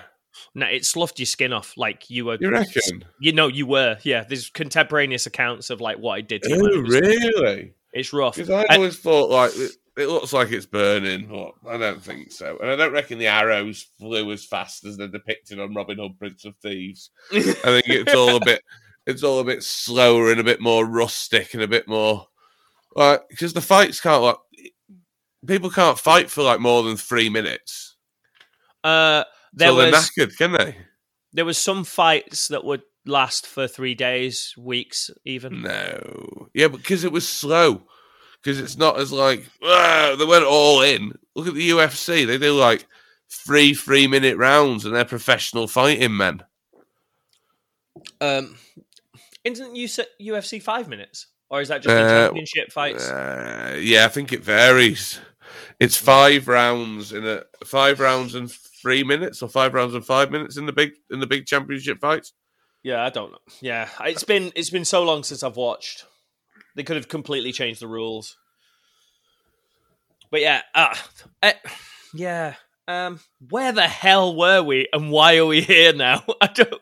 Nah, 0.57 0.66
it 0.66 0.84
sloughed 0.84 1.20
your 1.20 1.26
skin 1.26 1.52
off 1.52 1.74
like 1.76 2.11
you 2.11 2.24
were. 2.24 2.38
You 2.40 2.50
reckon? 2.50 3.04
You 3.20 3.32
know, 3.32 3.46
you 3.46 3.66
were. 3.66 3.98
Yeah, 4.02 4.24
there's 4.24 4.50
contemporaneous 4.50 5.26
accounts 5.26 5.70
of 5.70 5.80
like 5.80 5.98
what 5.98 6.18
it 6.18 6.28
did 6.28 6.42
to 6.42 6.48
you. 6.48 6.57
Oh, 6.57 6.62
man. 6.62 6.72
It 6.72 6.82
was- 6.82 7.00
really? 7.00 7.74
It's 7.92 8.12
rough. 8.12 8.36
Because 8.36 8.50
I 8.50 8.74
always 8.74 8.98
thought 8.98 9.30
like 9.30 9.52
it, 9.57 9.72
it 9.96 10.09
looks 10.09 10.32
like 10.32 10.50
it's 10.52 10.66
burning, 10.66 11.28
but 11.28 11.52
I 11.70 11.78
don't 11.78 12.02
think 12.02 12.30
so. 12.32 12.59
And 12.61 12.70
I 12.70 12.76
don't 12.76 12.92
reckon 12.92 13.18
the 13.18 13.26
arrows 13.28 13.86
flew 13.98 14.32
as 14.32 14.44
fast 14.44 14.84
as 14.84 14.96
they're 14.98 15.09
depicted 15.09 15.59
on 15.61 15.74
Robin 15.74 15.96
Hood, 15.98 16.18
Prince 16.18 16.44
of 16.44 16.54
Thieves. 16.57 17.11
I 17.32 17.40
think 17.40 17.88
it's 17.88 18.14
all 18.14 18.36
a 18.36 18.44
bit, 18.44 18.62
it's 19.07 19.22
all 19.22 19.38
a 19.38 19.44
bit 19.44 19.62
slower 19.62 20.30
and 20.30 20.40
a 20.40 20.44
bit 20.44 20.61
more 20.61 20.84
rustic 20.84 21.54
and 21.54 21.62
a 21.62 21.68
bit 21.68 21.88
more, 21.88 22.26
like 22.94 23.22
because 23.30 23.54
the 23.54 23.62
fights 23.62 24.00
can't 24.00 24.22
like 24.22 24.36
people 25.46 25.70
can't 25.70 25.98
fight 25.98 26.28
for 26.30 26.42
like 26.42 26.61
more 26.61 26.82
than 26.82 26.96
three 26.98 27.30
minutes. 27.30 27.96
uh, 28.84 29.24
there 29.53 29.68
so 29.68 29.76
they're 29.76 29.90
was 29.90 30.11
knackered, 30.16 30.36
can 30.36 30.53
they? 30.53 30.76
there 31.32 31.44
was 31.44 31.59
some 31.59 31.84
fights 31.84 32.49
that 32.49 32.64
would 32.64 32.82
last 33.05 33.47
for 33.47 33.68
three 33.68 33.94
days, 33.94 34.55
weeks, 34.59 35.11
even. 35.24 35.62
No. 35.62 36.49
Yeah, 36.55 36.68
because 36.68 37.05
it 37.05 37.12
was 37.12 37.28
slow. 37.28 37.82
Because 38.42 38.61
it's 38.61 38.76
not 38.76 38.99
as 39.01 39.11
like 39.12 39.44
"Ah," 39.62 40.14
they 40.18 40.24
went 40.24 40.44
all 40.44 40.80
in. 40.80 41.12
Look 41.34 41.49
at 41.49 41.55
the 41.55 41.70
UFC; 41.70 42.26
they 42.26 42.38
do 42.38 42.53
like 42.53 42.86
three 43.28 43.74
three 43.74 44.07
minute 44.07 44.36
rounds, 44.36 44.84
and 44.84 44.94
they're 44.94 45.05
professional 45.05 45.66
fighting 45.66 46.16
men. 46.16 46.42
Um, 48.20 48.57
isn't 49.42 49.74
UFC 49.74 50.62
five 50.62 50.88
minutes, 50.88 51.26
or 51.51 51.61
is 51.61 51.68
that 51.68 51.82
just 51.82 51.94
Uh, 51.94 52.26
championship 52.26 52.70
fights? 52.70 53.09
Uh, 53.09 53.78
yeah, 53.80 54.05
I 54.05 54.09
think 54.09 54.32
it 54.32 54.44
varies. 54.44 55.18
It's 55.80 55.97
five 55.97 56.47
rounds 56.47 57.12
in 57.12 57.26
a 57.26 57.42
five 57.64 57.99
rounds 57.99 58.34
and 58.34 58.51
three 58.87 59.03
minutes, 59.03 59.43
or 59.43 59.49
five 59.49 59.74
rounds 59.74 59.97
and 59.97 60.07
five 60.07 60.30
minutes 60.30 60.57
in 60.57 60.64
the 60.64 60.72
big 60.72 60.93
in 61.11 61.18
the 61.18 61.26
big 61.26 61.45
championship 61.45 61.99
fights. 62.01 62.32
Yeah, 62.84 63.05
I 63.05 63.11
don't 63.11 63.32
know. 63.32 63.39
Yeah, 63.61 63.89
it's 64.05 64.22
been 64.22 64.53
it's 64.55 64.70
been 64.70 64.84
so 64.84 65.03
long 65.03 65.24
since 65.24 65.43
I've 65.43 65.57
watched. 65.57 66.05
They 66.76 66.84
could 66.84 66.95
have 66.95 67.09
completely 67.09 67.51
changed 67.51 67.80
the 67.80 67.89
rules. 67.89 68.37
But 70.30 70.41
yeah, 70.41 70.62
uh, 70.72 70.95
uh, 71.43 71.53
yeah. 72.14 72.55
Um, 72.87 73.18
where 73.51 73.72
the 73.72 73.89
hell 73.89 74.37
were 74.37 74.62
we, 74.62 74.87
and 74.93 75.11
why 75.11 75.39
are 75.39 75.47
we 75.47 75.61
here 75.72 75.93
now? 75.93 76.22
I 76.41 76.47
don't. 76.47 76.80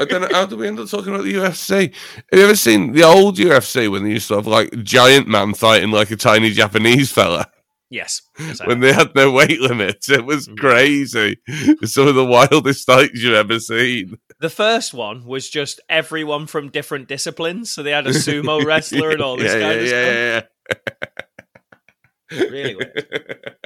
I 0.00 0.06
don't 0.06 0.22
know 0.22 0.28
how 0.30 0.46
do 0.46 0.56
we 0.56 0.68
end 0.68 0.80
up 0.80 0.88
talking 0.88 1.14
about 1.14 1.24
the 1.24 1.34
UFC. 1.34 1.94
Have 2.30 2.38
you 2.38 2.44
ever 2.44 2.56
seen 2.56 2.92
the 2.92 3.02
old 3.02 3.36
UFC 3.36 3.90
when 3.90 4.04
they 4.04 4.10
used 4.10 4.28
to 4.28 4.36
have 4.36 4.46
like 4.46 4.70
giant 4.82 5.28
man 5.28 5.52
fighting 5.52 5.90
like 5.90 6.10
a 6.10 6.16
tiny 6.16 6.50
Japanese 6.50 7.12
fella? 7.12 7.51
Yes, 7.92 8.22
yes, 8.38 8.64
when 8.66 8.80
they 8.80 8.92
had 8.92 9.12
their 9.12 9.30
weight 9.30 9.60
limits. 9.60 10.08
It 10.08 10.24
was 10.24 10.48
Mm. 10.48 10.56
crazy. 10.58 11.36
Some 11.84 12.08
of 12.08 12.14
the 12.14 12.24
wildest 12.24 12.86
fights 12.86 13.22
you've 13.22 13.34
ever 13.34 13.60
seen. 13.60 14.16
the 14.40 14.48
first 14.48 14.94
one 14.94 15.26
was 15.26 15.50
just 15.50 15.78
everyone 15.90 16.46
from 16.46 16.70
different 16.70 17.06
disciplines. 17.06 17.70
So 17.70 17.82
they 17.82 17.90
had 17.90 18.06
a 18.06 18.10
sumo 18.10 18.64
wrestler 18.66 19.10
and 19.10 19.20
all 19.20 19.36
this 19.36 19.52
yeah, 19.52 19.60
kind 19.60 19.86
yeah, 19.86 20.06
of 20.08 20.16
yeah, 20.16 20.40
stuff. 22.30 22.50
Really 22.50 22.76
weird. 22.76 23.56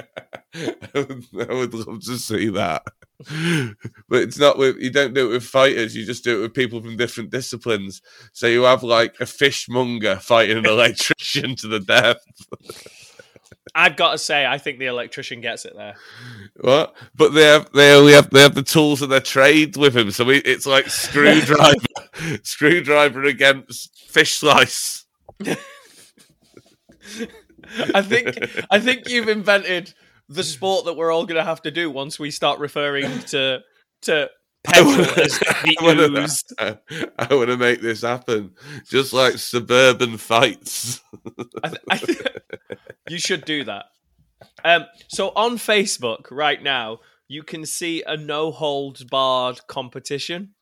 I 0.93 0.99
would, 0.99 1.49
I 1.49 1.53
would 1.53 1.73
love 1.73 2.01
to 2.01 2.17
see 2.17 2.49
that. 2.49 2.83
But 4.09 4.21
it's 4.23 4.37
not 4.37 4.57
with 4.57 4.75
you 4.77 4.89
don't 4.89 5.13
do 5.13 5.29
it 5.29 5.33
with 5.33 5.43
fighters, 5.43 5.95
you 5.95 6.05
just 6.05 6.23
do 6.23 6.39
it 6.39 6.41
with 6.41 6.53
people 6.53 6.81
from 6.81 6.97
different 6.97 7.29
disciplines. 7.29 8.01
So 8.33 8.47
you 8.47 8.63
have 8.63 8.83
like 8.83 9.15
a 9.21 9.25
fishmonger 9.25 10.17
fighting 10.17 10.57
an 10.57 10.65
electrician 10.75 11.55
to 11.57 11.67
the 11.67 11.79
death. 11.79 12.17
I've 13.77 13.95
got 13.95 14.13
to 14.13 14.17
say, 14.17 14.45
I 14.45 14.57
think 14.57 14.79
the 14.79 14.87
electrician 14.87 15.39
gets 15.39 15.63
it 15.65 15.73
there. 15.75 15.95
What? 16.59 16.95
But 17.15 17.33
they 17.33 17.43
have 17.43 17.71
they 17.73 17.93
only 17.93 18.13
have 18.13 18.29
they 18.31 18.41
have 18.41 18.55
the 18.55 18.63
tools 18.63 19.01
of 19.03 19.09
their 19.09 19.19
trade 19.21 19.77
with 19.77 19.95
him, 19.95 20.09
so 20.11 20.27
it's 20.29 20.65
like 20.65 20.89
screwdriver, 20.89 21.75
screwdriver 22.43 23.23
against 23.25 23.95
fish 24.09 24.37
slice. 24.37 25.05
I 27.93 28.01
think 28.01 28.37
I 28.71 28.79
think 28.79 29.09
you've 29.09 29.29
invented 29.29 29.93
the 30.29 30.43
sport 30.43 30.85
that 30.85 30.95
we're 30.95 31.11
all 31.11 31.25
going 31.25 31.37
to 31.37 31.43
have 31.43 31.61
to 31.63 31.71
do 31.71 31.89
once 31.91 32.17
we 32.19 32.31
start 32.31 32.59
referring 32.59 33.19
to 33.25 33.59
to 34.03 34.29
petrol 34.63 34.93
as 35.19 35.39
the 35.39 35.75
I 35.79 35.83
wanna- 35.83 37.09
I 37.19 37.35
want 37.35 37.49
to 37.49 37.57
make 37.57 37.81
this 37.81 38.01
happen, 38.01 38.51
just 38.89 39.13
like 39.13 39.37
suburban 39.37 40.17
fights. 40.17 41.01
I 41.63 41.69
th- 41.69 41.81
I 41.91 41.97
th- 41.97 42.21
you 43.09 43.19
should 43.19 43.45
do 43.45 43.63
that. 43.65 43.85
Um, 44.63 44.85
so 45.07 45.29
on 45.35 45.57
Facebook 45.57 46.27
right 46.31 46.61
now, 46.61 46.99
you 47.27 47.43
can 47.43 47.65
see 47.65 48.03
a 48.05 48.15
no 48.15 48.51
holds 48.51 49.03
barred 49.03 49.59
competition, 49.67 50.53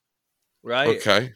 right? 0.64 0.98
Okay. 0.98 1.34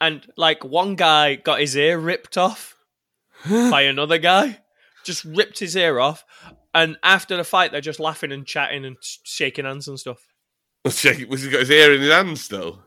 And 0.00 0.26
like 0.36 0.64
one 0.64 0.94
guy 0.94 1.34
got 1.34 1.60
his 1.60 1.76
ear 1.76 1.98
ripped 1.98 2.38
off 2.38 2.76
by 3.48 3.82
another 3.82 4.18
guy, 4.18 4.60
just 5.04 5.24
ripped 5.24 5.58
his 5.58 5.76
ear 5.76 5.98
off. 5.98 6.24
And 6.74 6.96
after 7.02 7.36
the 7.36 7.44
fight, 7.44 7.72
they're 7.72 7.80
just 7.80 8.00
laughing 8.00 8.30
and 8.30 8.46
chatting 8.46 8.84
and 8.84 8.96
shaking 9.00 9.64
hands 9.64 9.88
and 9.88 9.98
stuff. 9.98 10.26
Was 10.84 11.02
he 11.02 11.50
got 11.50 11.60
his 11.60 11.70
ear 11.70 11.92
in 11.92 12.00
his 12.00 12.10
hand 12.12 12.38
still? 12.38 12.82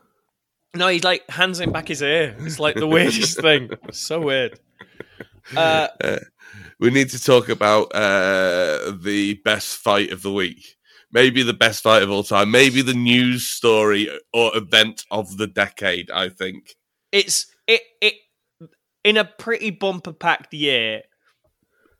No, 0.74 0.88
he's 0.88 1.04
like 1.04 1.30
hands 1.30 1.60
him 1.60 1.72
back 1.72 1.90
his 1.90 2.02
ear. 2.02 2.36
It's 2.40 2.60
like 2.60 2.76
the 2.76 2.88
weirdest 2.88 3.42
thing. 3.42 3.70
So 3.92 4.22
weird. 4.22 4.58
Uh, 5.56 5.90
We 6.82 6.90
need 6.90 7.12
to 7.12 7.24
talk 7.24 7.48
about 7.48 7.94
uh, 7.94 8.94
the 9.00 9.40
best 9.46 9.78
fight 9.78 10.12
of 10.12 10.24
the 10.24 10.34
week. 10.34 10.78
Maybe 11.14 11.44
the 11.44 11.54
best 11.54 11.84
fight 11.84 12.02
of 12.02 12.10
all 12.10 12.24
time. 12.24 12.50
Maybe 12.50 12.82
the 12.82 12.96
news 12.96 13.46
story 13.46 14.10
or 14.34 14.58
event 14.58 15.06
of 15.12 15.38
the 15.38 15.46
decade. 15.46 16.10
I 16.10 16.30
think. 16.30 16.76
it's 17.12 17.46
it 17.68 17.82
it 18.02 18.16
in 19.04 19.16
a 19.18 19.26
pretty 19.26 19.70
bumper 19.70 20.12
packed 20.12 20.54
year. 20.56 21.04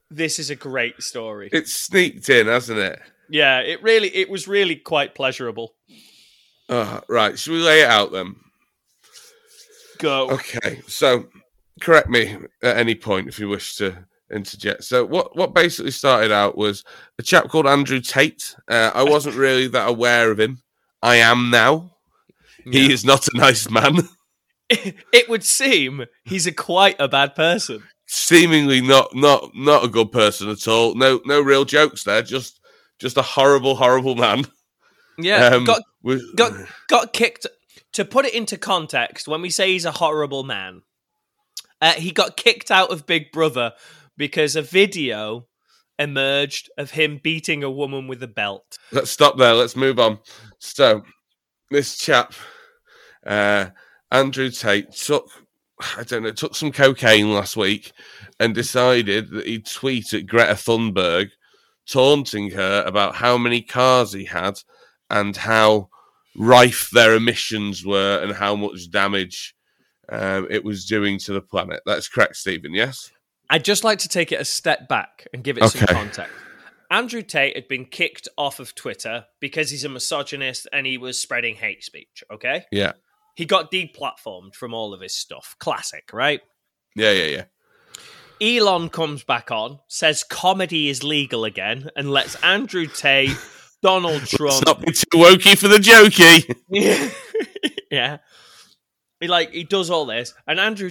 This 0.10 0.40
is 0.40 0.50
a 0.50 0.56
great 0.56 1.02
story. 1.04 1.50
It's 1.54 1.74
sneaked 1.74 2.28
in, 2.30 2.48
hasn't 2.48 2.80
it? 2.80 3.00
yeah, 3.30 3.60
it 3.60 3.84
really 3.84 4.14
it 4.16 4.30
was 4.32 4.48
really 4.48 4.76
quite 4.76 5.14
pleasurable. 5.14 5.76
Oh, 6.70 7.02
right. 7.08 7.38
Should 7.38 7.54
we 7.54 7.60
lay 7.60 7.82
it 7.82 7.90
out 7.90 8.12
then? 8.12 8.36
Go. 10.00 10.32
Okay. 10.32 10.82
So, 10.88 11.28
correct 11.82 12.10
me 12.10 12.38
at 12.64 12.78
any 12.78 12.96
point 12.96 13.28
if 13.28 13.38
you 13.40 13.48
wish 13.48 13.76
to 13.76 14.06
interject. 14.32 14.84
So, 14.84 15.06
what 15.06 15.36
what 15.36 15.54
basically 15.54 15.92
started 15.92 16.32
out 16.32 16.58
was 16.58 16.84
a 17.20 17.24
chap 17.24 17.48
called 17.50 17.68
Andrew 17.68 18.00
Tate. 18.00 18.56
Uh, 18.68 18.92
I 18.94 19.04
wasn't 19.04 19.36
really 19.36 19.68
that 19.70 19.90
aware 19.90 20.32
of 20.32 20.40
him. 20.40 20.62
I 21.02 21.18
am 21.18 21.50
now. 21.50 21.92
He 22.64 22.88
Yeah. 22.88 22.94
is 22.94 23.04
not 23.04 23.28
a 23.28 23.38
nice 23.38 23.70
man. 23.70 24.08
it 24.70 25.28
would 25.30 25.44
seem 25.44 26.06
he's 26.24 26.48
a 26.48 26.52
quite 26.52 26.96
a 27.00 27.08
bad 27.08 27.36
person. 27.36 27.84
Seemingly 28.08 28.82
not 28.82 29.16
not 29.16 29.52
not 29.56 29.84
a 29.84 29.88
good 29.88 30.12
person 30.12 30.50
at 30.50 30.68
all. 30.68 30.96
No 30.96 31.22
no 31.26 31.42
real 31.42 31.66
jokes 31.66 32.04
there. 32.04 32.22
Just 32.22 32.60
just 33.00 33.18
a 33.18 33.22
horrible 33.22 33.76
horrible 33.76 34.16
man. 34.16 34.46
Yeah, 35.18 35.48
Um, 35.48 35.66
got 35.66 35.82
got 36.36 36.54
got 36.88 37.14
kicked. 37.14 37.48
To 37.94 38.06
put 38.06 38.26
it 38.26 38.34
into 38.34 38.58
context, 38.58 39.28
when 39.28 39.42
we 39.42 39.50
say 39.50 39.74
he's 39.74 39.84
a 39.84 39.92
horrible 39.92 40.44
man, 40.44 40.84
uh, 41.82 41.92
he 41.94 42.12
got 42.12 42.38
kicked 42.38 42.72
out 42.72 42.90
of 42.90 43.06
Big 43.06 43.34
Brother 43.34 43.74
because 44.18 44.56
a 44.56 44.62
video 44.62 45.48
emerged 46.00 46.70
of 46.78 46.92
him 46.92 47.20
beating 47.22 47.64
a 47.64 47.72
woman 47.72 48.08
with 48.08 48.24
a 48.24 48.28
belt. 48.28 48.78
Let's 48.92 49.12
stop 49.12 49.38
there. 49.38 49.54
Let's 49.54 49.76
move 49.76 50.00
on. 50.00 50.20
So, 50.58 51.04
this 51.70 51.98
chap, 51.98 52.34
uh, 53.26 53.68
Andrew 54.12 54.50
Tate, 54.50 54.92
took 54.92 55.30
I 55.98 56.04
don't 56.04 56.24
know 56.24 56.32
took 56.32 56.56
some 56.56 56.72
cocaine 56.72 57.34
last 57.34 57.58
week 57.58 57.92
and 58.40 58.54
decided 58.54 59.30
that 59.32 59.48
he'd 59.48 59.66
tweet 59.66 60.14
at 60.14 60.28
Greta 60.28 60.54
Thunberg, 60.54 61.30
taunting 61.88 62.52
her 62.52 62.84
about 62.86 63.16
how 63.16 63.38
many 63.38 63.62
cars 63.62 64.14
he 64.14 64.26
had 64.26 64.60
and 65.10 65.36
how 65.36 65.90
rife 66.38 66.90
their 66.92 67.16
emissions 67.16 67.86
were 67.86 68.22
and 68.22 68.32
how 68.32 68.56
much 68.56 68.90
damage 68.90 69.56
um, 70.10 70.48
it 70.50 70.64
was 70.64 70.86
doing 70.86 71.20
to 71.20 71.34
the 71.34 71.42
planet. 71.42 71.82
That's 71.86 72.08
correct, 72.08 72.38
Stephen. 72.38 72.74
Yes. 72.74 73.12
I'd 73.52 73.66
just 73.66 73.84
like 73.84 74.00
to 74.00 74.08
take 74.08 74.32
it 74.32 74.40
a 74.40 74.46
step 74.46 74.88
back 74.88 75.28
and 75.34 75.44
give 75.44 75.58
it 75.58 75.68
some 75.68 75.86
context. 75.86 76.34
Andrew 76.90 77.22
Tate 77.22 77.56
had 77.56 77.68
been 77.68 77.86
kicked 77.86 78.30
off 78.38 78.60
of 78.62 78.74
Twitter 78.76 79.26
because 79.42 79.70
he's 79.70 79.84
a 79.84 79.90
misogynist 79.90 80.68
and 80.72 80.88
he 80.88 80.98
was 80.98 81.20
spreading 81.20 81.56
hate 81.56 81.84
speech. 81.84 82.24
Okay. 82.32 82.66
Yeah. 82.72 82.94
He 83.36 83.46
got 83.46 83.70
deplatformed 83.70 84.56
from 84.56 84.74
all 84.74 84.94
of 84.94 85.02
his 85.02 85.14
stuff. 85.14 85.56
Classic, 85.60 86.10
right? 86.14 86.40
Yeah. 86.96 87.12
Yeah. 87.12 87.44
Yeah. 88.42 88.58
Elon 88.58 88.90
comes 88.90 89.24
back 89.24 89.52
on, 89.52 89.80
says 89.88 90.24
comedy 90.24 90.90
is 90.90 91.04
legal 91.04 91.46
again, 91.46 91.90
and 91.96 92.10
lets 92.10 92.36
Andrew 92.44 92.88
Tate, 92.88 93.38
Donald 93.84 94.22
Let's 94.22 94.32
Trump. 94.32 94.66
not 94.66 94.82
be 94.82 94.94
too 94.94 95.06
wokey 95.14 95.58
for 95.58 95.68
the 95.68 95.78
jokey. 95.78 96.56
yeah. 97.92 98.18
He 99.20 99.28
like 99.28 99.52
he 99.52 99.64
does 99.64 99.92
all 99.92 100.06
this, 100.08 100.34
and 100.48 100.60
Andrew 100.60 100.90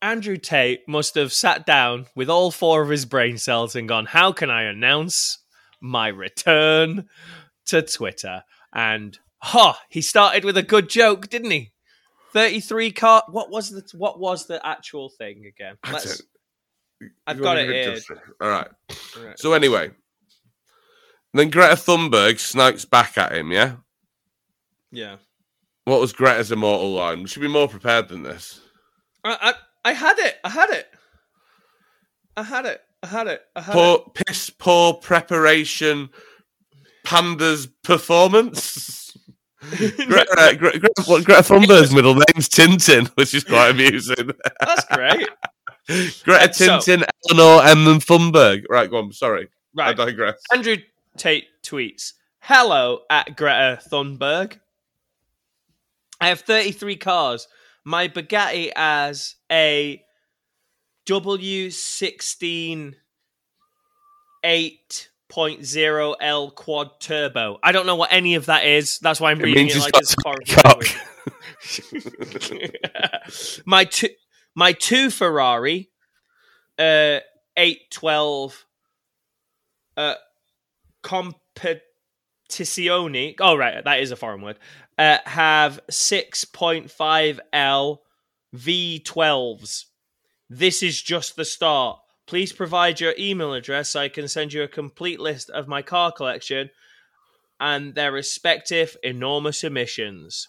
Andrew 0.00 0.36
Tate 0.36 0.86
must 0.88 1.14
have 1.16 1.32
sat 1.32 1.66
down 1.66 2.06
with 2.14 2.30
all 2.30 2.50
four 2.50 2.82
of 2.82 2.88
his 2.88 3.04
brain 3.04 3.38
cells 3.38 3.74
and 3.74 3.88
gone, 3.88 4.06
"How 4.06 4.32
can 4.32 4.50
I 4.50 4.62
announce 4.62 5.38
my 5.80 6.08
return 6.08 7.08
to 7.66 7.82
Twitter?" 7.82 8.44
And 8.72 9.18
ha, 9.38 9.80
he 9.88 10.00
started 10.00 10.44
with 10.44 10.56
a 10.56 10.62
good 10.62 10.88
joke, 10.88 11.28
didn't 11.28 11.50
he? 11.50 11.72
Thirty-three 12.32 12.92
car. 12.92 13.24
What 13.28 13.50
was 13.50 13.70
the 13.70 13.82
what 13.96 14.20
was 14.20 14.46
the 14.46 14.64
actual 14.64 15.08
thing 15.08 15.46
again? 15.46 15.76
Let's, 15.90 16.22
I've 17.26 17.40
got 17.40 17.58
it 17.58 17.68
here. 17.68 17.98
All 18.40 18.48
right. 18.48 18.68
Right. 19.18 19.38
So 19.38 19.52
anyway, 19.54 19.90
then 21.34 21.50
Greta 21.50 21.74
Thunberg 21.74 22.38
snipes 22.38 22.84
back 22.84 23.18
at 23.18 23.32
him. 23.32 23.50
Yeah. 23.50 23.76
Yeah. 24.90 25.16
What 25.84 26.00
was 26.00 26.12
Greta's 26.12 26.52
immortal 26.52 26.92
line? 26.92 27.22
We 27.22 27.28
should 27.28 27.42
be 27.42 27.48
more 27.48 27.68
prepared 27.68 28.08
than 28.08 28.22
this. 28.22 28.60
I, 29.24 29.54
I 29.88 29.92
I 29.92 29.94
had 29.94 30.18
it. 30.18 30.36
I 30.44 30.48
had 30.50 30.70
it. 30.70 30.86
I 32.36 32.42
had 32.42 32.66
it. 32.66 32.80
I 33.02 33.06
had 33.06 33.26
it. 33.26 33.42
I 33.56 33.60
had 33.60 33.72
it. 33.74 33.74
Poor, 33.74 34.12
piss 34.14 34.50
poor 34.50 34.94
preparation. 34.94 36.10
Panda's 37.04 37.66
performance. 37.84 39.16
Greta, 39.70 40.26
uh, 40.38 40.52
Gre- 40.54 40.78
Gre- 40.78 40.86
what, 41.06 41.24
Greta 41.24 41.42
Thunberg's 41.42 41.92
middle 41.94 42.14
name's 42.14 42.48
Tintin, 42.48 43.08
which 43.16 43.34
is 43.34 43.44
quite 43.44 43.70
amusing. 43.70 44.30
That's 44.60 44.84
great. 44.84 45.28
Greta 46.24 46.52
So- 46.52 46.78
Tintin, 46.78 47.04
Eleanor 47.30 47.62
M. 47.66 47.86
and 47.88 48.00
Thunberg. 48.04 48.64
Right, 48.68 48.90
go 48.90 48.98
on. 48.98 49.12
Sorry, 49.12 49.48
I 49.78 49.88
Right. 49.88 49.96
digress. 49.96 50.38
Andrew 50.52 50.76
Tate 51.16 51.46
tweets, 51.62 52.12
Hello 52.40 53.00
at 53.10 53.36
Greta 53.36 53.80
Thunberg. 53.90 54.58
I 56.20 56.28
have 56.28 56.40
33 56.40 56.96
cars. 56.96 57.48
My 57.88 58.08
Bugatti 58.08 58.70
has 58.76 59.36
a 59.50 60.04
W16 61.08 62.94
8.0L 64.44 66.54
quad 66.54 67.00
turbo. 67.00 67.58
I 67.62 67.72
don't 67.72 67.86
know 67.86 67.96
what 67.96 68.12
any 68.12 68.34
of 68.34 68.44
that 68.44 68.66
is. 68.66 68.98
That's 68.98 69.22
why 69.22 69.30
I'm 69.30 69.40
It 69.40 69.44
reading 69.44 69.68
it 69.68 69.78
like 69.78 69.94
it's 69.96 70.14
foreign 70.22 70.44
my 73.64 73.84
two 73.84 74.10
my 74.54 74.72
two 74.72 75.10
Ferrari 75.10 75.88
uh 76.78 77.20
812 77.56 78.66
uh 79.96 80.14
competizioni 81.02 83.34
oh 83.40 83.56
right 83.56 83.82
that 83.82 84.00
is 84.00 84.10
a 84.10 84.16
foreign 84.16 84.42
word 84.42 84.58
uh 84.98 85.18
have 85.24 85.80
6.5 85.90 87.38
L 87.52 88.02
V12s 88.54 89.84
this 90.50 90.82
is 90.82 91.02
just 91.02 91.36
the 91.36 91.44
start 91.44 91.98
please 92.26 92.52
provide 92.52 93.00
your 93.00 93.14
email 93.18 93.52
address 93.54 93.90
so 93.90 94.00
I 94.00 94.08
can 94.08 94.28
send 94.28 94.52
you 94.52 94.62
a 94.62 94.68
complete 94.68 95.20
list 95.20 95.50
of 95.50 95.68
my 95.68 95.82
car 95.82 96.12
collection 96.12 96.70
and 97.60 97.94
their 97.94 98.12
respective 98.12 98.96
enormous 99.02 99.64
emissions 99.64 100.48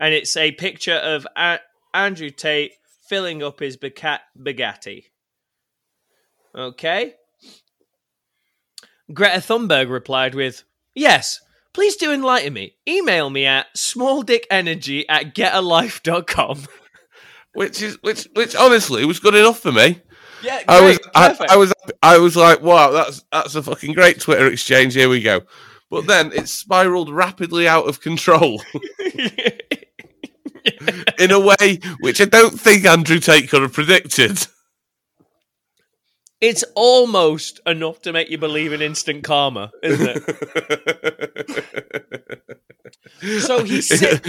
and 0.00 0.14
it's 0.14 0.36
a 0.36 0.52
picture 0.52 0.94
of 0.94 1.26
a- 1.36 1.60
Andrew 1.92 2.30
Tate 2.30 2.72
filling 3.06 3.42
up 3.42 3.60
his 3.60 3.76
Bugatti. 3.76 5.04
Okay. 6.54 7.14
Greta 9.12 9.38
Thunberg 9.38 9.90
replied 9.90 10.34
with, 10.34 10.64
Yes, 10.94 11.40
please 11.72 11.96
do 11.96 12.12
enlighten 12.12 12.52
me. 12.52 12.76
Email 12.88 13.30
me 13.30 13.46
at 13.46 13.66
smalldickenergy 13.76 15.04
at 15.08 15.34
getalife.com. 15.34 16.64
Which 17.52 17.82
is 17.82 17.98
which 18.02 18.28
which 18.34 18.54
honestly 18.54 19.04
was 19.04 19.18
good 19.18 19.34
enough 19.34 19.58
for 19.58 19.72
me. 19.72 20.00
Yeah, 20.40 20.62
I 20.68 20.80
was 20.82 21.00
I, 21.16 21.46
I 21.50 21.56
was 21.56 21.72
I 22.00 22.18
was 22.18 22.36
like, 22.36 22.62
wow, 22.62 22.92
that's 22.92 23.24
that's 23.32 23.56
a 23.56 23.62
fucking 23.64 23.92
great 23.92 24.20
Twitter 24.20 24.46
exchange. 24.46 24.94
Here 24.94 25.08
we 25.08 25.20
go. 25.20 25.40
But 25.90 26.06
then 26.06 26.32
it 26.32 26.48
spiraled 26.48 27.10
rapidly 27.10 27.66
out 27.66 27.88
of 27.88 28.00
control 28.00 28.62
in 31.18 31.32
a 31.32 31.40
way 31.40 31.80
which 31.98 32.20
I 32.20 32.26
don't 32.26 32.58
think 32.58 32.84
Andrew 32.84 33.18
Tate 33.18 33.50
could 33.50 33.62
have 33.62 33.72
predicted. 33.72 34.46
It's 36.40 36.64
almost 36.74 37.60
enough 37.66 38.00
to 38.02 38.12
make 38.12 38.30
you 38.30 38.38
believe 38.38 38.72
in 38.72 38.80
instant 38.82 39.24
karma, 39.24 39.70
isn't 39.82 40.22
it? 40.26 41.64
So 43.40 43.64
he 43.64 43.82
said- 43.82 44.20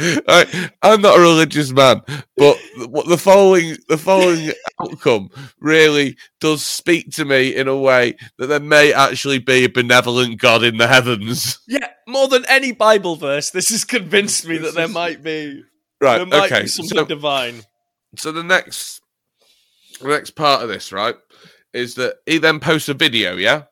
I, 0.00 0.70
I'm 0.82 1.00
not 1.00 1.18
a 1.18 1.20
religious 1.20 1.72
man, 1.72 2.02
but 2.36 2.56
the, 2.76 3.04
the 3.08 3.18
following 3.18 3.76
the 3.88 3.98
following 3.98 4.52
outcome 4.80 5.30
really 5.58 6.16
does 6.40 6.64
speak 6.64 7.10
to 7.14 7.24
me 7.24 7.54
in 7.56 7.66
a 7.66 7.76
way 7.76 8.16
that 8.38 8.46
there 8.46 8.60
may 8.60 8.92
actually 8.92 9.40
be 9.40 9.64
a 9.64 9.68
benevolent 9.68 10.38
God 10.40 10.62
in 10.62 10.76
the 10.76 10.86
heavens. 10.86 11.58
Yeah, 11.66 11.88
more 12.06 12.28
than 12.28 12.44
any 12.46 12.70
Bible 12.72 13.16
verse, 13.16 13.50
this 13.50 13.70
has 13.70 13.84
convinced 13.84 14.46
me 14.46 14.58
that 14.58 14.74
there 14.74 14.86
might 14.88 15.22
be 15.22 15.64
Right? 16.00 16.18
there 16.18 16.26
might 16.26 16.52
okay. 16.52 16.62
be 16.62 16.68
something 16.68 16.96
So, 16.98 17.04
divine. 17.04 17.62
so 18.16 18.32
the 18.32 18.42
next 18.44 19.00
the 20.00 20.08
next 20.08 20.30
part 20.32 20.62
of 20.62 20.68
this, 20.68 20.92
right, 20.92 21.16
is 21.72 21.94
that 21.96 22.16
he 22.26 22.38
then 22.38 22.60
posts 22.60 22.88
a 22.88 22.94
video. 22.94 23.36
Yeah, 23.36 23.64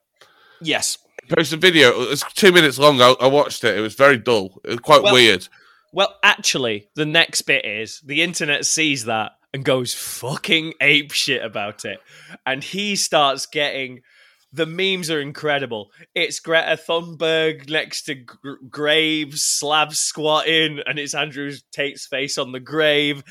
Yes. 0.61 0.99
posts 1.29 1.53
a 1.53 1.57
video. 1.57 2.03
It's 2.11 2.25
two 2.35 2.51
minutes 2.53 2.79
long. 2.79 3.01
I, 3.01 3.15
I 3.21 3.27
watched 3.29 3.63
it. 3.65 3.77
It 3.77 3.81
was 3.81 3.95
very 3.95 4.19
dull. 4.19 4.61
It 4.65 4.71
was 4.71 4.81
quite 4.81 5.03
Well- 5.03 5.15
weird. 5.15 5.47
Well, 5.93 6.15
actually, 6.23 6.89
the 6.95 7.07
next 7.07 7.43
bit 7.43 7.65
is 7.65 8.01
the 8.05 8.23
internet 8.23 8.67
sees 8.67 9.05
that 9.07 9.33
and 9.55 9.65
goes 9.65 9.95
fucking 9.95 10.75
ape 10.81 11.13
shit 11.13 11.43
about 11.43 11.85
it, 11.87 12.01
and 12.45 12.63
he 12.63 12.97
starts 12.97 13.47
getting. 13.47 14.03
The 14.57 14.65
memes 14.65 15.11
are 15.11 15.21
incredible. 15.21 15.91
It's 16.15 16.41
Greta 16.41 16.79
Thunberg 16.83 17.69
next 17.69 18.05
to 18.05 18.15
G- 18.15 18.25
graves, 18.71 19.43
slabs 19.43 19.99
squatting, 19.99 20.81
and 20.87 20.99
it's 20.99 21.15
Andrew 21.15 21.53
Tate's 21.73 22.07
face 22.07 22.39
on 22.39 22.53
the 22.53 22.61
grave. 22.61 23.23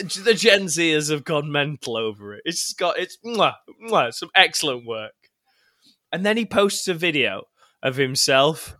The 0.00 0.32
Gen 0.32 0.64
Zers 0.64 1.10
have 1.10 1.24
gone 1.24 1.52
mental 1.52 1.98
over 1.98 2.34
it. 2.34 2.42
It's 2.46 2.72
got 2.72 2.98
it's 2.98 3.18
mwah, 3.22 3.56
mwah, 3.90 4.14
some 4.14 4.30
excellent 4.34 4.86
work. 4.86 5.12
And 6.10 6.24
then 6.24 6.38
he 6.38 6.46
posts 6.46 6.88
a 6.88 6.94
video 6.94 7.42
of 7.82 7.96
himself 7.96 8.78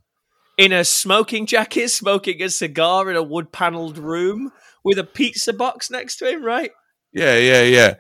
in 0.57 0.73
a 0.73 0.87
smoking 0.87 1.45
jacket, 1.45 1.91
smoking 1.91 2.43
a 2.43 2.49
cigar 2.49 3.11
in 3.11 3.17
a 3.17 3.23
wood 3.23 3.53
paneled 3.53 3.99
room 3.99 4.53
with 4.83 4.99
a 4.99 5.05
pizza 5.05 5.53
box 5.53 5.91
next 5.91 6.17
to 6.17 6.31
him, 6.31 6.43
right? 6.43 6.71
Yeah, 7.13 7.37
yeah, 7.37 7.63
yeah. 7.63 7.95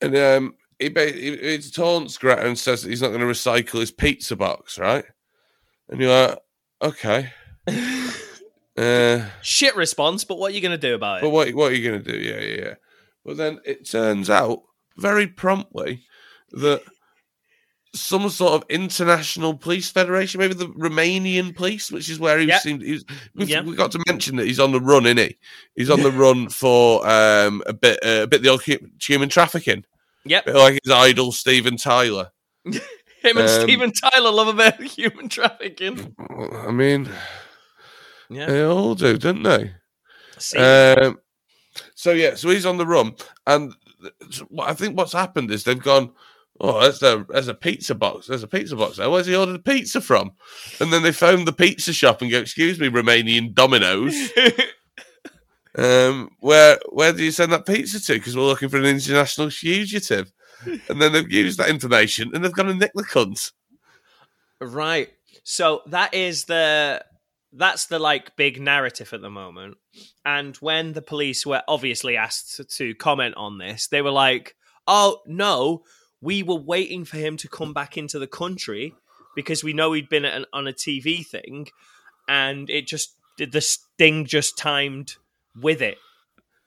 And 0.00 0.16
um, 0.16 0.54
he, 0.80 0.88
he, 0.88 1.36
he 1.36 1.58
taunts 1.58 2.18
Greta 2.18 2.46
and 2.46 2.58
says 2.58 2.82
that 2.82 2.88
he's 2.90 3.02
not 3.02 3.08
going 3.08 3.20
to 3.20 3.26
recycle 3.26 3.80
his 3.80 3.90
pizza 3.90 4.34
box, 4.36 4.78
right? 4.78 5.04
And 5.88 6.00
you're 6.00 6.28
like, 6.28 6.38
okay. 6.82 7.32
Uh, 8.78 9.26
Shit 9.42 9.76
response, 9.76 10.24
but 10.24 10.38
what 10.38 10.52
are 10.52 10.54
you 10.54 10.60
going 10.62 10.70
to 10.72 10.78
do 10.78 10.94
about 10.94 11.20
but 11.20 11.26
it? 11.26 11.30
what 11.32 11.54
what 11.54 11.72
are 11.72 11.74
you 11.74 11.86
going 11.90 12.02
to 12.02 12.12
do? 12.12 12.16
Yeah, 12.18 12.38
yeah, 12.40 12.64
yeah. 12.64 12.74
But 13.26 13.36
then 13.36 13.58
it 13.66 13.86
turns 13.86 14.30
out 14.30 14.62
very 14.96 15.26
promptly 15.26 16.04
that 16.52 16.80
some 17.92 18.30
sort 18.30 18.54
of 18.54 18.64
international 18.70 19.54
police 19.54 19.90
federation, 19.90 20.38
maybe 20.38 20.54
the 20.54 20.68
Romanian 20.68 21.54
police, 21.54 21.90
which 21.90 22.08
is 22.08 22.18
where 22.20 22.38
he 22.38 22.46
Yep. 22.46 22.60
seemed. 22.62 22.82
He 22.82 22.92
was, 22.92 23.04
we've, 23.34 23.50
Yep. 23.50 23.64
we 23.66 23.74
got 23.76 23.92
to 23.92 24.02
mention 24.06 24.36
that 24.36 24.46
he's 24.46 24.60
on 24.60 24.72
the 24.72 24.80
run, 24.80 25.04
isn't 25.04 25.18
he? 25.18 25.36
He's 25.74 25.90
on 25.90 26.02
the 26.02 26.12
run 26.24 26.48
for 26.48 27.06
um, 27.06 27.62
a 27.66 27.74
bit, 27.74 27.98
uh, 28.02 28.22
a 28.22 28.26
bit 28.28 28.40
the 28.42 28.48
old 28.48 28.62
human 29.02 29.28
trafficking. 29.28 29.84
Yep. 30.24 30.46
like 30.48 30.78
his 30.84 30.92
idol 30.92 31.32
Steven 31.32 31.76
Tyler. 31.76 32.30
Him 32.64 33.36
and 33.36 33.40
um, 33.40 33.48
Steven 33.48 33.92
Tyler 33.92 34.30
love 34.30 34.48
about 34.48 34.80
human 34.82 35.28
trafficking. 35.28 36.14
I 36.66 36.70
mean, 36.70 37.08
Yeah. 38.30 38.46
they 38.46 38.62
all 38.64 38.94
do, 38.94 39.18
don't 39.18 39.42
they? 39.42 39.72
Um, 40.56 41.18
so 41.94 42.12
yeah, 42.12 42.34
so 42.34 42.48
he's 42.48 42.64
on 42.64 42.78
the 42.78 42.86
run, 42.86 43.14
and 43.46 43.74
th- 44.00 44.14
so 44.30 44.44
what 44.48 44.70
I 44.70 44.74
think 44.74 44.96
what's 44.96 45.12
happened 45.12 45.50
is 45.50 45.64
they've 45.64 45.78
gone. 45.82 46.12
Oh, 46.62 46.80
there's 46.80 47.02
a 47.02 47.26
there's 47.28 47.48
a 47.48 47.54
pizza 47.54 47.94
box. 47.94 48.26
There's 48.26 48.42
a 48.42 48.46
pizza 48.48 48.74
box 48.76 48.96
there. 48.96 49.10
Where's 49.10 49.26
he 49.26 49.34
ordered 49.36 49.52
the 49.52 49.58
pizza 49.72 50.00
from? 50.00 50.32
And 50.80 50.90
then 50.92 51.02
they 51.02 51.12
phone 51.12 51.44
the 51.44 51.52
pizza 51.52 51.92
shop 51.92 52.22
and 52.22 52.30
go, 52.30 52.38
"Excuse 52.38 52.78
me, 52.80 52.88
Romanian 52.88 53.52
Domino's. 53.54 54.14
Um, 55.76 56.30
where 56.40 56.78
where 56.90 57.12
do 57.12 57.24
you 57.24 57.30
send 57.30 57.52
that 57.52 57.66
pizza 57.66 58.00
to? 58.00 58.14
Because 58.14 58.36
we're 58.36 58.42
looking 58.42 58.68
for 58.68 58.78
an 58.78 58.86
international 58.86 59.50
fugitive." 59.50 60.32
And 60.88 61.00
then 61.00 61.12
they've 61.12 61.30
used 61.30 61.58
that 61.58 61.70
information 61.70 62.32
and 62.34 62.44
they've 62.44 62.52
gone 62.52 62.68
and 62.68 62.78
nicked 62.78 62.94
the 62.94 63.02
cunt. 63.02 63.52
Right. 64.60 65.08
So 65.42 65.80
that 65.86 66.12
is 66.12 66.44
the 66.44 67.02
that's 67.52 67.86
the 67.86 67.98
like 67.98 68.36
big 68.36 68.60
narrative 68.60 69.12
at 69.12 69.22
the 69.22 69.30
moment. 69.30 69.78
And 70.24 70.56
when 70.56 70.92
the 70.92 71.02
police 71.02 71.46
were 71.46 71.62
obviously 71.66 72.16
asked 72.16 72.60
to 72.76 72.94
comment 72.94 73.34
on 73.36 73.58
this, 73.58 73.88
they 73.88 74.02
were 74.02 74.10
like, 74.10 74.54
"Oh 74.86 75.20
no, 75.26 75.84
we 76.20 76.42
were 76.42 76.56
waiting 76.56 77.04
for 77.04 77.16
him 77.16 77.36
to 77.38 77.48
come 77.48 77.72
back 77.72 77.96
into 77.96 78.18
the 78.18 78.26
country 78.26 78.94
because 79.34 79.64
we 79.64 79.72
know 79.72 79.92
he'd 79.92 80.08
been 80.08 80.24
an, 80.24 80.44
on 80.52 80.68
a 80.68 80.72
TV 80.72 81.26
thing, 81.26 81.68
and 82.28 82.68
it 82.68 82.86
just 82.86 83.16
the 83.38 83.60
sting 83.60 84.26
just 84.26 84.58
timed 84.58 85.16
with 85.54 85.82
it." 85.82 85.98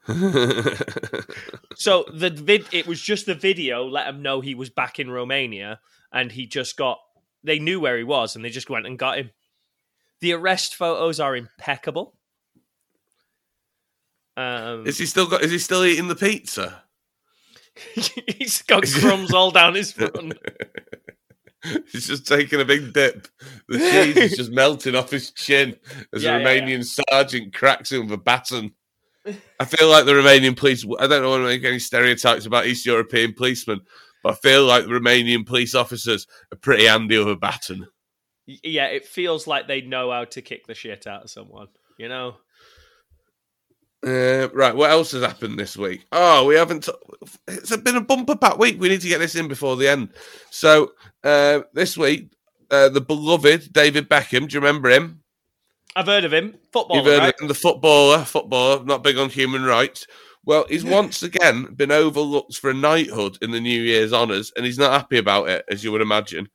so 1.75 2.03
the 2.13 2.29
vid 2.29 2.65
it 2.73 2.86
was 2.86 3.01
just 3.01 3.25
the 3.25 3.34
video 3.34 3.88
let 3.88 4.07
him 4.07 4.21
know 4.21 4.41
he 4.41 4.53
was 4.53 4.69
back 4.69 4.99
in 4.99 5.09
Romania 5.09 5.79
and 6.11 6.29
he 6.29 6.45
just 6.45 6.75
got 6.75 6.99
they 7.41 7.57
knew 7.57 7.79
where 7.79 7.97
he 7.97 8.03
was 8.03 8.36
and 8.36 8.43
they 8.43 8.49
just 8.49 8.69
went 8.69 8.86
and 8.86 8.99
got 8.99 9.17
him. 9.17 9.31
The 10.19 10.34
arrest 10.34 10.75
photos 10.75 11.19
are 11.19 11.36
impeccable. 11.36 12.15
Um, 14.36 14.88
is 14.88 14.97
he 14.97 15.05
still 15.05 15.27
got? 15.27 15.41
Is 15.41 15.51
he 15.51 15.59
still 15.59 15.86
eating 15.86 16.07
the 16.07 16.15
pizza? 16.15 16.84
he's 17.95 18.61
got 18.63 18.84
crumbs 18.84 19.34
all 19.34 19.51
down 19.51 19.75
his 19.75 19.91
front. 19.93 20.34
he's 21.91 22.07
just 22.07 22.28
taking 22.28 22.61
a 22.61 22.66
big 22.66 22.93
dip. 22.93 23.28
The 23.70 23.80
cheese 23.80 24.18
is 24.18 24.38
just 24.38 24.51
melting 24.51 24.95
off 24.95 25.11
his 25.11 25.32
chin 25.32 25.76
as 26.14 26.24
Yeah, 26.24 26.38
a 26.38 26.39
yeah, 26.39 26.45
Romanian 26.45 26.86
sergeant 26.86 27.53
cracks 27.53 27.91
him 27.91 28.01
with 28.01 28.11
a 28.14 28.18
baton. 28.18 28.74
I 29.59 29.66
feel 29.66 29.89
like 29.89 30.05
the 30.05 30.11
Romanian 30.11 30.57
police. 30.57 30.86
I 30.99 31.07
don't 31.07 31.28
want 31.28 31.41
to 31.41 31.45
make 31.45 31.64
any 31.64 31.80
stereotypes 31.80 32.45
about 32.45 32.66
East 32.66 32.86
European 32.86 33.34
policemen, 33.34 33.82
but 34.22 34.34
I 34.34 34.36
feel 34.36 34.66
like 34.66 34.84
the 34.84 34.91
Romanian 34.91 35.45
police 35.45 35.76
officers 35.76 36.28
are 36.51 36.57
pretty 36.57 36.86
handy 36.86 37.18
with 37.18 37.30
a 37.30 37.36
baton. 37.38 37.88
yeah, 38.45 38.88
it 38.88 39.05
feels 39.05 39.47
like 39.47 39.68
they 39.68 39.82
know 39.82 40.11
how 40.11 40.26
to 40.26 40.41
kick 40.41 40.68
the 40.68 40.74
shit 40.76 41.07
out 41.07 41.24
of 41.24 41.30
someone. 41.30 41.68
You 41.97 42.09
know, 42.09 42.36
Uh, 44.06 44.49
right, 44.54 44.76
what 44.76 44.91
else 44.91 45.12
has 45.12 45.24
happened 45.24 45.58
this 45.58 45.78
week? 45.78 46.06
Oh, 46.12 46.45
we 46.45 46.56
haven't. 46.56 46.84
T- 46.84 46.91
it's 47.47 47.76
been 47.78 47.95
a 47.95 48.01
bumper 48.01 48.36
pack 48.36 48.58
week. 48.58 48.80
We 48.80 48.89
need 48.89 49.01
to 49.01 49.08
get 49.08 49.20
this 49.20 49.36
in 49.36 49.47
before 49.47 49.78
the 49.78 49.88
end. 49.88 50.10
So 50.49 50.91
uh, 51.24 51.62
this 51.74 51.97
week, 51.97 52.34
uh, 52.70 52.89
the 52.89 52.99
beloved 53.01 53.72
David 53.72 54.10
Beckham. 54.10 54.49
Do 54.49 54.56
you 54.56 54.60
remember 54.60 54.89
him? 54.89 55.22
I've 55.95 56.08
heard 56.08 56.26
of 56.26 56.34
him. 56.34 56.56
Footballer, 56.74 56.99
You've 56.99 57.06
heard 57.06 57.20
right? 57.20 57.34
of 57.34 57.41
him, 57.41 57.47
the 57.47 57.54
footballer, 57.54 58.26
footballer, 58.26 58.84
not 58.84 59.04
big 59.04 59.18
on 59.18 59.30
human 59.30 59.64
rights. 59.64 60.08
Well, 60.45 60.66
he's 60.68 60.84
once 60.84 61.24
again 61.24 61.74
been 61.74 61.91
overlooked 61.91 62.58
for 62.58 62.70
a 62.70 62.74
knighthood 62.74 63.38
in 63.41 63.51
the 63.51 63.62
New 63.62 63.82
Year's 63.82 64.12
honours, 64.12 64.51
and 64.58 64.66
he's 64.66 64.78
not 64.78 64.91
happy 64.91 65.18
about 65.18 65.47
it, 65.47 65.64
as 65.70 65.84
you 65.84 65.91
would 65.93 66.01
imagine. 66.01 66.49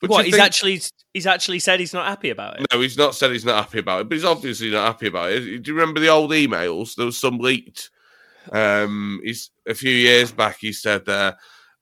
But 0.00 0.10
What 0.10 0.24
he's 0.24 0.34
think- 0.34 0.44
actually 0.44 0.80
he's 1.12 1.26
actually 1.26 1.58
said 1.58 1.78
he's 1.80 1.92
not 1.92 2.06
happy 2.06 2.30
about 2.30 2.58
it. 2.60 2.66
No, 2.72 2.80
he's 2.80 2.96
not 2.96 3.14
said 3.14 3.32
he's 3.32 3.44
not 3.44 3.56
happy 3.64 3.80
about 3.80 4.02
it, 4.02 4.08
but 4.08 4.14
he's 4.14 4.24
obviously 4.24 4.70
not 4.70 4.86
happy 4.86 5.08
about 5.08 5.30
it. 5.32 5.62
Do 5.62 5.70
you 5.70 5.76
remember 5.78 6.00
the 6.00 6.08
old 6.08 6.30
emails? 6.30 6.94
There 6.94 7.06
was 7.06 7.18
some 7.18 7.38
leaked. 7.38 7.90
Um, 8.52 9.20
he's 9.22 9.50
a 9.68 9.74
few 9.74 9.92
years 9.92 10.32
back. 10.32 10.56
He 10.60 10.72
said, 10.72 11.08
uh, 11.08 11.34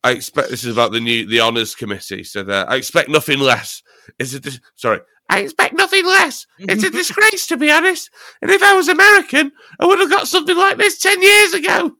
"I 0.02 0.12
expect 0.12 0.50
this 0.50 0.64
is 0.64 0.72
about 0.72 0.92
the 0.92 1.00
new 1.00 1.26
the 1.26 1.40
honors 1.40 1.74
committee." 1.74 2.18
He 2.18 2.24
said, 2.24 2.50
uh, 2.50 2.66
"I 2.68 2.76
expect 2.76 3.08
nothing 3.08 3.38
less." 3.38 3.82
Is 4.18 4.34
it? 4.34 4.42
Dis- 4.42 4.60
sorry, 4.74 5.00
I 5.30 5.40
expect 5.40 5.74
nothing 5.74 6.04
less. 6.04 6.46
It's 6.58 6.82
a 6.82 6.90
disgrace, 7.00 7.46
to 7.48 7.56
be 7.56 7.70
honest. 7.70 8.10
And 8.42 8.50
if 8.50 8.62
I 8.62 8.74
was 8.74 8.88
American, 8.88 9.52
I 9.78 9.86
would 9.86 10.00
have 10.00 10.10
got 10.10 10.26
something 10.26 10.56
like 10.56 10.78
this 10.78 10.98
ten 10.98 11.22
years 11.22 11.54
ago. 11.54 11.92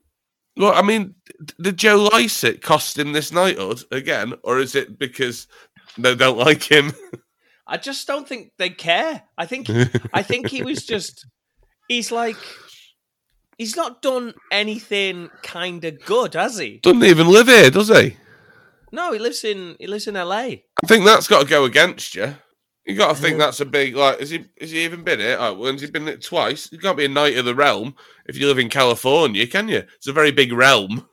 Well, 0.57 0.73
I 0.73 0.81
mean, 0.81 1.15
did 1.61 1.77
Joe 1.77 2.09
Lycett 2.11 2.61
cost 2.61 2.99
him 2.99 3.13
this 3.13 3.31
knighthood 3.31 3.81
again, 3.91 4.33
or 4.43 4.59
is 4.59 4.75
it 4.75 4.99
because 4.99 5.47
they 6.01 6.15
don't 6.15 6.37
like 6.37 6.63
him? 6.63 6.93
I 7.67 7.77
just 7.77 8.07
don't 8.07 8.27
think 8.27 8.51
they 8.57 8.69
care. 8.69 9.23
I 9.37 9.45
think 9.45 9.69
I 10.13 10.23
think 10.23 10.47
he 10.49 10.63
was 10.63 10.85
just 10.85 11.25
he's 11.87 12.11
like 12.11 12.37
he's 13.57 13.75
not 13.75 14.01
done 14.01 14.33
anything 14.51 15.29
kind 15.43 15.83
of 15.85 16.03
good, 16.05 16.33
has 16.33 16.57
he? 16.57 16.79
Doesn't 16.81 17.03
even 17.03 17.27
live 17.27 17.47
here, 17.47 17.69
does 17.69 17.89
he? 17.89 18.17
No, 18.91 19.13
he 19.13 19.19
lives 19.19 19.43
in 19.43 19.75
he 19.79 19.87
lives 19.87 20.07
in 20.07 20.15
LA. 20.15 20.35
I 20.37 20.87
think 20.87 21.05
that's 21.05 21.27
got 21.27 21.43
to 21.43 21.49
go 21.49 21.65
against 21.65 22.15
you. 22.15 22.35
You 22.85 22.95
got 22.95 23.15
to 23.15 23.21
think 23.21 23.37
that's 23.37 23.59
a 23.59 23.65
big 23.65 23.95
like. 23.95 24.19
Is 24.19 24.31
he? 24.31 24.45
Has 24.59 24.71
he 24.71 24.83
even 24.83 25.03
been 25.03 25.19
it? 25.19 25.37
Oh, 25.39 25.53
well, 25.53 25.71
has 25.71 25.81
he 25.81 25.91
been 25.91 26.07
it 26.07 26.23
twice? 26.23 26.71
You 26.71 26.79
can't 26.79 26.97
be 26.97 27.05
a 27.05 27.09
knight 27.09 27.37
of 27.37 27.45
the 27.45 27.53
realm 27.53 27.93
if 28.25 28.35
you 28.35 28.47
live 28.47 28.57
in 28.57 28.69
California, 28.69 29.45
can 29.45 29.67
you? 29.67 29.83
It's 29.97 30.07
a 30.07 30.13
very 30.13 30.31
big 30.31 30.51
realm. 30.51 31.07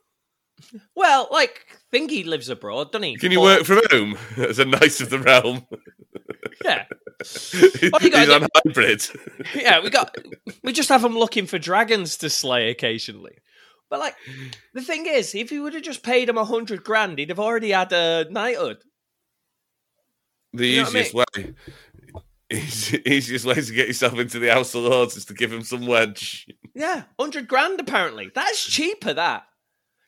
Well, 0.95 1.29
like 1.31 1.66
think 1.91 2.11
he 2.11 2.25
lives 2.25 2.49
abroad, 2.49 2.93
doesn't 2.93 3.03
he? 3.05 3.17
Can 3.17 3.33
you 3.33 3.39
But- 3.39 3.43
work 3.45 3.65
from 3.65 3.81
home 3.91 4.19
as 4.37 4.59
a 4.59 4.65
knight 4.65 5.01
of 5.01 5.11
the 5.11 5.19
realm? 5.19 5.67
Yeah, 6.65 6.85
He's 7.19 7.91
What 7.91 8.03
you 8.03 8.33
on 8.33 8.49
hybrid. 8.65 9.03
yeah. 9.55 9.81
We 9.83 9.91
got 9.91 10.17
we 10.63 10.73
just 10.73 10.89
have 10.89 11.05
him 11.05 11.17
looking 11.17 11.47
for 11.47 11.59
dragons 11.59 12.17
to 12.19 12.31
slay 12.31 12.71
occasionally. 12.71 13.37
But 13.91 14.01
like 14.01 14.15
the 14.75 14.83
thing 14.83 15.07
is, 15.07 15.35
if 15.35 15.51
he 15.51 15.61
would 15.61 15.75
have 15.75 15.83
just 15.83 16.03
paid 16.03 16.29
him 16.29 16.39
a 16.39 16.45
hundred 16.45 16.83
grand, 16.85 17.19
he'd 17.19 17.29
have 17.29 17.39
already 17.41 17.71
had 17.71 17.93
a 17.93 18.27
knighthood. 18.31 18.79
The 20.53 20.67
You 20.69 20.77
know 20.79 20.83
what 20.85 20.97
I 20.97 20.99
easiest 21.01 21.15
way, 21.15 21.55
easy- 22.51 23.03
easiest 23.07 23.45
way 23.45 23.55
to 23.55 23.73
get 23.73 23.87
yourself 23.89 24.19
into 24.19 24.39
the 24.39 24.49
House 24.53 24.75
of 24.75 24.83
Lords 24.85 25.17
is 25.17 25.25
to 25.27 25.35
give 25.35 25.53
him 25.53 25.63
some 25.63 25.87
wedge. 25.87 26.47
Yeah, 26.75 27.03
hundred 27.19 27.49
grand 27.49 27.79
apparently. 27.81 28.31
That's 28.35 28.65
cheaper. 28.65 29.13
That. 29.15 29.45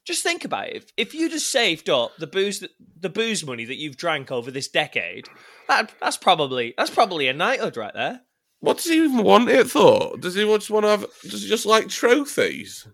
Just 0.08 0.22
think 0.22 0.42
about 0.46 0.68
it. 0.68 0.76
If, 0.76 0.92
if 0.96 1.14
you 1.14 1.28
just 1.28 1.52
saved 1.52 1.90
up 1.90 2.12
the 2.18 2.26
booze 2.26 2.66
the 2.98 3.10
booze 3.10 3.44
money 3.44 3.66
that 3.66 3.76
you've 3.76 3.98
drank 3.98 4.32
over 4.32 4.50
this 4.50 4.66
decade, 4.66 5.28
that 5.68 5.92
that's 6.00 6.16
probably 6.16 6.72
that's 6.78 6.88
probably 6.88 7.28
a 7.28 7.34
knighthood 7.34 7.76
right 7.76 7.92
there. 7.92 8.22
What 8.60 8.78
does 8.78 8.86
he 8.86 8.94
even 9.04 9.22
want 9.22 9.50
it 9.50 9.68
for? 9.68 10.16
Does 10.16 10.34
he 10.34 10.44
just 10.44 10.70
want 10.70 10.84
to 10.86 10.90
have? 10.90 11.06
Does 11.24 11.42
he 11.42 11.48
just 11.48 11.66
like 11.66 11.88
trophies? 11.88 12.88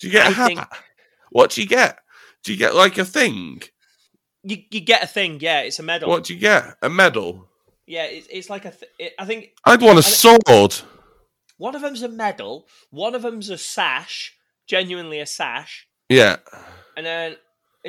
Do 0.00 0.06
you 0.06 0.12
get 0.14 0.26
a 0.26 0.30
I 0.30 0.32
hat? 0.32 0.46
think- 0.48 0.60
What 1.32 1.50
do 1.50 1.60
you 1.60 1.68
get? 1.68 1.98
Do 2.44 2.52
you 2.52 2.58
get 2.58 2.74
like 2.74 2.96
a 2.96 3.04
thing? 3.04 3.60
You 4.42 4.56
you 4.70 4.80
get 4.80 5.02
a 5.04 5.06
thing, 5.06 5.36
yeah. 5.42 5.60
It's 5.60 5.80
a 5.80 5.82
medal. 5.82 6.08
What 6.08 6.24
do 6.24 6.32
you 6.32 6.40
get? 6.40 6.64
A 6.80 6.88
medal? 6.88 7.46
Yeah, 7.86 8.04
it's, 8.04 8.26
it's 8.30 8.48
like 8.48 8.64
a. 8.64 8.70
Th- 8.70 8.90
it, 8.98 9.12
I 9.18 9.26
think 9.26 9.50
I'd 9.66 9.82
want 9.82 9.98
a 9.98 10.02
sword. 10.02 10.76
one 11.58 11.74
of 11.74 11.82
them's 11.82 12.02
a 12.02 12.08
medal, 12.08 12.66
one 12.88 13.14
of 13.14 13.20
them's 13.20 13.50
a 13.50 13.58
sash, 13.58 14.34
genuinely 14.66 15.20
a 15.20 15.26
sash, 15.26 15.86
Yeah. 16.10 16.36
and 16.96 17.06
then 17.06 17.36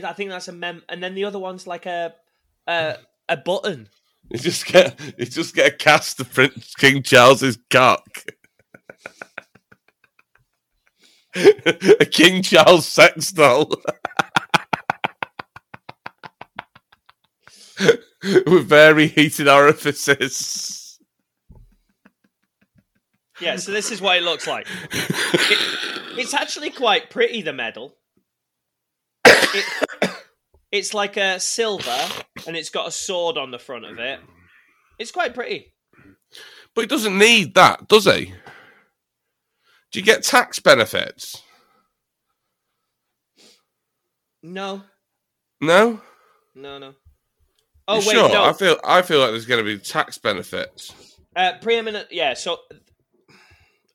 I 0.02 0.14
think 0.14 0.30
that's 0.30 0.48
a 0.48 0.54
mem. 0.54 0.84
And 0.88 1.04
then 1.04 1.16
the 1.16 1.26
other 1.26 1.40
one's 1.40 1.68
like 1.68 1.86
a 1.88 2.14
a, 2.68 2.96
a 3.28 3.36
button. 3.36 3.90
You 4.30 4.38
just 4.40 4.66
get 4.68 4.98
you 5.18 5.26
just 5.26 5.56
get 5.56 5.74
a 5.74 5.76
cast 5.76 6.20
of 6.22 6.32
Prince 6.32 6.76
King 6.76 7.04
Charles's 7.04 7.58
cock. 7.70 8.24
a 11.36 12.06
King 12.06 12.44
Charles 12.44 12.88
sex 12.88 13.32
doll. 13.32 13.72
With 18.24 18.68
very 18.68 19.08
heated 19.08 19.48
orifices. 19.48 21.00
Yeah, 23.40 23.56
so 23.56 23.72
this 23.72 23.92
is 23.92 24.00
what 24.00 24.18
it 24.18 24.24
looks 24.24 24.46
like. 24.46 24.68
It, 24.92 25.58
it's 26.20 26.36
actually 26.36 26.70
quite 26.70 27.10
pretty. 27.10 27.42
The 27.42 27.54
medal. 27.54 27.96
It, 29.54 29.66
it's 30.72 30.94
like 30.94 31.18
a 31.18 31.40
silver, 31.40 31.98
and 32.48 32.56
it's 32.56 32.70
got 32.70 32.88
a 32.88 32.92
sword 32.92 33.38
on 33.38 33.52
the 33.52 33.60
front 33.60 33.86
of 33.86 34.00
it. 34.00 34.20
It's 35.00 35.12
quite 35.12 35.34
pretty. 35.34 35.74
But 36.76 36.82
he 36.82 36.88
doesn't 36.88 37.18
need 37.18 37.56
that, 37.56 37.88
does 37.88 38.06
he? 38.06 38.34
Do 39.92 40.00
you 40.00 40.06
get 40.06 40.24
tax 40.24 40.60
benefits? 40.60 41.42
No, 44.44 44.84
No? 45.60 46.02
no, 46.56 46.78
no. 46.80 46.94
Oh 47.88 48.00
You 48.00 48.08
wait, 48.08 48.14
sure? 48.14 48.30
no. 48.30 48.44
I 48.46 48.54
feel 48.54 48.78
I 48.84 49.02
feel 49.02 49.20
like 49.20 49.32
there's 49.32 49.46
gonna 49.46 49.64
be 49.64 49.78
tax 49.78 50.18
benefits. 50.18 50.94
Uh, 51.36 51.54
preeminent, 51.62 52.08
yeah. 52.12 52.34
So 52.34 52.58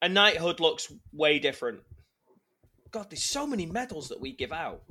a 0.02 0.08
knighthood 0.08 0.60
looks 0.60 0.92
way 1.12 1.38
different. 1.38 1.80
God, 2.90 3.10
there's 3.10 3.24
so 3.24 3.46
many 3.46 3.66
medals 3.66 4.08
that 4.08 4.20
we 4.20 4.34
give 4.36 4.52
out. 4.52 4.82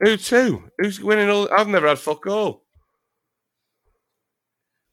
Who 0.00 0.16
to? 0.16 0.70
Who's 0.78 1.00
winning 1.00 1.30
all 1.30 1.48
I've 1.52 1.68
never 1.68 1.88
had 1.88 1.98
fuck 1.98 2.26
all. 2.26 2.64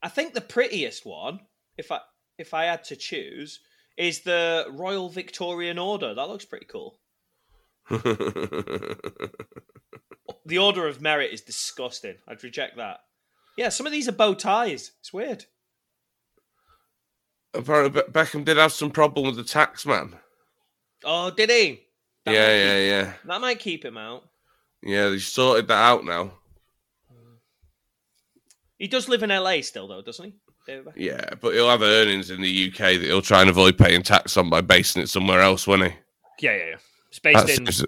I 0.01 0.10
think 0.10 0.34
the 0.34 0.41
prettiest 0.41 1.06
one, 1.06 1.41
if 1.78 1.91
I 1.91 1.99
if 2.38 2.54
I 2.54 2.66
had 2.66 2.84
to 2.86 2.95
choose, 2.95 3.60
is 3.97 4.22
the 4.22 4.66
Royal 4.72 5.10
Victorian 5.10 5.78
Order. 5.78 6.14
That 6.14 6.30
looks 6.30 6.45
pretty 6.45 6.66
cool. 6.66 6.99
the 7.89 8.97
order 10.58 10.88
of 10.88 11.01
merit 11.01 11.34
is 11.34 11.41
disgusting. 11.41 12.16
I'd 12.28 12.43
reject 12.43 12.78
that. 12.78 13.01
Yeah, 13.58 13.70
some 13.70 13.86
of 13.86 13.91
these 13.91 14.08
are 14.08 14.14
bow 14.14 14.34
ties. 14.34 14.91
It's 14.99 15.14
weird. 15.14 15.45
Apparently, 17.54 18.01
Beckham 18.04 18.45
did 18.45 18.58
have 18.58 18.72
some 18.72 18.89
problem 18.89 19.28
with 19.28 19.36
the 19.36 19.43
tax 19.43 19.86
man. 19.86 20.16
Oh, 21.04 21.30
did 21.30 21.49
he? 21.49 21.82
That 22.26 22.34
yeah, 22.34 22.56
yeah, 22.56 22.80
keep- 22.80 22.89
yeah, 22.89 23.14
That 23.26 23.41
might 23.41 23.60
keep 23.60 23.86
him 23.86 23.97
out. 23.97 24.24
Yeah. 24.84 25.09
They 25.09 25.19
sorted 25.19 25.67
that 25.67 25.73
out 25.81 26.05
now. 26.05 26.34
He 28.77 28.88
does 28.88 29.07
live 29.07 29.23
in 29.23 29.29
LA 29.29 29.61
still, 29.61 29.88
though, 29.88 30.01
doesn't 30.01 30.25
he? 30.25 30.36
David 30.65 30.93
Yeah, 30.95 31.36
but 31.41 31.53
he'll 31.53 31.69
have 31.69 31.81
earnings 31.81 32.29
in 32.29 32.41
the 32.41 32.67
UK 32.67 32.77
that 32.77 33.01
he'll 33.01 33.21
try 33.21 33.41
and 33.41 33.49
avoid 33.49 33.77
paying 33.77 34.01
tax 34.01 34.38
on 34.38 34.49
by 34.49 34.61
basing 34.61 35.01
it 35.01 35.09
somewhere 35.09 35.41
else, 35.41 35.67
won't 35.67 35.84
he? 35.84 35.93
Yeah, 36.39 36.55
yeah, 36.57 36.65
yeah. 36.71 36.75
It's 37.09 37.19
based 37.19 37.47
That's 37.47 37.79
in. 37.79 37.86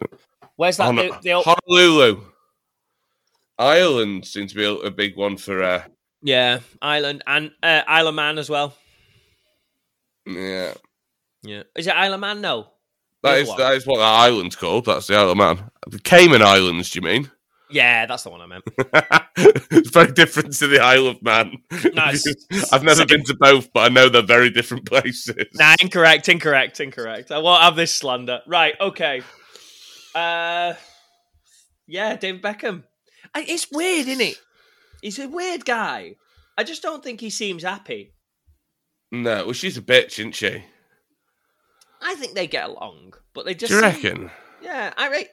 Where's 0.56 0.78
that? 0.78 0.96
The, 0.96 1.18
the 1.22 1.34
old- 1.34 1.46
Honolulu. 1.46 2.22
Ireland 3.58 4.26
seems 4.26 4.52
to 4.52 4.58
be 4.58 4.66
a, 4.66 4.74
a 4.74 4.92
big 4.92 5.16
one 5.16 5.38
for. 5.38 5.64
Uh, 5.64 5.84
yeah, 6.22 6.60
Island 6.82 7.24
and 7.28 7.52
uh, 7.64 7.82
Isle 7.88 8.08
of 8.10 8.16
Man 8.16 8.38
as 8.38 8.50
well. 8.50 8.76
yeah, 10.26 10.74
Yeah, 11.44 11.64
is 11.76 11.88
it 11.88 11.96
Isle 11.96 12.14
of 12.16 12.20
Man? 12.20 12.42
No. 12.42 12.68
That 13.26 13.40
is 13.40 13.56
that 13.58 13.74
is 13.74 13.86
what 13.86 13.98
that 13.98 14.04
island's 14.04 14.56
called. 14.56 14.86
That's 14.86 15.08
the 15.08 15.16
Isle 15.16 15.32
of 15.32 15.38
Man. 15.38 15.72
The 15.88 16.00
Cayman 16.00 16.42
Islands, 16.42 16.90
do 16.90 17.00
you 17.00 17.06
mean? 17.06 17.32
Yeah, 17.70 18.06
that's 18.06 18.24
the 18.24 18.30
one 18.30 18.42
I 18.42 18.46
meant. 18.46 18.64
it's 19.72 19.90
very 19.90 20.12
different 20.12 20.54
to 20.58 20.68
the 20.68 20.80
Isle 20.80 21.08
of 21.08 21.22
Man. 21.24 21.58
Nice. 21.94 22.24
I've 22.72 22.84
never 22.84 23.00
Same. 23.00 23.08
been 23.08 23.24
to 23.26 23.36
both, 23.40 23.74
but 23.74 23.92
I 23.92 23.94
know 23.94 24.08
they're 24.08 24.22
very 24.22 24.50
different 24.50 24.86
places. 24.86 25.36
Nah, 25.56 25.76
incorrect, 25.82 26.30
incorrect, 26.30 26.80
incorrect. 26.80 27.32
I 27.32 27.40
won't 27.40 27.64
have 27.64 27.76
this 27.76 27.94
slander. 27.94 28.42
Right, 28.46 28.76
okay. 28.80 29.24
Uh, 30.14 30.76
yeah, 31.88 32.16
David 32.16 32.42
Beckham. 32.42 32.84
I, 33.34 33.46
it's 33.48 33.68
weird, 33.72 34.08
isn't 34.08 34.22
it? 34.22 34.40
He's 35.02 35.20
a 35.20 35.28
weird 35.28 35.66
guy. 35.66 36.16
I 36.58 36.64
just 36.64 36.82
don't 36.82 37.04
think 37.04 37.20
he 37.20 37.30
seems 37.30 37.64
happy. 37.64 38.14
No, 39.12 39.46
well, 39.46 39.54
she's 39.54 39.78
a 39.78 39.82
bitch, 39.82 40.20
isn't 40.20 40.36
she? 40.36 40.64
I 42.08 42.14
think 42.16 42.36
they 42.36 42.46
get 42.48 42.70
along, 42.70 43.14
but 43.34 43.46
they 43.46 43.56
just. 43.56 43.72
Do 43.72 43.78
you 43.78 43.82
reckon? 43.82 44.30
Yeah, 44.62 44.94
I 44.96 45.10
rate. 45.10 45.30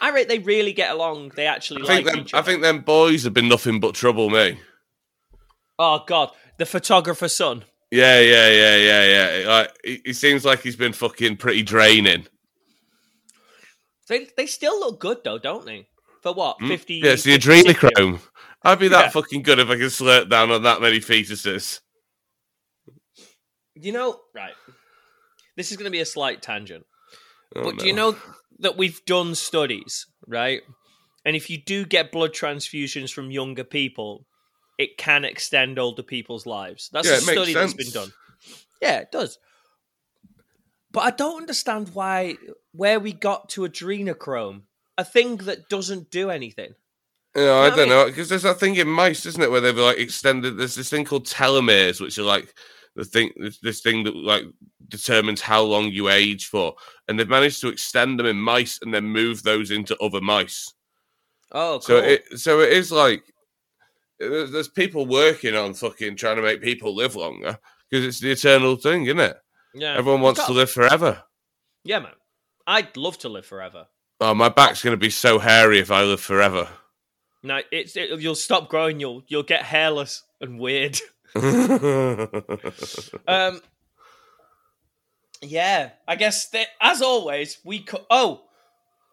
I 0.00 0.10
rate 0.10 0.28
they 0.28 0.40
really 0.40 0.72
get 0.72 0.90
along. 0.90 1.30
They 1.36 1.46
actually 1.46 1.82
I 1.84 1.86
think 1.86 2.06
like 2.06 2.14
them, 2.14 2.22
each 2.24 2.34
I 2.34 2.42
think 2.42 2.60
them 2.62 2.80
boys 2.80 3.22
have 3.24 3.32
been 3.32 3.48
nothing 3.48 3.80
but 3.80 3.94
trouble, 3.94 4.28
me. 4.28 4.58
Oh 5.78 6.02
God, 6.06 6.30
the 6.58 6.66
photographer's 6.66 7.32
son. 7.34 7.64
Yeah, 7.90 8.20
yeah, 8.20 8.48
yeah, 8.50 8.76
yeah, 8.76 9.04
yeah. 9.38 9.48
Like, 9.48 9.76
he, 9.84 10.02
he 10.06 10.12
seems 10.12 10.44
like 10.44 10.60
he's 10.60 10.74
been 10.76 10.92
fucking 10.92 11.36
pretty 11.36 11.62
draining. 11.62 12.26
They 14.08 14.26
they 14.36 14.46
still 14.46 14.78
look 14.80 15.00
good 15.00 15.18
though, 15.24 15.38
don't 15.38 15.64
they? 15.64 15.86
For 16.22 16.32
what 16.34 16.58
Mm. 16.58 16.68
fifty? 16.68 16.94
Yeah, 16.96 17.12
it's 17.12 17.22
the 17.22 17.32
56 17.38 17.78
adrenochrome. 17.82 18.20
I'd 18.62 18.78
be 18.80 18.88
that 18.88 19.04
Yeah. 19.06 19.10
fucking 19.10 19.42
good 19.42 19.58
if 19.60 19.68
I 19.68 19.74
could 19.76 19.86
slurp 19.92 20.28
down 20.28 20.50
on 20.50 20.62
that 20.64 20.80
many 20.80 20.98
fetuses. 20.98 21.80
You 23.74 23.92
know, 23.92 24.20
right? 24.34 24.54
This 25.56 25.70
is 25.70 25.76
going 25.76 25.86
to 25.86 25.90
be 25.90 26.00
a 26.00 26.06
slight 26.06 26.42
tangent. 26.42 26.84
Oh, 27.54 27.64
but 27.64 27.78
do 27.78 27.86
you 27.86 27.92
know 27.92 28.16
that 28.58 28.76
we've 28.76 29.04
done 29.04 29.34
studies, 29.34 30.06
right? 30.26 30.62
And 31.24 31.34
if 31.36 31.50
you 31.50 31.58
do 31.58 31.84
get 31.84 32.12
blood 32.12 32.32
transfusions 32.32 33.12
from 33.12 33.30
younger 33.30 33.64
people, 33.64 34.26
it 34.78 34.96
can 34.98 35.24
extend 35.24 35.78
older 35.78 36.02
people's 36.02 36.46
lives. 36.46 36.90
That's 36.92 37.08
Yeah, 37.08 37.14
a 37.14 37.20
study 37.20 37.54
that's 37.54 37.74
been 37.74 37.90
done. 37.90 38.12
Yeah, 38.82 38.98
it 38.98 39.10
does. 39.10 39.38
But 40.92 41.00
I 41.00 41.10
don't 41.10 41.38
understand 41.40 41.90
why 41.94 42.36
where 42.72 43.00
we 43.00 43.12
got 43.12 43.48
to 43.50 43.62
adrenochrome, 43.62 44.62
a 44.98 45.04
thing 45.04 45.36
that 45.38 45.68
doesn't 45.68 46.10
do 46.10 46.30
anything. 46.30 46.74
Yeah, 47.34 47.50
I 47.50 47.66
I 47.66 47.68
don't 47.70 47.78
mean- 47.80 47.88
know 47.90 48.06
because 48.06 48.28
there's 48.28 48.42
that 48.44 48.58
thing 48.60 48.76
in 48.76 48.88
mice, 48.88 49.26
isn't 49.26 49.42
it, 49.42 49.50
where 49.50 49.60
they've 49.60 49.76
like 49.76 49.98
extended. 49.98 50.56
There's 50.56 50.74
this 50.74 50.88
thing 50.90 51.04
called 51.04 51.26
telomeres, 51.26 52.00
which 52.00 52.18
are 52.18 52.22
like 52.22 52.54
the 52.94 53.04
thing, 53.04 53.32
this, 53.36 53.58
this 53.60 53.80
thing 53.80 54.04
that 54.04 54.16
like 54.16 54.44
determines 54.88 55.40
how 55.40 55.62
long 55.62 55.90
you 55.90 56.08
age 56.08 56.46
for, 56.46 56.74
and 57.08 57.18
they've 57.18 57.28
managed 57.28 57.60
to 57.62 57.68
extend 57.68 58.18
them 58.18 58.26
in 58.26 58.36
mice 58.36 58.78
and 58.82 58.92
then 58.94 59.04
move 59.04 59.42
those 59.42 59.70
into 59.70 59.96
other 59.98 60.20
mice. 60.20 60.72
Oh, 61.52 61.74
cool. 61.74 61.80
So 61.80 61.96
it, 61.98 62.24
so 62.38 62.60
it 62.60 62.72
is 62.72 62.90
like 62.92 63.22
there's, 64.18 64.50
there's 64.50 64.68
people 64.68 65.06
working 65.06 65.54
on 65.54 65.74
fucking 65.74 66.16
trying 66.16 66.36
to 66.36 66.42
make 66.42 66.62
people 66.62 66.94
live 66.94 67.14
longer 67.16 67.58
because 67.90 68.04
it's 68.04 68.20
the 68.20 68.30
eternal 68.32 68.76
thing, 68.76 69.04
isn't 69.06 69.20
it? 69.20 69.36
yeah. 69.74 69.94
Everyone 69.96 70.22
wants 70.22 70.40
Got- 70.40 70.46
to 70.48 70.52
live 70.54 70.70
forever. 70.70 71.22
Yeah, 71.84 72.00
man. 72.00 72.12
I'd 72.66 72.96
love 72.96 73.16
to 73.18 73.28
live 73.28 73.46
forever. 73.46 73.86
Oh, 74.20 74.34
my 74.34 74.48
back's 74.48 74.82
going 74.82 74.92
to 74.94 74.96
be 75.00 75.10
so 75.10 75.38
hairy 75.38 75.78
if 75.78 75.90
I 75.92 76.02
live 76.02 76.20
forever. 76.20 76.68
No, 77.44 77.60
it's 77.70 77.96
it, 77.96 78.18
you'll 78.18 78.34
stop 78.34 78.68
growing. 78.68 78.98
You'll 78.98 79.22
you'll 79.28 79.42
get 79.44 79.62
hairless 79.62 80.24
and 80.40 80.58
weird. 80.58 80.98
Um, 83.28 83.60
yeah, 85.42 85.90
I 86.06 86.16
guess 86.16 86.48
that 86.50 86.68
as 86.80 87.02
always 87.02 87.58
we 87.64 87.80
co- 87.80 88.06
oh 88.10 88.42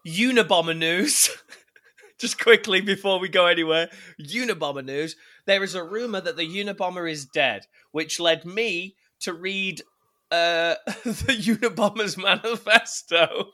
Unabomber 0.06 0.76
news. 0.76 1.30
Just 2.18 2.38
quickly 2.38 2.80
before 2.80 3.18
we 3.18 3.28
go 3.28 3.46
anywhere, 3.46 3.90
Unabomber 4.20 4.84
news. 4.84 5.16
There 5.46 5.62
is 5.62 5.74
a 5.74 5.82
rumor 5.82 6.20
that 6.20 6.36
the 6.36 6.46
Unabomber 6.46 7.10
is 7.10 7.26
dead, 7.26 7.66
which 7.92 8.20
led 8.20 8.44
me 8.44 8.96
to 9.20 9.32
read 9.32 9.82
uh, 10.30 10.74
the 11.04 11.58
Unabomber's 11.60 12.16
manifesto. 12.16 13.50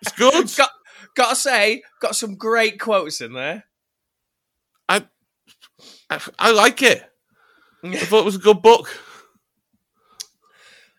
it's 0.00 0.12
good. 0.12 0.52
got 0.56 0.70
gotta 1.14 1.36
say, 1.36 1.82
got 2.00 2.16
some 2.16 2.34
great 2.34 2.80
quotes 2.80 3.20
in 3.20 3.32
there. 3.32 3.64
I, 6.10 6.20
I 6.38 6.52
like 6.52 6.82
it. 6.82 7.02
I 7.82 7.96
thought 7.96 8.20
it 8.20 8.24
was 8.24 8.36
a 8.36 8.40
good 8.40 8.62
book. 8.62 8.88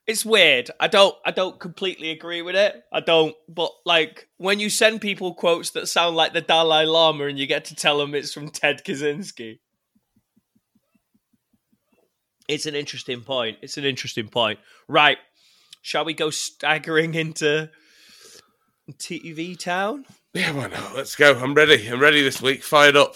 It's 0.08 0.26
weird. 0.26 0.70
I 0.80 0.88
don't 0.88 1.16
I 1.26 1.32
don't 1.32 1.60
completely 1.60 2.12
agree 2.12 2.42
with 2.42 2.56
it. 2.56 2.84
I 2.92 3.00
don't 3.00 3.36
but 3.50 3.72
like 3.86 4.28
when 4.38 4.60
you 4.60 4.70
send 4.70 5.02
people 5.02 5.34
quotes 5.34 5.72
that 5.72 5.88
sound 5.88 6.16
like 6.16 6.34
the 6.34 6.42
Dalai 6.42 6.86
Lama 6.86 7.26
and 7.26 7.40
you 7.40 7.48
get 7.48 7.66
to 7.66 7.76
tell 7.76 7.98
them 7.98 8.14
it's 8.14 8.34
from 8.34 8.50
Ted 8.50 8.84
Kaczynski. 8.86 9.60
It's 12.48 12.68
an 12.68 12.76
interesting 12.76 13.22
point. 13.22 13.58
It's 13.62 13.78
an 13.78 13.86
interesting 13.86 14.28
point. 14.28 14.60
Right. 14.88 15.18
Shall 15.82 16.06
we 16.06 16.14
go 16.14 16.30
staggering 16.30 17.16
into 17.16 17.70
TV 18.94 19.58
town? 19.58 20.06
Yeah, 20.34 20.52
why 20.52 20.68
not? 20.68 20.96
Let's 20.96 21.16
go. 21.16 21.34
I'm 21.34 21.54
ready. 21.56 21.88
I'm 21.88 22.00
ready 22.00 22.22
this 22.22 22.42
week. 22.42 22.62
Fired 22.62 22.96
up. 22.96 23.16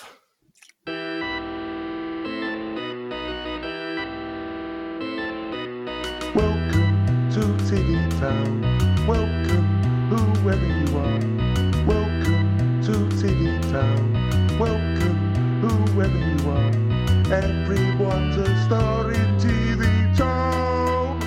Everyone's 17.32 18.38
a 18.38 18.66
star 18.66 19.12
in 19.12 19.38
TV 19.38 20.18
Town. 20.18 21.22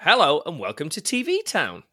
Hello 0.00 0.42
and 0.44 0.58
welcome 0.58 0.88
to 0.88 1.00
TV 1.00 1.44
Town. 1.44 1.84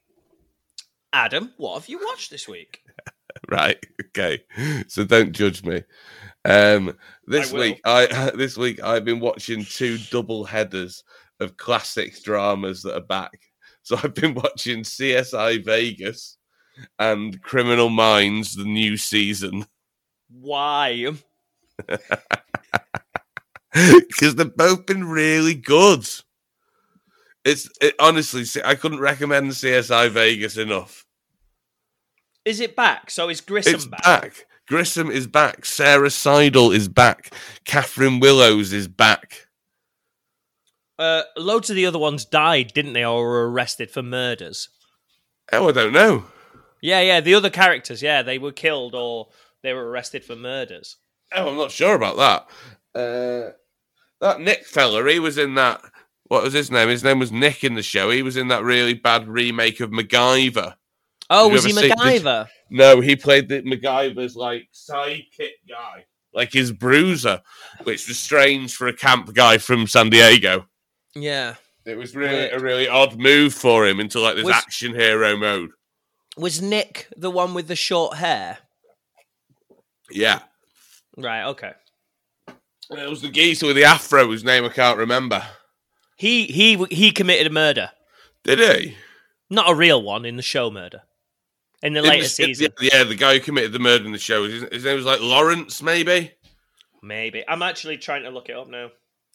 Adam, 1.13 1.53
what 1.57 1.75
have 1.75 1.87
you 1.87 1.99
watched 2.03 2.31
this 2.31 2.47
week? 2.47 2.81
Right. 3.49 3.77
Okay. 4.07 4.43
So 4.87 5.03
don't 5.03 5.33
judge 5.33 5.63
me. 5.63 5.83
Um, 6.45 6.97
this 7.27 7.53
I 7.53 7.57
week, 7.57 7.81
I 7.83 8.31
this 8.35 8.57
week 8.57 8.81
I've 8.81 9.05
been 9.05 9.19
watching 9.19 9.65
two 9.65 9.97
double 10.09 10.45
headers 10.45 11.03
of 11.39 11.57
classic 11.57 12.23
dramas 12.23 12.81
that 12.83 12.95
are 12.95 13.01
back. 13.01 13.39
So 13.83 13.99
I've 14.03 14.15
been 14.15 14.33
watching 14.33 14.81
CSI 14.81 15.63
Vegas 15.63 16.37
and 16.97 17.39
Criminal 17.41 17.89
Minds, 17.89 18.55
the 18.55 18.65
new 18.65 18.97
season, 18.97 19.65
Why? 20.39 21.11
because 23.73 24.35
they've 24.35 24.55
both 24.55 24.85
been 24.85 25.05
really 25.05 25.55
good. 25.55 26.07
It's 27.45 27.69
it, 27.81 27.95
honestly, 27.99 28.45
I 28.63 28.75
couldn't 28.75 28.99
recommend 28.99 29.51
CSI 29.51 30.09
Vegas 30.09 30.57
enough. 30.57 31.05
Is 32.45 32.59
it 32.59 32.75
back? 32.75 33.09
So 33.09 33.29
is 33.29 33.41
Grissom 33.41 33.75
it's 33.75 33.85
back? 33.85 34.03
back. 34.03 34.45
Grissom 34.67 35.11
is 35.11 35.27
back. 35.27 35.65
Sara 35.65 36.09
Sidle 36.09 36.71
is 36.71 36.87
back. 36.87 37.33
Catherine 37.65 38.19
Willows 38.19 38.71
is 38.71 38.87
back. 38.87 39.47
Uh, 40.97 41.23
loads 41.35 41.69
of 41.69 41.75
the 41.75 41.85
other 41.85 41.99
ones 41.99 42.23
died, 42.23 42.71
didn't 42.73 42.93
they, 42.93 43.03
or 43.03 43.23
were 43.23 43.51
arrested 43.51 43.91
for 43.91 44.01
murders? 44.01 44.69
Oh, 45.51 45.69
I 45.69 45.71
don't 45.71 45.91
know. 45.91 46.25
Yeah, 46.81 47.01
yeah. 47.01 47.19
The 47.19 47.33
other 47.33 47.49
characters, 47.49 48.01
yeah, 48.01 48.21
they 48.21 48.37
were 48.37 48.51
killed 48.51 48.95
or 48.95 49.29
they 49.63 49.73
were 49.73 49.89
arrested 49.89 50.23
for 50.23 50.35
murders. 50.35 50.97
Oh, 51.35 51.49
I'm 51.49 51.57
not 51.57 51.71
sure 51.71 51.95
about 51.95 52.17
that. 52.17 52.99
Uh, 52.99 53.51
that 54.21 54.39
Nick 54.41 54.65
fella, 54.65 55.09
he 55.09 55.19
was 55.19 55.37
in 55.37 55.55
that. 55.55 55.81
What 56.27 56.43
was 56.43 56.53
his 56.53 56.71
name? 56.71 56.89
His 56.89 57.03
name 57.03 57.19
was 57.19 57.31
Nick 57.31 57.63
in 57.63 57.73
the 57.75 57.81
show. 57.83 58.09
He 58.09 58.21
was 58.23 58.37
in 58.37 58.47
that 58.49 58.63
really 58.63 58.93
bad 58.93 59.27
remake 59.27 59.79
of 59.79 59.89
MacGyver. 59.91 60.75
Oh, 61.29 61.47
was 61.49 61.63
he 61.63 61.71
ever 61.71 61.79
see- 61.81 61.87
did- 61.89 61.97
MacGyver? 61.97 62.47
No, 62.69 63.01
he 63.01 63.15
played 63.15 63.49
the 63.49 63.61
MacGyver's 63.61 64.35
like 64.35 64.67
sidekick 64.73 65.51
guy, 65.69 66.05
like 66.33 66.51
his 66.51 66.71
bruiser, 66.71 67.41
which 67.83 68.07
was 68.07 68.17
strange 68.19 68.75
for 68.75 68.87
a 68.87 68.93
camp 68.93 69.33
guy 69.33 69.57
from 69.57 69.87
San 69.87 70.09
Diego. 70.09 70.65
Yeah. 71.15 71.55
It 71.85 71.97
was 71.97 72.15
really 72.15 72.33
Weird. 72.35 72.53
a 72.53 72.59
really 72.59 72.87
odd 72.87 73.17
move 73.19 73.53
for 73.53 73.85
him 73.87 73.99
into 73.99 74.19
like 74.19 74.35
this 74.35 74.45
Was- 74.45 74.55
action 74.55 74.93
hero 74.95 75.35
mode. 75.37 75.71
Was 76.37 76.61
Nick 76.61 77.07
the 77.15 77.29
one 77.29 77.53
with 77.53 77.67
the 77.67 77.75
short 77.75 78.17
hair? 78.17 78.59
Yeah. 80.11 80.39
Right. 81.17 81.43
Okay. 81.45 81.71
It 82.91 83.09
was 83.09 83.21
the 83.21 83.29
geezer 83.29 83.67
with 83.67 83.75
the 83.75 83.85
afro, 83.85 84.25
whose 84.27 84.43
name 84.43 84.65
I 84.65 84.69
can't 84.69 84.97
remember. 84.97 85.43
He 86.17 86.45
he 86.45 86.75
he 86.91 87.11
committed 87.11 87.47
a 87.47 87.49
murder, 87.49 87.91
Did 88.43 88.59
he? 88.59 88.95
not 89.49 89.69
a 89.69 89.75
real 89.75 90.01
one 90.01 90.25
in 90.25 90.35
the 90.35 90.41
show 90.43 90.69
murder. 90.69 91.01
In 91.81 91.93
the 91.93 91.99
In 91.99 92.05
later 92.09 92.23
the- 92.23 92.29
season, 92.29 92.67
Yeah, 92.79 93.03
the 93.03 93.15
guy 93.15 93.33
who 93.35 93.39
committed 93.39 93.71
the 93.73 93.79
murder 93.79 94.05
in 94.05 94.11
the 94.13 94.17
show. 94.19 94.43
His, 94.47 94.63
his 94.71 94.83
name 94.85 94.95
was 94.95 95.05
like 95.05 95.19
Lawrence, 95.21 95.81
maybe. 95.81 96.31
maybe. 97.01 97.43
I'm 97.47 97.61
actually 97.61 97.97
trying 97.97 98.23
to 98.23 98.29
look 98.29 98.47
it 98.49 98.55
up 98.55 98.69
now. 98.69 98.89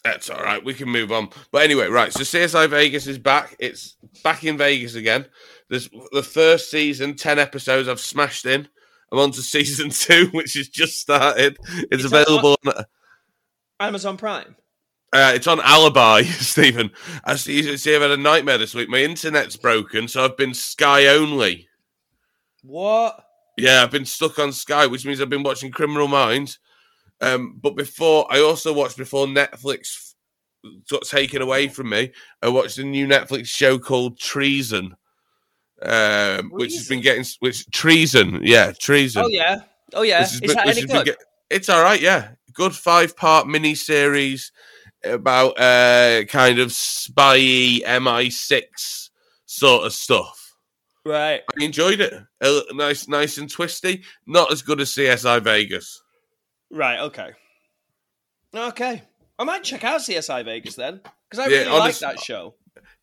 That's 0.05 0.31
all 0.31 0.43
right. 0.43 0.65
We 0.65 0.75
can 0.75 0.89
move 0.89 1.11
on. 1.13 1.29
But 1.51 1.63
anyway, 1.63 1.89
right. 1.89 2.13
So 2.13 2.21
CSI 2.21 2.69
Vegas 2.71 3.07
is 3.07 3.19
back. 3.19 3.57
It's 3.59 3.97
back 4.23 4.45
in 4.45 4.57
Vegas 4.57 4.95
again. 4.95 5.27
There's 5.69 5.91
the 6.13 6.23
first 6.23 6.71
season, 6.71 7.17
ten 7.17 7.39
episodes. 7.39 7.89
I've 7.89 8.01
smashed 8.01 8.47
in. 8.47 8.69
I'm 9.13 9.19
on 9.19 9.31
to 9.33 9.43
season 9.43 9.91
two, 9.91 10.27
which 10.33 10.55
has 10.55 10.69
just 10.69 11.01
started. 11.01 11.57
It's, 11.91 12.05
It's 12.05 12.13
on- 12.13 12.21
available. 12.23 12.57
On, 12.67 12.85
Amazon 13.81 14.17
Prime. 14.17 14.57
uh, 15.13 15.33
it's 15.35 15.47
on 15.47 15.61
Alibi, 15.61 16.23
Stephen. 16.25 16.91
I 17.25 17.37
see. 17.37 17.77
See, 17.77 17.95
I've 17.95 18.03
had 18.03 18.11
a 18.11 18.17
nightmare 18.17 18.59
this 18.59 18.75
week. 18.75 18.89
My 18.89 18.99
internet's 18.99 19.57
broken, 19.57 20.09
so 20.09 20.25
I've 20.25 20.37
been 20.37 20.55
Sky 20.55 21.07
only. 21.07 21.69
What? 22.63 23.25
Yeah, 23.57 23.83
I've 23.83 23.91
been 23.91 24.05
stuck 24.05 24.39
on 24.39 24.53
Sky, 24.53 24.87
which 24.87 25.05
means 25.07 25.21
I've 25.21 25.29
been 25.29 25.43
watching 25.43 25.71
Criminal 25.71 26.09
Minds. 26.09 26.59
Um, 27.21 27.59
but 27.61 27.75
before, 27.77 28.27
I 28.31 28.41
also 28.41 28.73
watched 28.73 28.97
before 28.97 29.27
Netflix 29.27 30.15
got 30.91 31.03
taken 31.03 31.41
away 31.43 31.69
from 31.69 31.89
me. 31.89 32.13
I 32.43 32.49
watched 32.49 32.79
a 32.79 32.85
new 32.85 33.07
Netflix 33.07 33.47
show 33.47 33.79
called 33.79 34.19
Treason, 34.19 34.95
um, 35.83 36.51
which 36.51 36.75
has 36.75 36.89
been 36.89 37.01
getting 37.01 37.25
which 37.41 37.69
treason, 37.71 38.41
yeah, 38.43 38.73
treason. 38.73 39.25
Oh 39.25 39.29
yeah. 39.29 39.61
Oh 39.95 40.03
yeah. 40.03 40.23
Is 40.23 40.41
been- 40.41 40.51
that 40.55 40.67
any 40.69 40.83
good? 40.87 41.05
get- 41.07 41.19
it's 41.51 41.69
all 41.69 41.83
right, 41.83 42.01
yeah. 42.01 42.33
Good 42.53 42.75
five 42.75 43.17
part 43.17 43.47
mini 43.47 43.75
series 43.75 44.53
about 45.05 45.59
uh, 45.59 46.25
kind 46.25 46.59
of 46.59 46.73
spy 46.73 47.39
MI6 47.39 49.11
sort 49.47 49.87
of 49.87 49.93
stuff. 49.93 50.55
right. 51.07 51.43
I 51.59 51.65
enjoyed 51.65 52.01
it. 52.01 52.13
Uh, 52.41 52.61
nice, 52.73 53.09
nice 53.09 53.39
and 53.39 53.49
twisty. 53.51 54.03
Not 54.27 54.53
as 54.53 54.63
good 54.63 54.81
as 54.81 54.91
CSI 54.91 55.41
Vegas. 55.43 56.03
Right. 56.71 56.99
Okay. 56.99 57.31
Okay. 58.55 59.03
I 59.39 59.45
might 59.45 59.63
check 59.63 59.85
out 59.85 60.01
CSI 60.01 60.45
Vegas 60.45 60.75
then 60.75 61.01
because 61.31 61.47
I 61.47 61.49
Yeah, 61.51 61.59
really 61.61 61.79
like 61.79 61.99
that 62.01 62.19
show. 62.21 62.55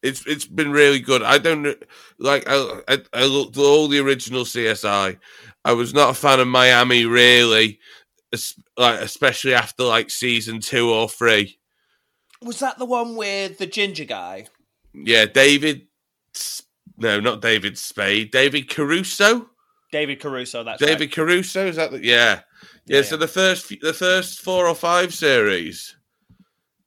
It's 0.05 0.25
it's 0.27 0.45
been 0.45 0.71
really 0.71 0.99
good. 0.99 1.23
I 1.23 1.39
don't 1.39 1.75
like. 2.19 2.43
I 2.47 2.81
I, 2.87 2.97
I 3.13 3.25
looked 3.25 3.57
at 3.57 3.63
all 3.63 3.87
the 3.87 3.99
original 3.99 4.43
CSI. 4.43 5.17
I 5.65 5.73
was 5.73 5.93
not 5.93 6.11
a 6.11 6.13
fan 6.13 6.39
of 6.39 6.47
Miami 6.47 7.05
really, 7.05 7.79
like 8.77 9.01
especially 9.01 9.55
after 9.55 9.83
like 9.83 10.11
season 10.11 10.59
two 10.59 10.91
or 10.93 11.09
three. 11.09 11.57
Was 12.41 12.59
that 12.59 12.77
the 12.77 12.85
one 12.85 13.15
with 13.15 13.57
the 13.57 13.65
ginger 13.65 14.05
guy? 14.05 14.45
Yeah, 14.93 15.25
David. 15.25 15.87
No, 16.97 17.19
not 17.19 17.41
David 17.41 17.77
Spade. 17.77 18.31
David 18.31 18.69
Caruso. 18.69 19.49
David 19.91 20.19
Caruso. 20.19 20.63
That's 20.63 20.79
David 20.79 21.01
right. 21.01 21.11
Caruso 21.11 21.67
is 21.67 21.77
that? 21.77 21.91
The, 21.91 22.03
yeah. 22.03 22.41
yeah, 22.85 22.97
Yeah, 22.97 23.01
So 23.01 23.15
yeah. 23.15 23.19
the 23.21 23.27
first 23.27 23.73
the 23.81 23.93
first 23.93 24.41
four 24.41 24.67
or 24.67 24.75
five 24.75 25.13
series 25.13 25.95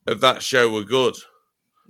of 0.07 0.21
that 0.21 0.41
show 0.41 0.71
were 0.71 0.83
good. 0.83 1.15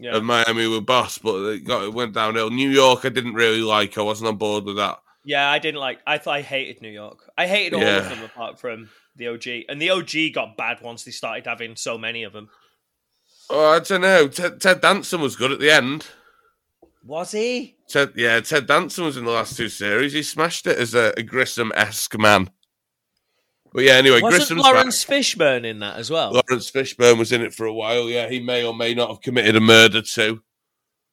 Yeah. 0.02 0.16
And 0.16 0.26
Miami 0.26 0.66
were 0.68 0.80
boss, 0.82 1.18
but 1.18 1.36
it 1.50 1.66
got 1.66 1.84
it 1.84 1.94
went 1.94 2.14
downhill. 2.14 2.50
New 2.50 2.70
York, 2.70 3.04
I 3.04 3.10
didn't 3.10 3.34
really 3.34 3.62
like. 3.62 3.98
I 3.98 4.02
wasn't 4.02 4.30
on 4.30 4.38
board 4.38 4.64
with 4.64 4.78
that. 4.78 5.00
yeah. 5.26 5.50
I 5.52 5.60
didn't 5.60 5.82
like. 5.82 6.00
I 6.08 6.18
thought 6.18 6.36
I 6.38 6.42
hated 6.42 6.82
New 6.82 6.90
York. 6.90 7.30
I 7.38 7.48
hated 7.48 7.74
all 7.76 7.82
Yeah. 7.82 7.98
of 7.98 8.10
them 8.10 8.24
apart 8.24 8.60
from 8.60 8.90
the 9.18 9.28
OG, 9.28 9.66
and 9.68 9.82
the 9.82 9.90
OG 9.90 10.32
got 10.34 10.56
bad 10.56 10.80
once 10.82 11.04
they 11.04 11.12
started 11.12 11.46
having 11.46 11.76
so 11.76 11.98
many 11.98 12.24
of 12.24 12.32
them. 12.32 12.50
Oh, 13.50 13.72
I 13.72 13.80
don't 13.80 14.02
know. 14.02 14.28
Ted, 14.30 14.62
Ted 14.62 14.80
Danson 14.80 15.20
was 15.20 15.36
good 15.36 15.52
at 15.52 15.60
the 15.60 15.70
end. 15.72 16.06
Was 17.04 17.32
he? 17.32 17.76
Ted, 17.90 18.14
yeah, 18.16 18.40
Ted 18.40 18.68
Danson 18.68 19.04
was 19.06 19.18
in 19.18 19.26
the 19.26 19.32
last 19.32 19.58
two 19.58 19.68
series. 19.70 20.14
He 20.14 20.22
smashed 20.24 20.68
it 20.68 20.78
as 20.78 20.94
a, 20.94 21.14
a 21.18 21.24
Grissom 21.24 21.72
esque 21.76 22.18
man. 22.18 22.52
But 23.74 23.84
yeah, 23.84 23.94
anyway, 23.94 24.22
Wasn't 24.22 24.42
Grissom's 24.42 24.64
Laurence 24.64 25.06
Fishburne 25.06 25.64
in 25.66 25.80
that 25.80 25.98
as 25.98 26.10
well? 26.10 26.34
back. 26.34 26.44
Laurence 26.50 26.72
Fishburne 26.72 27.20
was 27.20 27.32
in 27.32 27.42
it 27.42 27.54
for 27.54 27.66
a 27.66 27.74
while. 27.74 28.10
Yeah, 28.10 28.28
he 28.28 28.40
may 28.40 28.64
or 28.64 28.74
may 28.74 28.94
not 28.94 29.10
have 29.10 29.22
committed 29.22 29.56
a 29.56 29.60
murder 29.60 30.02
too. 30.02 30.42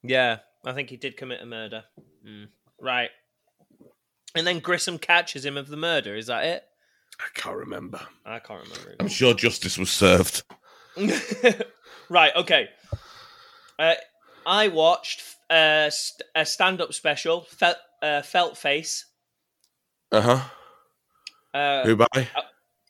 Yeah, 0.02 0.38
I 0.64 0.72
think 0.72 0.88
he 0.88 0.96
did 0.96 1.16
commit 1.16 1.42
a 1.42 1.46
murder. 1.46 1.84
Mm. 2.26 2.48
Right. 2.80 3.10
And 4.34 4.46
then 4.46 4.60
Grissom 4.60 4.98
catches 4.98 5.44
him 5.44 5.56
of 5.56 5.68
the 5.68 5.76
murder. 5.76 6.16
Is 6.16 6.26
that 6.26 6.44
it? 6.44 6.64
I 7.20 7.26
can't 7.34 7.56
remember. 7.56 8.00
I 8.24 8.38
can't 8.38 8.62
remember. 8.62 8.94
I'm 9.00 9.08
sure 9.08 9.34
justice 9.34 9.78
was 9.78 9.90
served. 9.90 10.42
right. 12.08 12.32
Okay. 12.36 12.68
Uh, 13.78 13.94
I 14.44 14.68
watched 14.68 15.22
uh, 15.50 15.90
a 16.34 16.46
stand-up 16.46 16.92
special, 16.92 17.42
Felt, 17.42 17.76
uh, 18.02 18.22
Felt 18.22 18.56
Face. 18.56 19.06
Uh 20.12 20.20
huh. 20.20 20.40
Uh, 21.56 21.84
Who 21.84 21.96
by? 21.96 22.06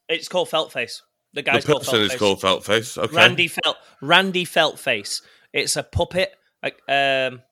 it's 0.09 0.29
called 0.29 0.49
Felt 0.49 0.73
Face. 0.73 1.03
The 1.33 1.43
The 1.43 1.51
guy's 1.51 1.65
called 1.65 1.83
person 1.83 2.09
Felt 2.09 2.13
is 2.13 2.19
called 2.19 2.41
Feltface. 2.41 2.99
Okay. 2.99 3.15
Randy 3.17 3.49
Felt. 3.49 3.77
Randy 4.01 4.45
Feltface. 4.45 5.23
It's 5.53 5.77
a 5.77 5.83
puppet. 5.83 6.33
Like 6.63 6.81
um, 6.89 7.43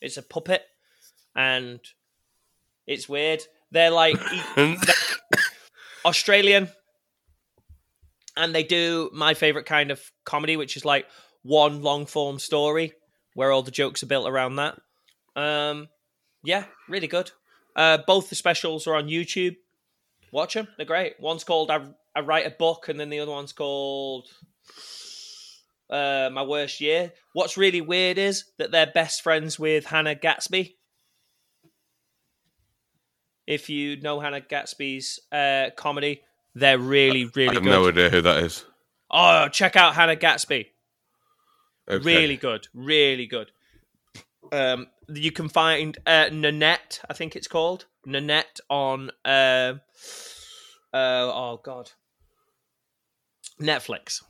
it's 0.00 0.16
a 0.16 0.22
puppet, 0.22 0.62
and 1.34 1.80
it's 2.86 3.08
weird. 3.08 3.42
They're 3.70 3.90
like 3.90 4.16
e- 4.58 4.76
Australian, 6.04 6.68
and 8.36 8.54
they 8.54 8.64
do 8.64 9.10
my 9.12 9.34
favorite 9.34 9.66
kind 9.66 9.90
of 9.90 10.00
comedy, 10.24 10.56
which 10.56 10.76
is 10.76 10.84
like 10.84 11.06
one 11.42 11.82
long 11.82 12.06
form 12.06 12.38
story 12.38 12.92
where 13.34 13.52
all 13.52 13.62
the 13.62 13.70
jokes 13.70 14.02
are 14.02 14.06
built 14.06 14.28
around 14.28 14.56
that. 14.56 14.78
Um, 15.36 15.88
yeah, 16.42 16.64
really 16.88 17.06
good. 17.06 17.30
Uh, 17.76 17.98
both 18.06 18.28
the 18.28 18.34
specials 18.34 18.86
are 18.86 18.96
on 18.96 19.06
YouTube. 19.06 19.56
Watch 20.32 20.54
them; 20.54 20.68
they're 20.76 20.86
great. 20.86 21.18
One's 21.20 21.44
called 21.44 21.70
"I, 21.70 21.82
I 22.14 22.20
Write 22.20 22.46
a 22.46 22.50
Book," 22.50 22.88
and 22.88 22.98
then 22.98 23.10
the 23.10 23.20
other 23.20 23.32
one's 23.32 23.52
called 23.52 24.28
uh, 25.90 26.30
"My 26.32 26.42
Worst 26.42 26.80
Year." 26.80 27.12
What's 27.32 27.56
really 27.56 27.80
weird 27.80 28.18
is 28.18 28.44
that 28.58 28.70
they're 28.70 28.86
best 28.86 29.22
friends 29.22 29.58
with 29.58 29.86
Hannah 29.86 30.14
Gadsby. 30.14 30.76
If 33.46 33.70
you 33.70 33.98
know 34.00 34.20
Hannah 34.20 34.42
Gadsby's 34.42 35.20
uh, 35.32 35.70
comedy, 35.76 36.22
they're 36.54 36.78
really, 36.78 37.24
really 37.34 37.50
I 37.50 37.54
have 37.54 37.62
good. 37.62 37.70
no 37.70 37.88
idea 37.88 38.10
who 38.10 38.20
that 38.22 38.42
is. 38.44 38.64
Oh, 39.10 39.48
check 39.48 39.74
out 39.76 39.94
Hannah 39.94 40.16
Gadsby. 40.16 40.70
Okay. 41.90 42.04
Really 42.04 42.36
good, 42.36 42.68
really 42.74 43.26
good. 43.26 43.50
Um, 44.52 44.86
you 45.08 45.32
can 45.32 45.48
find 45.48 45.96
uh, 46.06 46.28
Nanette, 46.32 47.00
I 47.08 47.14
think 47.14 47.36
it's 47.36 47.48
called 47.48 47.86
Nanette 48.06 48.60
on. 48.68 49.10
Uh, 49.24 49.74
uh, 50.92 51.30
oh 51.32 51.60
God, 51.62 51.90
Netflix. 53.60 54.22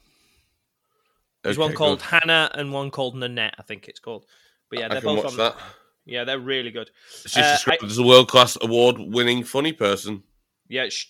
There's 1.44 1.58
one 1.58 1.74
called 1.74 2.00
good. 2.00 2.06
Hannah 2.06 2.50
and 2.54 2.72
one 2.72 2.90
called 2.90 3.14
Nanette, 3.14 3.54
I 3.58 3.62
think 3.62 3.88
it's 3.88 4.00
called. 4.00 4.26
But 4.70 4.80
yeah, 4.80 4.86
I 4.86 4.88
they're 4.88 5.00
both 5.00 5.24
on. 5.24 5.36
that. 5.36 5.56
Yeah, 6.04 6.24
they're 6.24 6.38
really 6.38 6.70
good. 6.70 6.90
She's 7.22 7.36
Uh, 7.36 7.52
described 7.52 7.84
as 7.84 7.98
a 7.98 8.02
world 8.02 8.28
class 8.28 8.56
award 8.60 8.96
winning 8.98 9.44
funny 9.44 9.72
person. 9.72 10.22
Yeah, 10.68 10.84
it's 10.84 11.06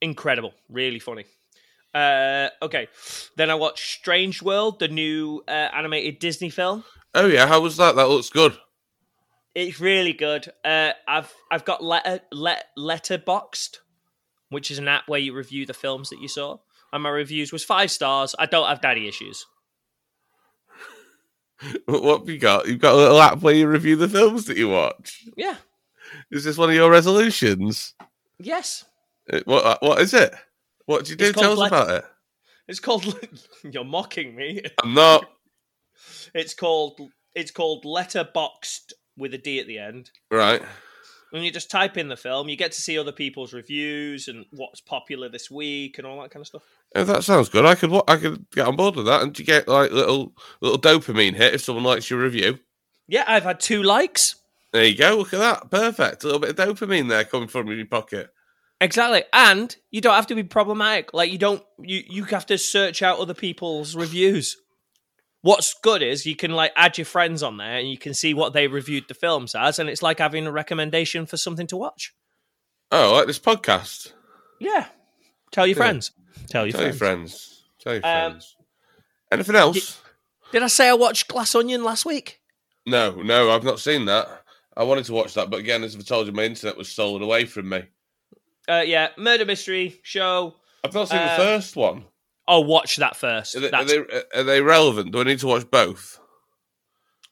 incredible, 0.00 0.54
really 0.68 0.98
funny. 0.98 1.24
Uh, 1.94 2.48
okay, 2.60 2.88
then 3.36 3.50
I 3.50 3.54
watched 3.54 3.88
Strange 3.88 4.42
World, 4.42 4.80
the 4.80 4.88
new 4.88 5.44
uh, 5.46 5.50
animated 5.50 6.18
Disney 6.18 6.50
film. 6.50 6.82
Oh 7.14 7.26
yeah, 7.26 7.46
how 7.46 7.60
was 7.60 7.76
that? 7.76 7.94
That 7.94 8.08
looks 8.08 8.30
good. 8.30 8.56
It's 9.54 9.78
really 9.78 10.12
good. 10.12 10.52
Uh, 10.64 10.92
I've 11.06 11.32
I've 11.52 11.64
got 11.64 11.84
letter 11.84 12.20
let 12.32 12.66
Letterboxd, 12.76 13.78
which 14.48 14.70
is 14.72 14.78
an 14.78 14.88
app 14.88 15.06
where 15.06 15.20
you 15.20 15.32
review 15.32 15.64
the 15.66 15.74
films 15.74 16.10
that 16.10 16.20
you 16.20 16.26
saw, 16.26 16.58
and 16.92 17.02
my 17.04 17.10
reviews 17.10 17.52
was 17.52 17.62
five 17.62 17.92
stars. 17.92 18.34
I 18.38 18.46
don't 18.46 18.66
have 18.68 18.80
daddy 18.80 19.06
issues. 19.06 19.46
What 21.86 22.20
have 22.20 22.28
you 22.28 22.38
got? 22.38 22.66
You've 22.66 22.80
got 22.80 22.94
a 22.94 22.96
little 22.96 23.20
app 23.20 23.40
where 23.40 23.54
you 23.54 23.66
review 23.68 23.96
the 23.96 24.08
films 24.08 24.46
that 24.46 24.56
you 24.56 24.68
watch. 24.68 25.24
Yeah. 25.36 25.56
Is 26.30 26.44
this 26.44 26.58
one 26.58 26.68
of 26.68 26.74
your 26.74 26.90
resolutions? 26.90 27.94
Yes. 28.38 28.84
Uh, 29.32 29.40
What 29.46 29.80
what 29.80 30.00
is 30.00 30.12
it? 30.12 30.34
What 30.86 31.04
do 31.04 31.12
you 31.12 31.16
do? 31.16 31.26
It's 31.26 31.38
Tell 31.40 31.60
us 31.60 31.68
about 31.68 31.90
it. 31.90 32.04
It's 32.68 32.80
called. 32.80 33.18
You're 33.62 33.84
mocking 33.84 34.34
me. 34.34 34.62
I'm 34.82 34.94
not 34.94 35.28
It's 36.34 36.54
called. 36.54 37.00
It's 37.34 37.50
called 37.50 37.84
Letterboxd 37.84 38.92
with 39.16 39.34
a 39.34 39.38
D 39.38 39.60
at 39.60 39.66
the 39.66 39.78
end. 39.78 40.10
right. 40.30 40.62
And 41.32 41.44
you 41.44 41.50
just 41.50 41.68
type 41.68 41.96
in 41.96 42.06
the 42.06 42.16
film, 42.16 42.48
you 42.48 42.54
get 42.54 42.70
to 42.70 42.80
see 42.80 42.96
other 42.96 43.10
people's 43.10 43.52
reviews 43.52 44.28
and 44.28 44.44
what's 44.52 44.80
popular 44.80 45.28
this 45.28 45.50
week 45.50 45.98
and 45.98 46.06
all 46.06 46.22
that 46.22 46.30
kind 46.30 46.42
of 46.42 46.46
stuff. 46.46 46.62
If 46.94 47.08
that 47.08 47.24
sounds 47.24 47.48
good, 47.48 47.66
I 47.66 47.74
could 47.74 47.92
I 48.06 48.18
could 48.18 48.48
get 48.52 48.68
on 48.68 48.76
board 48.76 48.94
with 48.94 49.06
that, 49.06 49.22
and 49.22 49.36
you 49.36 49.44
get 49.44 49.66
like 49.66 49.90
little 49.90 50.32
little 50.60 50.78
dopamine 50.78 51.34
hit 51.34 51.54
if 51.54 51.62
someone 51.62 51.82
likes 51.82 52.08
your 52.08 52.20
review. 52.20 52.60
Yeah, 53.08 53.24
I've 53.26 53.42
had 53.42 53.58
two 53.58 53.82
likes. 53.82 54.36
There 54.72 54.84
you 54.84 54.96
go. 54.96 55.16
Look 55.16 55.34
at 55.34 55.40
that. 55.40 55.70
Perfect. 55.72 56.22
A 56.22 56.26
little 56.26 56.40
bit 56.40 56.56
of 56.56 56.68
dopamine 56.68 57.08
there 57.08 57.24
coming 57.24 57.48
from 57.48 57.66
your 57.66 57.84
pocket. 57.86 58.30
Exactly. 58.84 59.24
And 59.32 59.74
you 59.90 60.00
don't 60.02 60.14
have 60.14 60.26
to 60.26 60.34
be 60.34 60.42
problematic. 60.42 61.14
Like 61.14 61.32
you 61.32 61.38
don't 61.38 61.62
you 61.80 62.02
you 62.06 62.24
have 62.24 62.44
to 62.46 62.58
search 62.58 63.02
out 63.02 63.18
other 63.18 63.32
people's 63.34 63.96
reviews. 63.96 64.58
What's 65.40 65.74
good 65.82 66.02
is 66.02 66.26
you 66.26 66.36
can 66.36 66.50
like 66.52 66.72
add 66.76 66.98
your 66.98 67.06
friends 67.06 67.42
on 67.42 67.56
there 67.56 67.76
and 67.78 67.88
you 67.90 67.96
can 67.98 68.12
see 68.12 68.34
what 68.34 68.52
they 68.52 68.66
reviewed 68.68 69.04
the 69.08 69.14
films 69.14 69.54
as 69.54 69.78
and 69.78 69.88
it's 69.88 70.02
like 70.02 70.18
having 70.18 70.46
a 70.46 70.52
recommendation 70.52 71.24
for 71.24 71.38
something 71.38 71.66
to 71.68 71.76
watch. 71.78 72.14
Oh, 72.92 73.14
like 73.14 73.26
this 73.26 73.38
podcast. 73.38 74.12
Yeah. 74.60 74.86
Tell 75.50 75.66
your 75.66 75.76
Yeah. 75.76 75.82
friends. 75.82 76.10
Tell 76.50 76.66
your 76.66 76.72
Tell 76.72 76.82
your 76.84 76.92
friends. 76.92 77.32
friends. 77.32 77.62
Tell 77.80 77.92
your 77.94 78.06
Um, 78.06 78.32
friends. 78.32 78.56
Anything 79.32 79.56
else? 79.56 80.00
Did 80.52 80.62
I 80.62 80.66
say 80.66 80.90
I 80.90 80.94
watched 80.94 81.28
Glass 81.28 81.54
Onion 81.54 81.82
last 81.84 82.04
week? 82.04 82.40
No, 82.86 83.12
no, 83.22 83.50
I've 83.50 83.64
not 83.64 83.80
seen 83.80 84.04
that. 84.04 84.28
I 84.76 84.82
wanted 84.82 85.06
to 85.06 85.14
watch 85.14 85.32
that, 85.34 85.48
but 85.48 85.58
again, 85.60 85.82
as 85.84 85.96
I've 85.96 86.04
told 86.04 86.26
you, 86.26 86.32
my 86.34 86.44
internet 86.44 86.76
was 86.76 86.88
stolen 86.90 87.22
away 87.22 87.46
from 87.46 87.68
me. 87.70 87.84
Uh 88.68 88.82
yeah, 88.84 89.08
murder 89.16 89.44
mystery 89.44 90.00
show. 90.02 90.54
I've 90.82 90.94
not 90.94 91.08
seen 91.08 91.18
Uh, 91.18 91.36
the 91.36 91.42
first 91.42 91.76
one. 91.76 92.04
I'll 92.46 92.64
watch 92.64 92.96
that 92.96 93.16
first. 93.16 93.56
Are 93.56 93.60
they, 93.60 93.70
are, 93.70 93.84
they, 93.84 94.04
are 94.34 94.42
they 94.42 94.60
relevant? 94.60 95.12
Do 95.12 95.20
I 95.20 95.24
need 95.24 95.38
to 95.38 95.46
watch 95.46 95.70
both? 95.70 96.20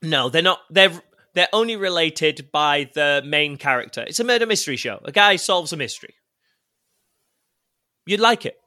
No, 0.00 0.28
they're 0.30 0.42
not. 0.42 0.60
They're 0.70 1.02
they're 1.34 1.48
only 1.52 1.76
related 1.76 2.50
by 2.52 2.90
the 2.94 3.22
main 3.24 3.56
character. 3.56 4.04
It's 4.06 4.20
a 4.20 4.24
murder 4.24 4.46
mystery 4.46 4.76
show. 4.76 5.00
A 5.04 5.12
guy 5.12 5.36
solves 5.36 5.72
a 5.72 5.76
mystery. 5.76 6.14
You'd 8.06 8.20
like 8.20 8.46
it. 8.46 8.58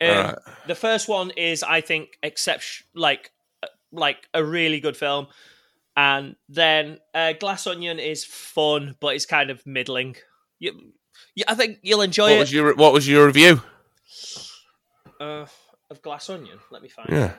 Um, 0.00 0.08
Alright. 0.08 0.38
The 0.66 0.74
first 0.74 1.08
one 1.08 1.30
is, 1.30 1.62
I 1.62 1.80
think, 1.80 2.18
exception 2.22 2.86
like 2.94 3.30
uh, 3.62 3.68
like 3.92 4.28
a 4.34 4.44
really 4.44 4.80
good 4.80 4.96
film, 4.96 5.28
and 5.96 6.36
then 6.48 6.98
uh, 7.14 7.32
Glass 7.34 7.66
Onion 7.66 7.98
is 7.98 8.24
fun, 8.24 8.96
but 9.00 9.14
it's 9.14 9.26
kind 9.26 9.50
of 9.50 9.64
middling. 9.66 10.16
You, 10.58 10.92
you, 11.34 11.44
I 11.48 11.54
think 11.54 11.78
you'll 11.82 12.02
enjoy 12.02 12.30
What 12.30 12.32
it. 12.36 12.38
was 12.40 12.52
your 12.52 12.74
What 12.76 12.92
was 12.92 13.08
your 13.08 13.26
review? 13.26 13.62
uh, 15.20 15.46
of 15.90 16.02
Glass 16.02 16.28
Onion. 16.30 16.58
Let 16.70 16.82
me 16.82 16.88
find. 16.88 17.08
Yeah, 17.10 17.32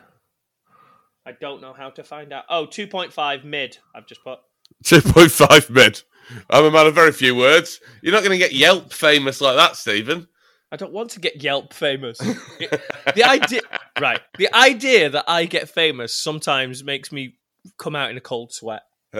I 1.25 1.31
don't 1.33 1.61
know 1.61 1.73
how 1.73 1.89
to 1.91 2.03
find 2.03 2.31
out. 2.33 2.45
Oh, 2.49 2.65
2.5 2.65 3.43
mid. 3.43 3.77
I've 3.95 4.07
just 4.07 4.23
put. 4.23 4.39
two 4.83 5.01
point 5.01 5.31
five 5.31 5.69
mid. 5.69 6.01
I'm 6.49 6.65
a 6.65 6.71
man 6.71 6.87
of 6.87 6.95
very 6.95 7.11
few 7.13 7.35
words. 7.35 7.79
You're 8.01 8.13
not 8.13 8.19
going 8.23 8.31
to 8.31 8.37
get 8.37 8.53
Yelp 8.53 8.91
famous 8.91 9.39
like 9.39 9.55
that, 9.55 9.75
Stephen. 9.77 10.27
I 10.71 10.75
don't 10.75 10.91
want 10.91 11.11
to 11.11 11.21
get 11.21 11.41
Yelp 11.41 11.73
famous. 11.73 12.17
the 12.59 13.23
idea, 13.23 13.61
right? 14.01 14.19
The 14.37 14.53
idea 14.53 15.09
that 15.09 15.23
I 15.25 15.45
get 15.45 15.69
famous 15.69 16.13
sometimes 16.13 16.83
makes 16.83 17.13
me 17.13 17.35
come 17.77 17.95
out 17.95 18.11
in 18.11 18.17
a 18.17 18.21
cold 18.21 18.51
sweat. 18.51 18.81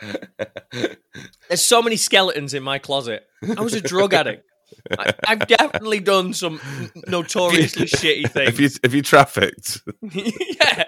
There's 1.48 1.64
so 1.64 1.82
many 1.82 1.96
skeletons 1.96 2.54
in 2.54 2.62
my 2.62 2.78
closet. 2.78 3.26
I 3.56 3.60
was 3.60 3.74
a 3.74 3.80
drug 3.80 4.14
addict. 4.14 4.44
I, 4.98 5.14
I've 5.26 5.46
definitely 5.46 6.00
done 6.00 6.32
some 6.32 6.60
notoriously 7.06 7.86
shitty 7.86 8.24
if 8.24 8.32
things. 8.32 8.58
you 8.58 8.68
if 8.82 8.94
you 8.94 9.02
trafficked, 9.02 9.80
yeah, 10.02 10.84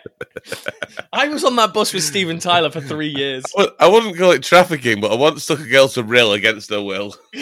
I 1.12 1.28
was 1.28 1.44
on 1.44 1.56
that 1.56 1.72
bus 1.72 1.92
with 1.92 2.02
Steven 2.02 2.38
Tyler 2.38 2.70
for 2.70 2.80
three 2.80 3.08
years. 3.08 3.44
well, 3.56 3.70
I 3.78 3.88
wouldn't 3.88 4.16
call 4.18 4.32
it 4.32 4.42
trafficking, 4.42 5.00
but 5.00 5.12
I 5.12 5.14
once 5.14 5.46
took 5.46 5.60
a 5.60 5.66
girl 5.68 5.88
to 5.88 6.02
Rhyl 6.02 6.34
against 6.34 6.70
her 6.70 6.82
will. 6.82 7.14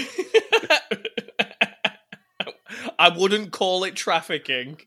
I 2.98 3.10
wouldn't 3.16 3.52
call 3.52 3.84
it 3.84 3.94
trafficking, 3.94 4.78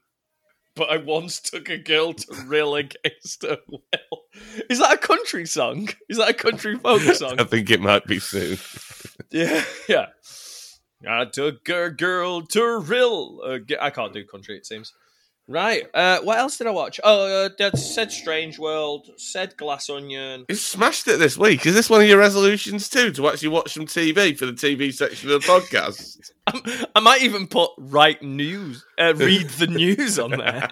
but 0.79 0.89
I 0.89 0.95
once 0.95 1.41
took 1.41 1.67
a 1.67 1.77
girl 1.77 2.13
to 2.13 2.31
Rhyl 2.31 2.79
against 2.79 3.43
her 3.43 3.57
will. 3.67 4.21
Is 4.69 4.79
that 4.79 4.93
a 4.93 4.97
country 4.97 5.45
song? 5.45 5.89
Is 6.07 6.17
that 6.19 6.29
a 6.29 6.33
country 6.33 6.77
folk 6.77 7.01
song? 7.15 7.35
I 7.37 7.43
think 7.43 7.69
it 7.69 7.81
might 7.81 8.05
be 8.05 8.17
soon. 8.19 8.57
yeah, 9.29 9.61
yeah. 9.89 10.05
I 11.05 11.25
took 11.25 11.67
a 11.67 11.89
girl 11.89 12.43
to 12.43 12.59
Rhyl. 12.59 13.61
I 13.81 13.89
can't 13.89 14.13
do 14.13 14.23
country, 14.23 14.55
it 14.55 14.65
seems. 14.65 14.93
Right. 15.49 15.87
Uh, 15.95 16.19
what 16.19 16.37
else 16.37 16.59
did 16.59 16.67
I 16.67 16.69
watch? 16.69 16.99
Oh, 17.03 17.45
uh, 17.45 17.49
that 17.57 17.75
said 17.75 18.11
Strange 18.11 18.59
World, 18.59 19.09
said 19.17 19.57
Glass 19.57 19.89
Onion. 19.89 20.45
You 20.47 20.53
smashed 20.53 21.07
it 21.07 21.17
this 21.17 21.39
week. 21.39 21.65
Is 21.65 21.73
this 21.73 21.89
one 21.89 22.01
of 22.01 22.07
your 22.07 22.19
resolutions 22.19 22.87
too 22.87 23.11
to 23.13 23.27
actually 23.27 23.47
watch 23.47 23.73
some 23.73 23.87
TV 23.87 24.37
for 24.37 24.45
the 24.45 24.53
TV 24.53 24.93
section 24.93 25.31
of 25.31 25.41
the 25.41 25.47
podcast? 25.47 26.31
I 26.95 26.99
might 26.99 27.23
even 27.23 27.47
put 27.47 27.71
write 27.79 28.21
news, 28.21 28.85
uh, 28.99 29.15
read 29.15 29.49
the 29.49 29.65
news 29.71 30.19
on 30.19 30.31
there. 30.31 30.69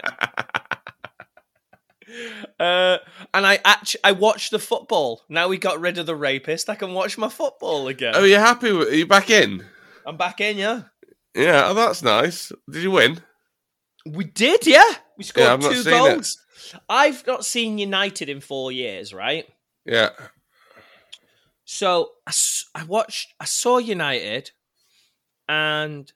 Uh, 2.59 2.97
and 3.33 3.47
I 3.47 3.59
actually 3.65 4.01
I 4.03 4.11
watched 4.11 4.51
the 4.51 4.59
football. 4.59 5.23
Now 5.27 5.47
we 5.47 5.57
got 5.57 5.81
rid 5.81 5.97
of 5.97 6.05
the 6.05 6.15
rapist. 6.15 6.69
I 6.69 6.75
can 6.75 6.93
watch 6.93 7.17
my 7.17 7.29
football 7.29 7.87
again. 7.87 8.13
oh, 8.15 8.23
you're 8.25 8.39
happy? 8.39 8.71
With, 8.71 8.89
are 8.89 8.95
you 8.95 9.07
back 9.07 9.31
in? 9.31 9.65
I'm 10.05 10.17
back 10.17 10.39
in, 10.39 10.57
yeah. 10.57 10.83
Yeah, 11.35 11.63
oh, 11.67 11.73
that's 11.73 12.03
nice. 12.03 12.51
Did 12.69 12.83
you 12.83 12.91
win? 12.91 13.21
We 14.13 14.25
did, 14.25 14.65
yeah. 14.67 14.83
We 15.17 15.23
scored 15.23 15.61
Yeah, 15.63 15.69
two 15.69 15.75
seen 15.83 15.93
it. 15.93 15.97
goals. 15.97 16.37
I've 16.89 17.25
not 17.25 17.45
seen 17.45 17.77
United 17.77 18.29
in 18.29 18.41
four 18.41 18.71
years, 18.71 19.13
right? 19.13 19.45
Yeah. 19.85 20.09
So 21.65 22.11
I 22.75 22.83
watched, 22.85 23.33
I 23.39 23.45
saw 23.45 23.77
United, 23.77 24.51
and 25.49 26.11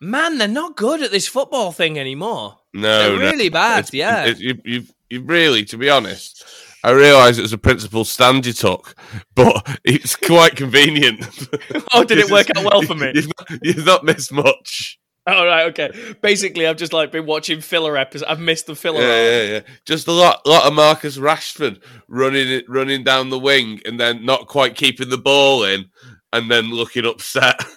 man, 0.00 0.38
they're 0.38 0.48
not 0.48 0.76
good 0.76 1.02
at 1.02 1.10
this 1.10 1.26
football 1.28 1.72
thing 1.72 1.98
anymore. 1.98 2.58
No, 2.74 2.98
They're 2.98 3.18
no. 3.18 3.30
really 3.30 3.48
bad, 3.48 3.80
It's- 3.88 3.94
yeah. 3.94 4.26
it- 4.26 4.38
you, 4.38 4.60
you, 4.64 4.84
you 5.08 5.22
really, 5.22 5.64
to 5.66 5.78
be 5.78 5.88
honest, 5.88 6.44
I 6.84 6.90
realise 6.90 7.38
it 7.38 7.42
was 7.42 7.52
a 7.54 7.58
principal 7.58 8.04
stand 8.04 8.44
you 8.46 8.52
took, 8.52 8.94
but 9.34 9.78
it's 9.84 10.16
quite 10.16 10.56
convenient. 10.56 11.26
oh, 11.94 12.04
did 12.04 12.18
it 12.18 12.30
work 12.30 12.48
out 12.56 12.64
well 12.64 12.82
for 12.82 12.94
me? 12.94 13.12
You've 13.14 13.28
not, 13.38 13.58
you've 13.62 13.86
not 13.86 14.04
missed 14.04 14.32
much. 14.32 14.98
All 15.36 15.44
right, 15.44 15.66
okay. 15.66 16.16
Basically, 16.22 16.66
I've 16.66 16.76
just 16.76 16.92
like 16.94 17.12
been 17.12 17.26
watching 17.26 17.60
filler 17.60 17.96
episodes. 17.96 18.30
I've 18.30 18.40
missed 18.40 18.66
the 18.66 18.74
filler. 18.74 19.02
Yeah, 19.02 19.24
yeah, 19.24 19.42
yeah. 19.42 19.60
Just 19.84 20.08
a 20.08 20.12
lot, 20.12 20.46
lot 20.46 20.66
of 20.66 20.72
Marcus 20.72 21.18
Rashford 21.18 21.82
running 22.08 22.48
it, 22.48 22.68
running 22.68 23.04
down 23.04 23.28
the 23.28 23.38
wing, 23.38 23.80
and 23.84 24.00
then 24.00 24.24
not 24.24 24.46
quite 24.46 24.74
keeping 24.74 25.10
the 25.10 25.18
ball 25.18 25.64
in, 25.64 25.86
and 26.32 26.50
then 26.50 26.70
looking 26.70 27.04
upset. 27.04 27.60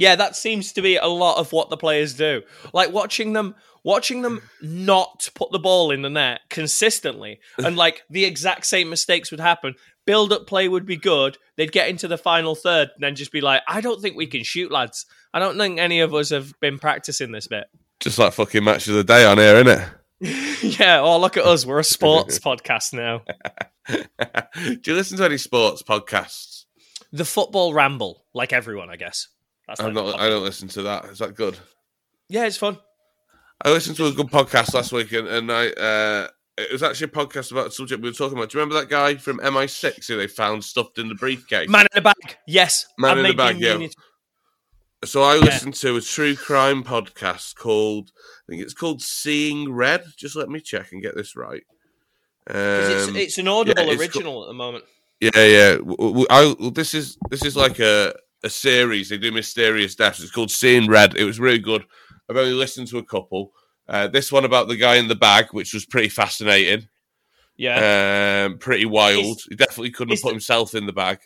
Yeah, 0.00 0.14
that 0.14 0.36
seems 0.36 0.72
to 0.74 0.82
be 0.82 0.96
a 0.96 1.08
lot 1.08 1.38
of 1.38 1.52
what 1.52 1.70
the 1.70 1.76
players 1.76 2.14
do. 2.14 2.42
Like 2.72 2.92
watching 2.92 3.32
them 3.32 3.56
watching 3.82 4.22
them 4.22 4.42
not 4.62 5.28
put 5.34 5.50
the 5.50 5.58
ball 5.58 5.90
in 5.90 6.02
the 6.02 6.10
net 6.10 6.40
consistently 6.50 7.40
and 7.58 7.76
like 7.76 8.02
the 8.08 8.24
exact 8.24 8.66
same 8.66 8.90
mistakes 8.90 9.32
would 9.32 9.40
happen. 9.40 9.74
Build 10.06 10.32
up 10.32 10.46
play 10.46 10.68
would 10.68 10.86
be 10.86 10.96
good. 10.96 11.36
They'd 11.56 11.72
get 11.72 11.88
into 11.88 12.06
the 12.06 12.16
final 12.16 12.54
third 12.54 12.90
and 12.94 13.02
then 13.02 13.16
just 13.16 13.32
be 13.32 13.40
like, 13.40 13.62
I 13.66 13.80
don't 13.80 14.00
think 14.00 14.16
we 14.16 14.26
can 14.26 14.44
shoot, 14.44 14.70
lads. 14.70 15.04
I 15.32 15.38
don't 15.38 15.58
think 15.58 15.78
any 15.78 16.00
of 16.00 16.14
us 16.14 16.30
have 16.30 16.52
been 16.60 16.78
practicing 16.78 17.32
this 17.32 17.46
bit. 17.46 17.66
Just 18.00 18.18
like 18.18 18.32
fucking 18.32 18.64
match 18.64 18.88
of 18.88 18.94
the 18.94 19.04
day 19.04 19.24
on 19.24 19.38
here, 19.38 19.62
innit? 19.62 19.90
yeah, 20.80 21.00
oh 21.00 21.18
look 21.20 21.36
at 21.36 21.44
us. 21.44 21.66
We're 21.66 21.78
a 21.78 21.84
sports 21.84 22.38
podcast 22.40 22.92
now. 22.92 23.22
Do 24.64 24.80
you 24.84 24.94
listen 24.94 25.18
to 25.18 25.24
any 25.24 25.38
sports 25.38 25.82
podcasts? 25.82 26.64
The 27.12 27.24
football 27.24 27.72
ramble, 27.72 28.24
like 28.34 28.52
everyone, 28.52 28.90
I 28.90 28.96
guess. 28.96 29.28
That's 29.66 29.80
I'm 29.80 29.94
like 29.94 30.06
not. 30.06 30.20
I 30.20 30.28
don't 30.28 30.42
listen 30.42 30.68
to 30.68 30.82
that. 30.82 31.06
Is 31.06 31.18
that 31.18 31.34
good? 31.34 31.58
Yeah, 32.28 32.46
it's 32.46 32.56
fun. 32.56 32.78
I 33.64 33.70
listened 33.70 33.96
to 33.96 34.06
a 34.06 34.12
good 34.12 34.28
podcast 34.28 34.74
last 34.74 34.92
week, 34.92 35.12
and, 35.12 35.26
and 35.26 35.50
I 35.50 35.68
uh, 35.68 36.28
it 36.58 36.72
was 36.72 36.82
actually 36.82 37.06
a 37.06 37.08
podcast 37.08 37.52
about 37.52 37.68
a 37.68 37.70
subject 37.70 38.02
we 38.02 38.08
were 38.08 38.14
talking 38.14 38.36
about. 38.36 38.50
Do 38.50 38.58
you 38.58 38.62
remember 38.62 38.80
that 38.80 38.90
guy 38.90 39.14
from 39.16 39.38
MI6 39.38 40.06
who 40.06 40.16
they 40.16 40.26
found 40.26 40.64
stuffed 40.64 40.98
in 40.98 41.08
the 41.08 41.14
briefcase? 41.14 41.68
Man 41.68 41.82
in 41.82 41.88
the 41.94 42.00
bag. 42.00 42.36
Yes. 42.46 42.86
Man 42.98 43.12
I've 43.12 43.18
in 43.18 43.24
the 43.24 43.34
bag, 43.34 43.60
yeah. 43.60 43.86
So 45.04 45.22
I 45.22 45.36
listened 45.36 45.74
to 45.74 45.96
a 45.96 46.00
true 46.00 46.34
crime 46.34 46.82
podcast 46.82 47.54
called 47.54 48.10
I 48.16 48.50
think 48.52 48.62
it's 48.62 48.74
called 48.74 49.00
Seeing 49.00 49.72
Red. 49.72 50.04
Just 50.16 50.34
let 50.34 50.48
me 50.48 50.60
check 50.60 50.90
and 50.92 51.02
get 51.02 51.14
this 51.14 51.36
right. 51.36 51.62
Um, 52.50 52.56
it's, 52.56 53.08
it's 53.08 53.38
an 53.38 53.46
audible 53.48 53.84
yeah, 53.84 53.92
it's 53.92 54.00
original 54.00 54.42
at 54.42 54.48
the 54.48 54.54
moment. 54.54 54.84
Yeah, 55.20 55.30
yeah. 55.44 55.76
W- 55.76 56.26
I, 56.30 56.54
this 56.72 56.94
is 56.94 57.16
this 57.30 57.44
is 57.44 57.56
like 57.56 57.78
a 57.78 58.12
a 58.42 58.50
series. 58.50 59.08
They 59.08 59.18
do 59.18 59.30
mysterious 59.30 59.94
deaths. 59.94 60.20
It's 60.20 60.30
called 60.32 60.50
Seeing 60.50 60.88
Red. 60.88 61.16
It 61.16 61.24
was 61.24 61.38
really 61.38 61.58
good. 61.58 61.84
I've 62.28 62.36
only 62.36 62.52
listened 62.52 62.88
to 62.88 62.98
a 62.98 63.04
couple. 63.04 63.52
Uh, 63.88 64.08
this 64.08 64.32
one 64.32 64.44
about 64.44 64.68
the 64.68 64.76
guy 64.76 64.96
in 64.96 65.08
the 65.08 65.14
bag, 65.14 65.46
which 65.52 65.72
was 65.74 65.86
pretty 65.86 66.08
fascinating, 66.10 66.88
Yeah. 67.56 68.46
um, 68.46 68.58
pretty 68.58 68.84
wild. 68.84 69.38
Is- 69.38 69.46
he 69.48 69.54
definitely 69.56 69.90
couldn't 69.92 70.12
have 70.14 70.22
put 70.22 70.28
the- 70.28 70.34
himself 70.34 70.74
in 70.74 70.86
the 70.86 70.92
bag. 70.92 71.20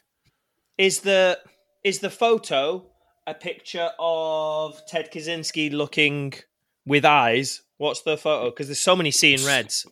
is 0.78 1.00
the 1.00 1.38
is 1.84 1.98
the 2.00 2.10
photo 2.10 2.86
a 3.26 3.34
picture 3.34 3.90
of 3.98 4.80
Ted 4.86 5.12
Kaczynski 5.12 5.72
looking 5.72 6.34
with 6.86 7.04
eyes? 7.04 7.62
What's 7.78 8.02
the 8.02 8.16
photo? 8.16 8.50
Because 8.50 8.66
there's 8.68 8.80
so 8.80 8.96
many 8.96 9.10
seeing 9.10 9.44
reds. 9.44 9.86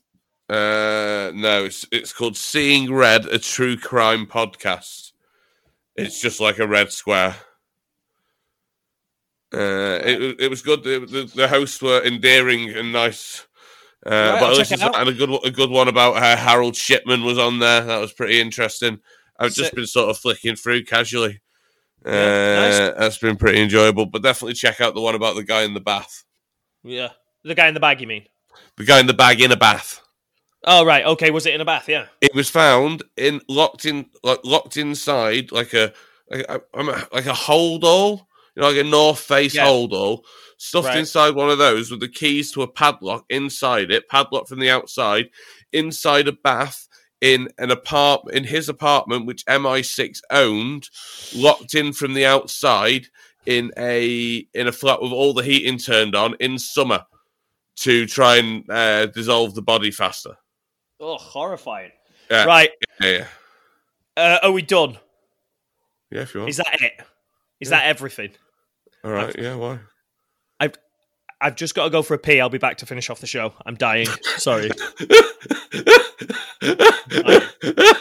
Uh, 0.49 1.31
no, 1.35 1.65
it's 1.65 1.87
it's 1.93 2.13
called 2.13 2.37
Seeing 2.37 2.93
Red, 2.93 3.27
a 3.27 3.39
true 3.39 3.77
crime 3.77 4.27
podcast. 4.27 5.13
It's 5.97 6.21
just 6.21 6.41
like 6.41 6.59
a 6.59 6.67
red 6.67 6.93
square. 6.93 7.37
Uh, 9.53 9.99
it 10.05 10.41
it 10.41 10.51
was 10.51 10.63
good. 10.63 10.83
The, 10.85 11.01
the, 11.01 11.31
the 11.35 11.49
hosts 11.49 11.83
were 11.83 12.03
endearing 12.05 12.71
and 12.71 12.93
nice. 12.93 13.47
Uh, 14.07 14.11
Right, 14.11 14.41
but 14.41 14.45
I'll 14.45 14.51
I 14.51 14.51
check 14.51 14.59
listened 14.71 14.83
it 14.83 14.85
to- 14.85 14.91
out. 14.97 15.01
and 15.01 15.09
a 15.11 15.13
good 15.13 15.31
one- 15.31 15.41
a 15.45 15.51
good 15.51 15.71
one 15.71 15.89
about 15.89 16.17
how 16.17 16.35
Harold 16.37 16.75
Shipman 16.77 17.23
was 17.25 17.39
on 17.39 17.59
there. 17.59 17.83
That 17.85 18.01
was 18.01 18.13
pretty 18.13 18.41
interesting. 18.41 19.01
I've 19.39 19.53
just 19.53 19.71
Sick. 19.71 19.75
been 19.75 19.87
sort 19.87 20.09
of 20.11 20.19
flicking 20.19 20.57
through 20.57 20.85
casually. 20.85 21.41
Uh, 22.05 22.11
Yeah, 22.11 22.61
nice. 22.61 22.99
That's 22.99 23.19
been 23.19 23.37
pretty 23.37 23.61
enjoyable. 23.63 24.07
But 24.07 24.23
definitely 24.23 24.55
check 24.55 24.81
out 24.81 24.95
the 24.95 25.01
one 25.01 25.15
about 25.15 25.37
the 25.37 25.45
guy 25.45 25.63
in 25.63 25.75
the 25.75 25.81
bath. 25.81 26.25
Yeah. 26.83 27.11
The 27.45 27.55
guy 27.55 27.69
in 27.69 27.75
the 27.75 27.81
bag, 27.81 28.01
you 28.01 28.07
mean? 28.07 28.25
The 28.77 28.85
guy 28.85 29.01
in 29.01 29.07
the 29.07 29.15
bag 29.15 29.41
in 29.41 29.53
a 29.53 29.57
bath. 29.57 30.01
Oh, 30.65 30.85
right. 30.85 31.05
Okay. 31.05 31.31
Was 31.31 31.47
it 31.47 31.55
in 31.55 31.61
a 31.61 31.65
bath? 31.65 31.89
Yeah. 31.89 32.07
It 32.21 32.35
was 32.35 32.51
found 32.51 33.03
in 33.17 33.41
locked 33.49 33.85
in 33.87 34.07
like 34.23 34.41
locked 34.45 34.77
inside 34.77 35.53
like 35.53 35.73
a 35.75 35.93
like 36.31 36.47
a- 36.49 37.09
like 37.13 37.27
a 37.27 37.35
hold 37.35 37.83
all, 37.85 38.29
you 38.55 38.63
know, 38.63 38.69
like 38.69 38.79
a 38.79 38.85
North 38.85 39.19
Face 39.21 39.55
Yeah. 39.55 39.65
hold 39.67 39.93
all, 39.95 40.25
stuffed 40.59 40.89
Right. 40.89 40.99
inside 40.99 41.35
one 41.35 41.51
of 41.51 41.59
those 41.59 41.91
with 41.91 42.01
the 42.01 42.09
keys 42.09 42.53
to 42.53 42.63
a 42.63 42.69
padlock 42.69 43.25
inside 43.31 43.91
it, 43.91 44.09
padlock 44.09 44.49
from 44.49 44.61
the 44.61 44.71
outside, 44.71 45.31
inside 45.73 46.29
a 46.29 46.33
bath 46.33 46.87
in 47.21 47.49
an 47.59 47.71
apart 47.71 48.23
in 48.33 48.45
his 48.45 48.69
apartment 48.69 49.27
which 49.27 49.45
MI6 49.47 50.21
owned, 50.31 50.89
locked 51.35 51.75
in 51.75 51.93
from 51.93 52.15
the 52.15 52.25
outside 52.27 53.07
in 53.47 53.73
a 53.79 54.47
in 54.55 54.67
a 54.69 54.73
flat 54.73 55.01
with 55.03 55.13
all 55.13 55.33
the 55.35 55.43
heating 55.43 55.79
turned 55.79 56.15
on 56.15 56.35
in 56.41 56.59
summer 56.59 57.05
to 57.77 58.07
try 58.07 58.37
and 58.37 58.69
uh, 58.71 59.07
dissolve 59.07 59.55
the 59.55 59.63
body 59.63 59.91
faster. 59.91 60.37
Oh, 61.01 61.17
horrifying. 61.17 61.93
Yeah. 62.31 62.45
Right. 62.45 62.71
Yeah, 63.01 63.27
Uh, 64.17 64.39
are 64.43 64.53
we 64.53 64.63
done? 64.63 64.99
yeah, 66.11 66.21
if 66.23 66.35
you 66.35 66.41
want. 66.41 66.51
Is 66.51 66.59
that 66.59 66.81
it? 66.83 66.93
Is 67.61 67.71
Yeah. 67.71 67.79
that 67.79 67.87
everything? 67.87 68.31
All 69.03 69.11
right, 69.11 69.35
yeah, 69.39 69.55
why? 69.55 69.79
I've 70.61 70.75
I've 71.41 71.57
just 71.57 71.75
got 71.75 71.85
to 71.85 71.91
go 71.91 72.03
for 72.03 72.13
a 72.13 72.19
pee. 72.19 72.39
I'll 72.41 72.51
be 72.51 72.59
back 72.59 72.77
to 72.79 72.87
finish 72.87 73.09
off 73.09 73.21
the 73.21 73.27
show. 73.27 73.55
I'm 73.65 73.77
dying. 73.77 74.07
Sorry. 74.37 74.71
I 76.63 77.97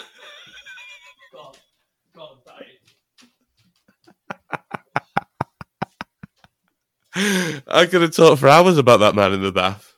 could 7.89 8.01
have 8.01 8.16
talked 8.16 8.41
for 8.41 8.49
hours 8.49 8.78
about 8.78 8.99
that 8.99 9.16
man 9.16 9.34
in 9.34 9.41
the 9.41 9.51
bath. 9.51 9.93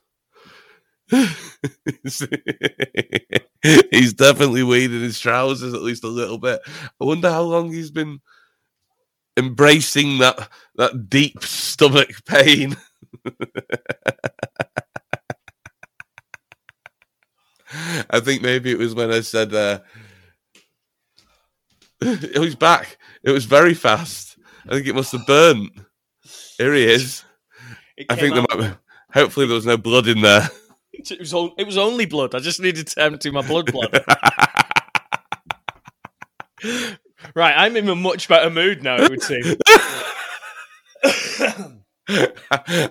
he's 3.92 4.14
definitely 4.14 4.64
weeded 4.64 5.02
his 5.02 5.20
trousers 5.20 5.74
at 5.74 5.82
least 5.82 6.04
a 6.04 6.08
little 6.08 6.38
bit. 6.38 6.62
I 6.68 7.06
wonder 7.06 7.30
how 7.30 7.42
long 7.42 7.72
he's 7.72 7.92
been 7.92 8.20
embracing 9.38 10.20
that 10.20 10.50
that 10.76 11.10
deep 11.10 11.44
stomach 11.44 12.10
pain. 12.26 12.78
I 18.12 18.20
think 18.20 18.42
maybe 18.42 18.72
it 18.72 18.78
was 18.78 18.94
when 18.94 19.10
I 19.12 19.22
said 19.22 19.54
uh, 19.54 19.80
oh, 22.04 22.42
he's 22.42 22.56
back. 22.56 22.98
It 23.24 23.32
was 23.32 23.46
very 23.46 23.74
fast. 23.74 24.38
I 24.68 24.74
think 24.74 24.88
it 24.88 24.96
must 24.96 25.14
have 25.14 25.26
burnt. 25.26 25.72
Here 26.58 26.74
he 26.74 26.84
is. 26.84 27.24
I 28.10 28.16
think 28.16 28.34
there 28.34 28.46
might 28.50 28.60
be, 28.60 28.74
hopefully 29.14 29.46
there 29.46 29.56
was 29.56 29.66
no 29.66 29.78
blood 29.78 30.08
in 30.08 30.22
there. 30.22 30.50
it 30.94 31.20
was, 31.20 31.34
on- 31.34 31.54
it 31.58 31.66
was 31.66 31.78
only 31.78 32.06
blood. 32.06 32.36
I 32.36 32.40
just 32.40 32.60
needed 32.60 32.88
to 32.88 33.02
empty 33.02 33.32
my 33.32 33.42
blood 33.42 33.72
blood. 33.72 34.04
right, 37.36 37.56
I'm 37.56 37.78
in 37.78 37.88
a 37.90 37.96
much 37.96 38.28
better 38.28 38.50
mood 38.50 38.84
now. 38.84 38.98
It 39.00 39.10
would 39.10 39.22
seem. 39.22 39.56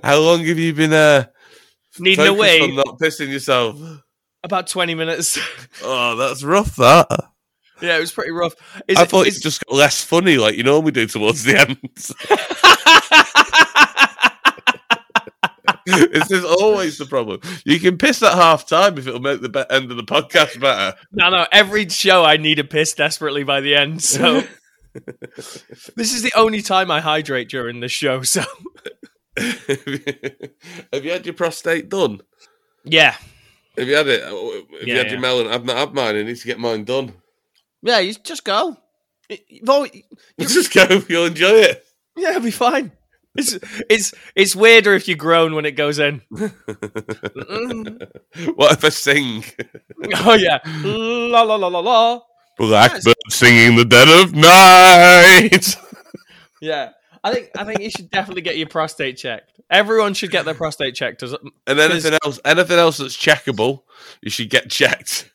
How 0.03 0.19
long 0.19 0.45
have 0.45 0.59
you 0.59 0.73
been 0.73 0.93
uh, 0.93 1.27
Needing 1.99 2.27
a 2.27 2.63
on 2.63 2.75
not 2.77 2.99
pissing 2.99 3.29
yourself? 3.29 3.77
About 4.43 4.67
twenty 4.69 4.95
minutes. 4.95 5.39
Oh, 5.83 6.17
that's 6.17 6.43
rough. 6.43 6.77
That 6.77 7.07
yeah, 7.81 7.97
it 7.97 8.01
was 8.01 8.13
pretty 8.13 8.33
rough. 8.33 8.55
Is 8.89 8.99
I 8.99 9.03
it- 9.05 9.09
thought 9.09 9.27
is- 9.27 9.39
it 9.39 9.43
just 9.43 9.65
got 9.65 9.75
less 9.75 10.03
funny, 10.05 10.37
like 10.37 10.57
you 10.57 10.63
normally 10.63 10.93
do 10.93 11.07
towards 11.07 11.45
the 11.45 11.59
end. 11.59 11.79
this 15.87 16.31
is 16.31 16.45
always 16.45 16.99
the 16.99 17.07
problem. 17.07 17.41
You 17.65 17.81
can 17.81 17.97
piss 17.99 18.23
at 18.23 18.35
half 18.35 18.67
time 18.67 18.99
if 18.99 19.07
it'll 19.07 19.21
make 19.21 19.41
the 19.41 19.49
be- 19.49 19.65
end 19.71 19.91
of 19.91 19.97
the 19.97 20.03
podcast 20.05 20.61
better. 20.61 20.97
No, 21.13 21.31
no. 21.31 21.47
Every 21.53 21.89
show, 21.89 22.25
I 22.25 22.37
need 22.37 22.59
a 22.59 22.65
piss 22.65 22.93
desperately 22.93 23.45
by 23.45 23.61
the 23.61 23.75
end. 23.75 24.03
So 24.03 24.43
this 25.97 26.13
is 26.13 26.23
the 26.23 26.33
only 26.37 26.63
time 26.63 26.91
I 26.91 27.01
hydrate 27.01 27.49
during 27.49 27.81
the 27.81 27.89
show. 27.89 28.23
So 28.23 28.43
have 29.39 31.05
you 31.05 31.11
had 31.11 31.25
your 31.25 31.35
prostate 31.35 31.89
done? 31.89 32.21
yeah, 32.85 33.17
Have 33.79 33.89
you 33.89 33.95
had 33.97 34.09
it? 34.09 34.23
Have 34.23 34.33
you 34.89 34.97
had 34.97 35.07
yeah. 35.07 35.13
your 35.13 35.21
melon? 35.21 35.47
I've 35.49 35.65
not 35.65 35.77
had 35.77 35.95
mine. 35.95 36.17
I 36.17 36.23
need 36.23 36.37
to 36.37 36.47
get 36.47 36.59
mine 36.59 36.85
done. 36.85 37.13
yeah. 37.83 37.99
You 38.01 38.15
just 38.15 38.45
go. 38.45 38.77
You've 39.49 39.69
always- 39.69 40.03
Just 40.41 40.73
go. 40.75 40.87
You'll 41.09 41.27
enjoy 41.27 41.51
it. 41.71 41.85
yeah, 42.17 42.31
it'll 42.31 42.43
be 42.43 42.51
fine. 42.51 42.93
It's 43.37 43.57
it's 43.89 44.13
it's 44.35 44.57
weirder 44.57 44.93
if 44.95 45.07
you 45.07 45.15
groan 45.15 45.55
when 45.55 45.65
it 45.65 45.73
goes 45.77 45.99
in. 46.01 46.21
Mm. 47.41 48.57
what 48.57 48.73
if 48.73 48.85
I 48.85 48.89
sing? 48.89 49.45
Oh 50.27 50.35
yeah, 50.35 50.59
la 50.85 51.43
la 51.43 51.55
la 51.57 51.69
la 51.69 51.79
la. 51.81 52.21
Blackbird 52.59 53.15
singing 53.29 53.77
the 53.77 53.85
dead 53.85 54.09
of 54.09 54.35
night. 54.35 55.77
Yeah, 56.61 56.91
I 57.23 57.33
think 57.33 57.51
I 57.57 57.65
think 57.65 57.81
you 57.81 57.91
should 57.91 58.11
definitely 58.11 58.43
get 58.43 58.57
your 58.57 58.67
prostate 58.69 59.17
checked. 59.19 59.61
Everyone 59.71 60.15
should 60.15 60.31
get 60.31 60.45
their 60.45 60.55
prostate 60.55 60.95
checked. 60.95 61.23
as- 61.23 61.35
And 61.67 61.79
anything 61.79 62.17
else, 62.25 62.41
anything 62.45 62.79
else 62.79 62.97
that's 62.99 63.17
checkable, 63.17 63.83
you 64.23 64.31
should 64.31 64.51
get 64.51 64.71
checked. 64.71 65.31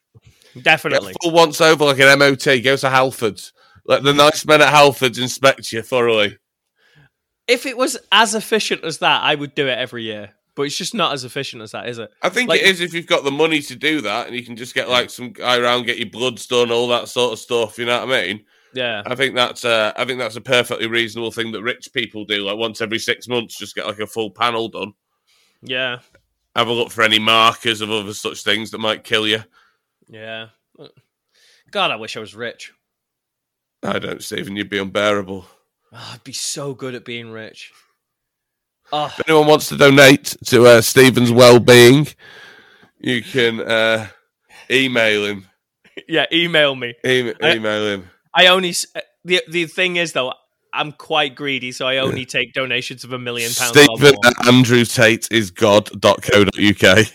Definitely. 0.62 1.14
Get 1.14 1.22
full 1.22 1.32
once 1.32 1.62
over 1.62 1.86
like 1.86 2.00
an 2.00 2.18
MOT. 2.20 2.46
Go 2.64 2.76
to 2.76 2.88
Halfords. 2.88 3.52
Let 3.86 4.04
the 4.04 4.14
nice 4.14 4.46
men 4.46 4.62
at 4.62 4.74
Halfords 4.74 5.22
inspect 5.22 5.72
you 5.72 5.82
thoroughly. 5.82 6.38
If 7.48 7.66
it 7.66 7.78
was 7.78 7.98
as 8.12 8.34
efficient 8.34 8.84
as 8.84 8.98
that, 9.00 9.22
I 9.24 9.36
would 9.36 9.54
do 9.54 9.68
it 9.68 9.78
every 9.78 10.04
year. 10.04 10.32
But 10.56 10.64
it's 10.64 10.78
just 10.78 10.94
not 10.96 11.14
as 11.14 11.26
efficient 11.26 11.62
as 11.62 11.72
that, 11.72 11.88
is 11.90 12.00
it? 12.00 12.10
I 12.22 12.30
think 12.30 12.50
Like- 12.50 12.62
it 12.62 12.68
is 12.68 12.80
if 12.82 12.94
you've 12.94 13.06
got 13.08 13.24
the 13.26 13.32
money 13.32 13.62
to 13.62 13.76
do 13.76 14.02
that, 14.02 14.28
and 14.28 14.36
you 14.36 14.44
can 14.44 14.56
just 14.56 14.74
get 14.74 14.90
like 14.90 15.10
some 15.10 15.32
guy 15.34 15.58
around, 15.58 15.86
get 15.86 15.98
your 15.98 16.10
bloods 16.10 16.48
done, 16.48 16.72
all 16.72 16.88
that 16.88 17.10
sort 17.10 17.34
of 17.34 17.40
stuff. 17.40 17.78
You 17.78 17.86
know 17.86 18.04
what 18.06 18.16
I 18.16 18.22
mean? 18.26 18.46
Yeah. 18.76 19.04
I 19.06 19.16
think 19.16 19.36
that's 19.36 19.64
uh, 19.64 19.94
I 19.96 20.04
think 20.06 20.20
that's 20.20 20.36
a 20.36 20.42
perfectly 20.42 20.88
reasonable 20.88 21.32
thing 21.32 21.54
that 21.54 21.64
rich 21.64 21.92
people 21.94 22.26
do. 22.26 22.40
Like 22.44 22.58
once 22.58 22.82
every 22.82 23.00
six 23.00 23.28
months, 23.28 23.58
just 23.58 23.74
get 23.74 23.88
like 23.88 24.00
a 24.00 24.06
full 24.08 24.30
panel 24.32 24.68
done. 24.68 24.94
Yeah. 25.62 26.00
Have 26.58 26.68
a 26.68 26.74
look 26.74 26.92
for 26.92 27.02
any 27.04 27.18
markers 27.20 27.80
of 27.82 27.90
other 27.90 28.14
such 28.14 28.44
things 28.44 28.72
that 28.72 28.78
might 28.80 29.04
kill 29.06 29.28
you. 29.28 29.44
Yeah. 30.10 30.48
God, 31.72 31.92
I 31.92 31.96
wish 31.96 32.18
I 32.18 32.20
was 32.20 32.36
rich. 32.36 32.74
I 33.82 33.98
don't, 34.00 34.22
Stephen. 34.24 34.56
You'd 34.58 34.70
be 34.70 34.78
unbearable. 34.80 35.46
Oh, 35.94 36.12
I'd 36.14 36.24
be 36.24 36.34
so 36.34 36.74
good 36.74 36.96
at 36.96 37.06
being 37.06 37.32
rich. 37.32 37.72
Oh, 38.92 39.06
If 39.18 39.28
anyone 39.28 39.48
wants 39.48 39.70
to 39.70 39.78
donate 39.78 40.36
to 40.46 40.66
uh, 40.66 40.82
Stephen's 40.82 41.32
well-being, 41.32 42.08
you 43.00 43.22
can 43.24 43.60
uh, 43.62 44.08
email 44.70 45.26
him. 45.26 45.48
yeah, 46.08 46.26
email 46.32 46.76
me. 46.76 46.94
E- 47.06 47.34
I- 47.42 47.56
email 47.56 47.86
him. 47.88 48.10
I 48.36 48.48
only 48.48 48.74
the 49.24 49.42
the 49.48 49.66
thing 49.66 49.96
is 49.96 50.14
though, 50.14 50.34
I'm 50.74 50.92
quite 50.92 51.36
greedy, 51.36 51.72
so 51.72 51.88
I 51.88 51.98
only 51.98 52.26
take 52.26 52.54
donations 52.54 53.04
of 53.04 53.14
a 53.14 53.20
million 53.20 53.52
pounds. 53.54 53.80
Stephen 53.80 54.16
Andrew 54.46 54.84
Tate 54.86 55.28
is 55.32 55.52
god.co.uk. 55.52 57.08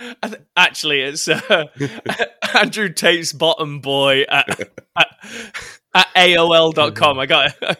Actually, 0.56 1.00
it's 1.00 1.28
uh, 1.28 1.66
Andrew 2.54 2.92
Tate's 2.92 3.32
bottom 3.32 3.80
boy 3.80 4.22
at, 4.22 4.60
at, 4.96 5.08
at 5.94 6.06
AOL.com. 6.16 7.18
I 7.18 7.26
got 7.26 7.54
it. 7.60 7.78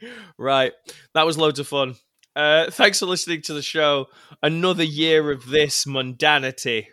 right. 0.38 0.72
That 1.14 1.26
was 1.26 1.38
loads 1.38 1.58
of 1.58 1.68
fun. 1.68 1.96
Uh, 2.34 2.70
thanks 2.70 2.98
for 2.98 3.06
listening 3.06 3.42
to 3.42 3.54
the 3.54 3.62
show. 3.62 4.06
Another 4.42 4.82
year 4.82 5.30
of 5.30 5.46
this 5.46 5.84
mundanity. 5.84 6.86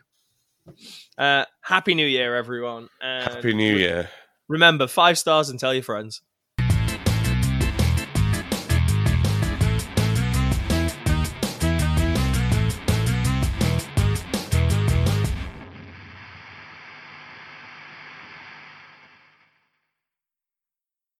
Uh, 1.17 1.45
Happy 1.61 1.93
New 1.95 2.05
Year, 2.05 2.35
everyone. 2.35 2.89
And 3.01 3.33
Happy 3.33 3.53
New 3.53 3.75
Year. 3.75 4.09
Remember, 4.47 4.87
five 4.87 5.17
stars 5.17 5.49
and 5.49 5.59
tell 5.59 5.73
your 5.73 5.83
friends. 5.83 6.21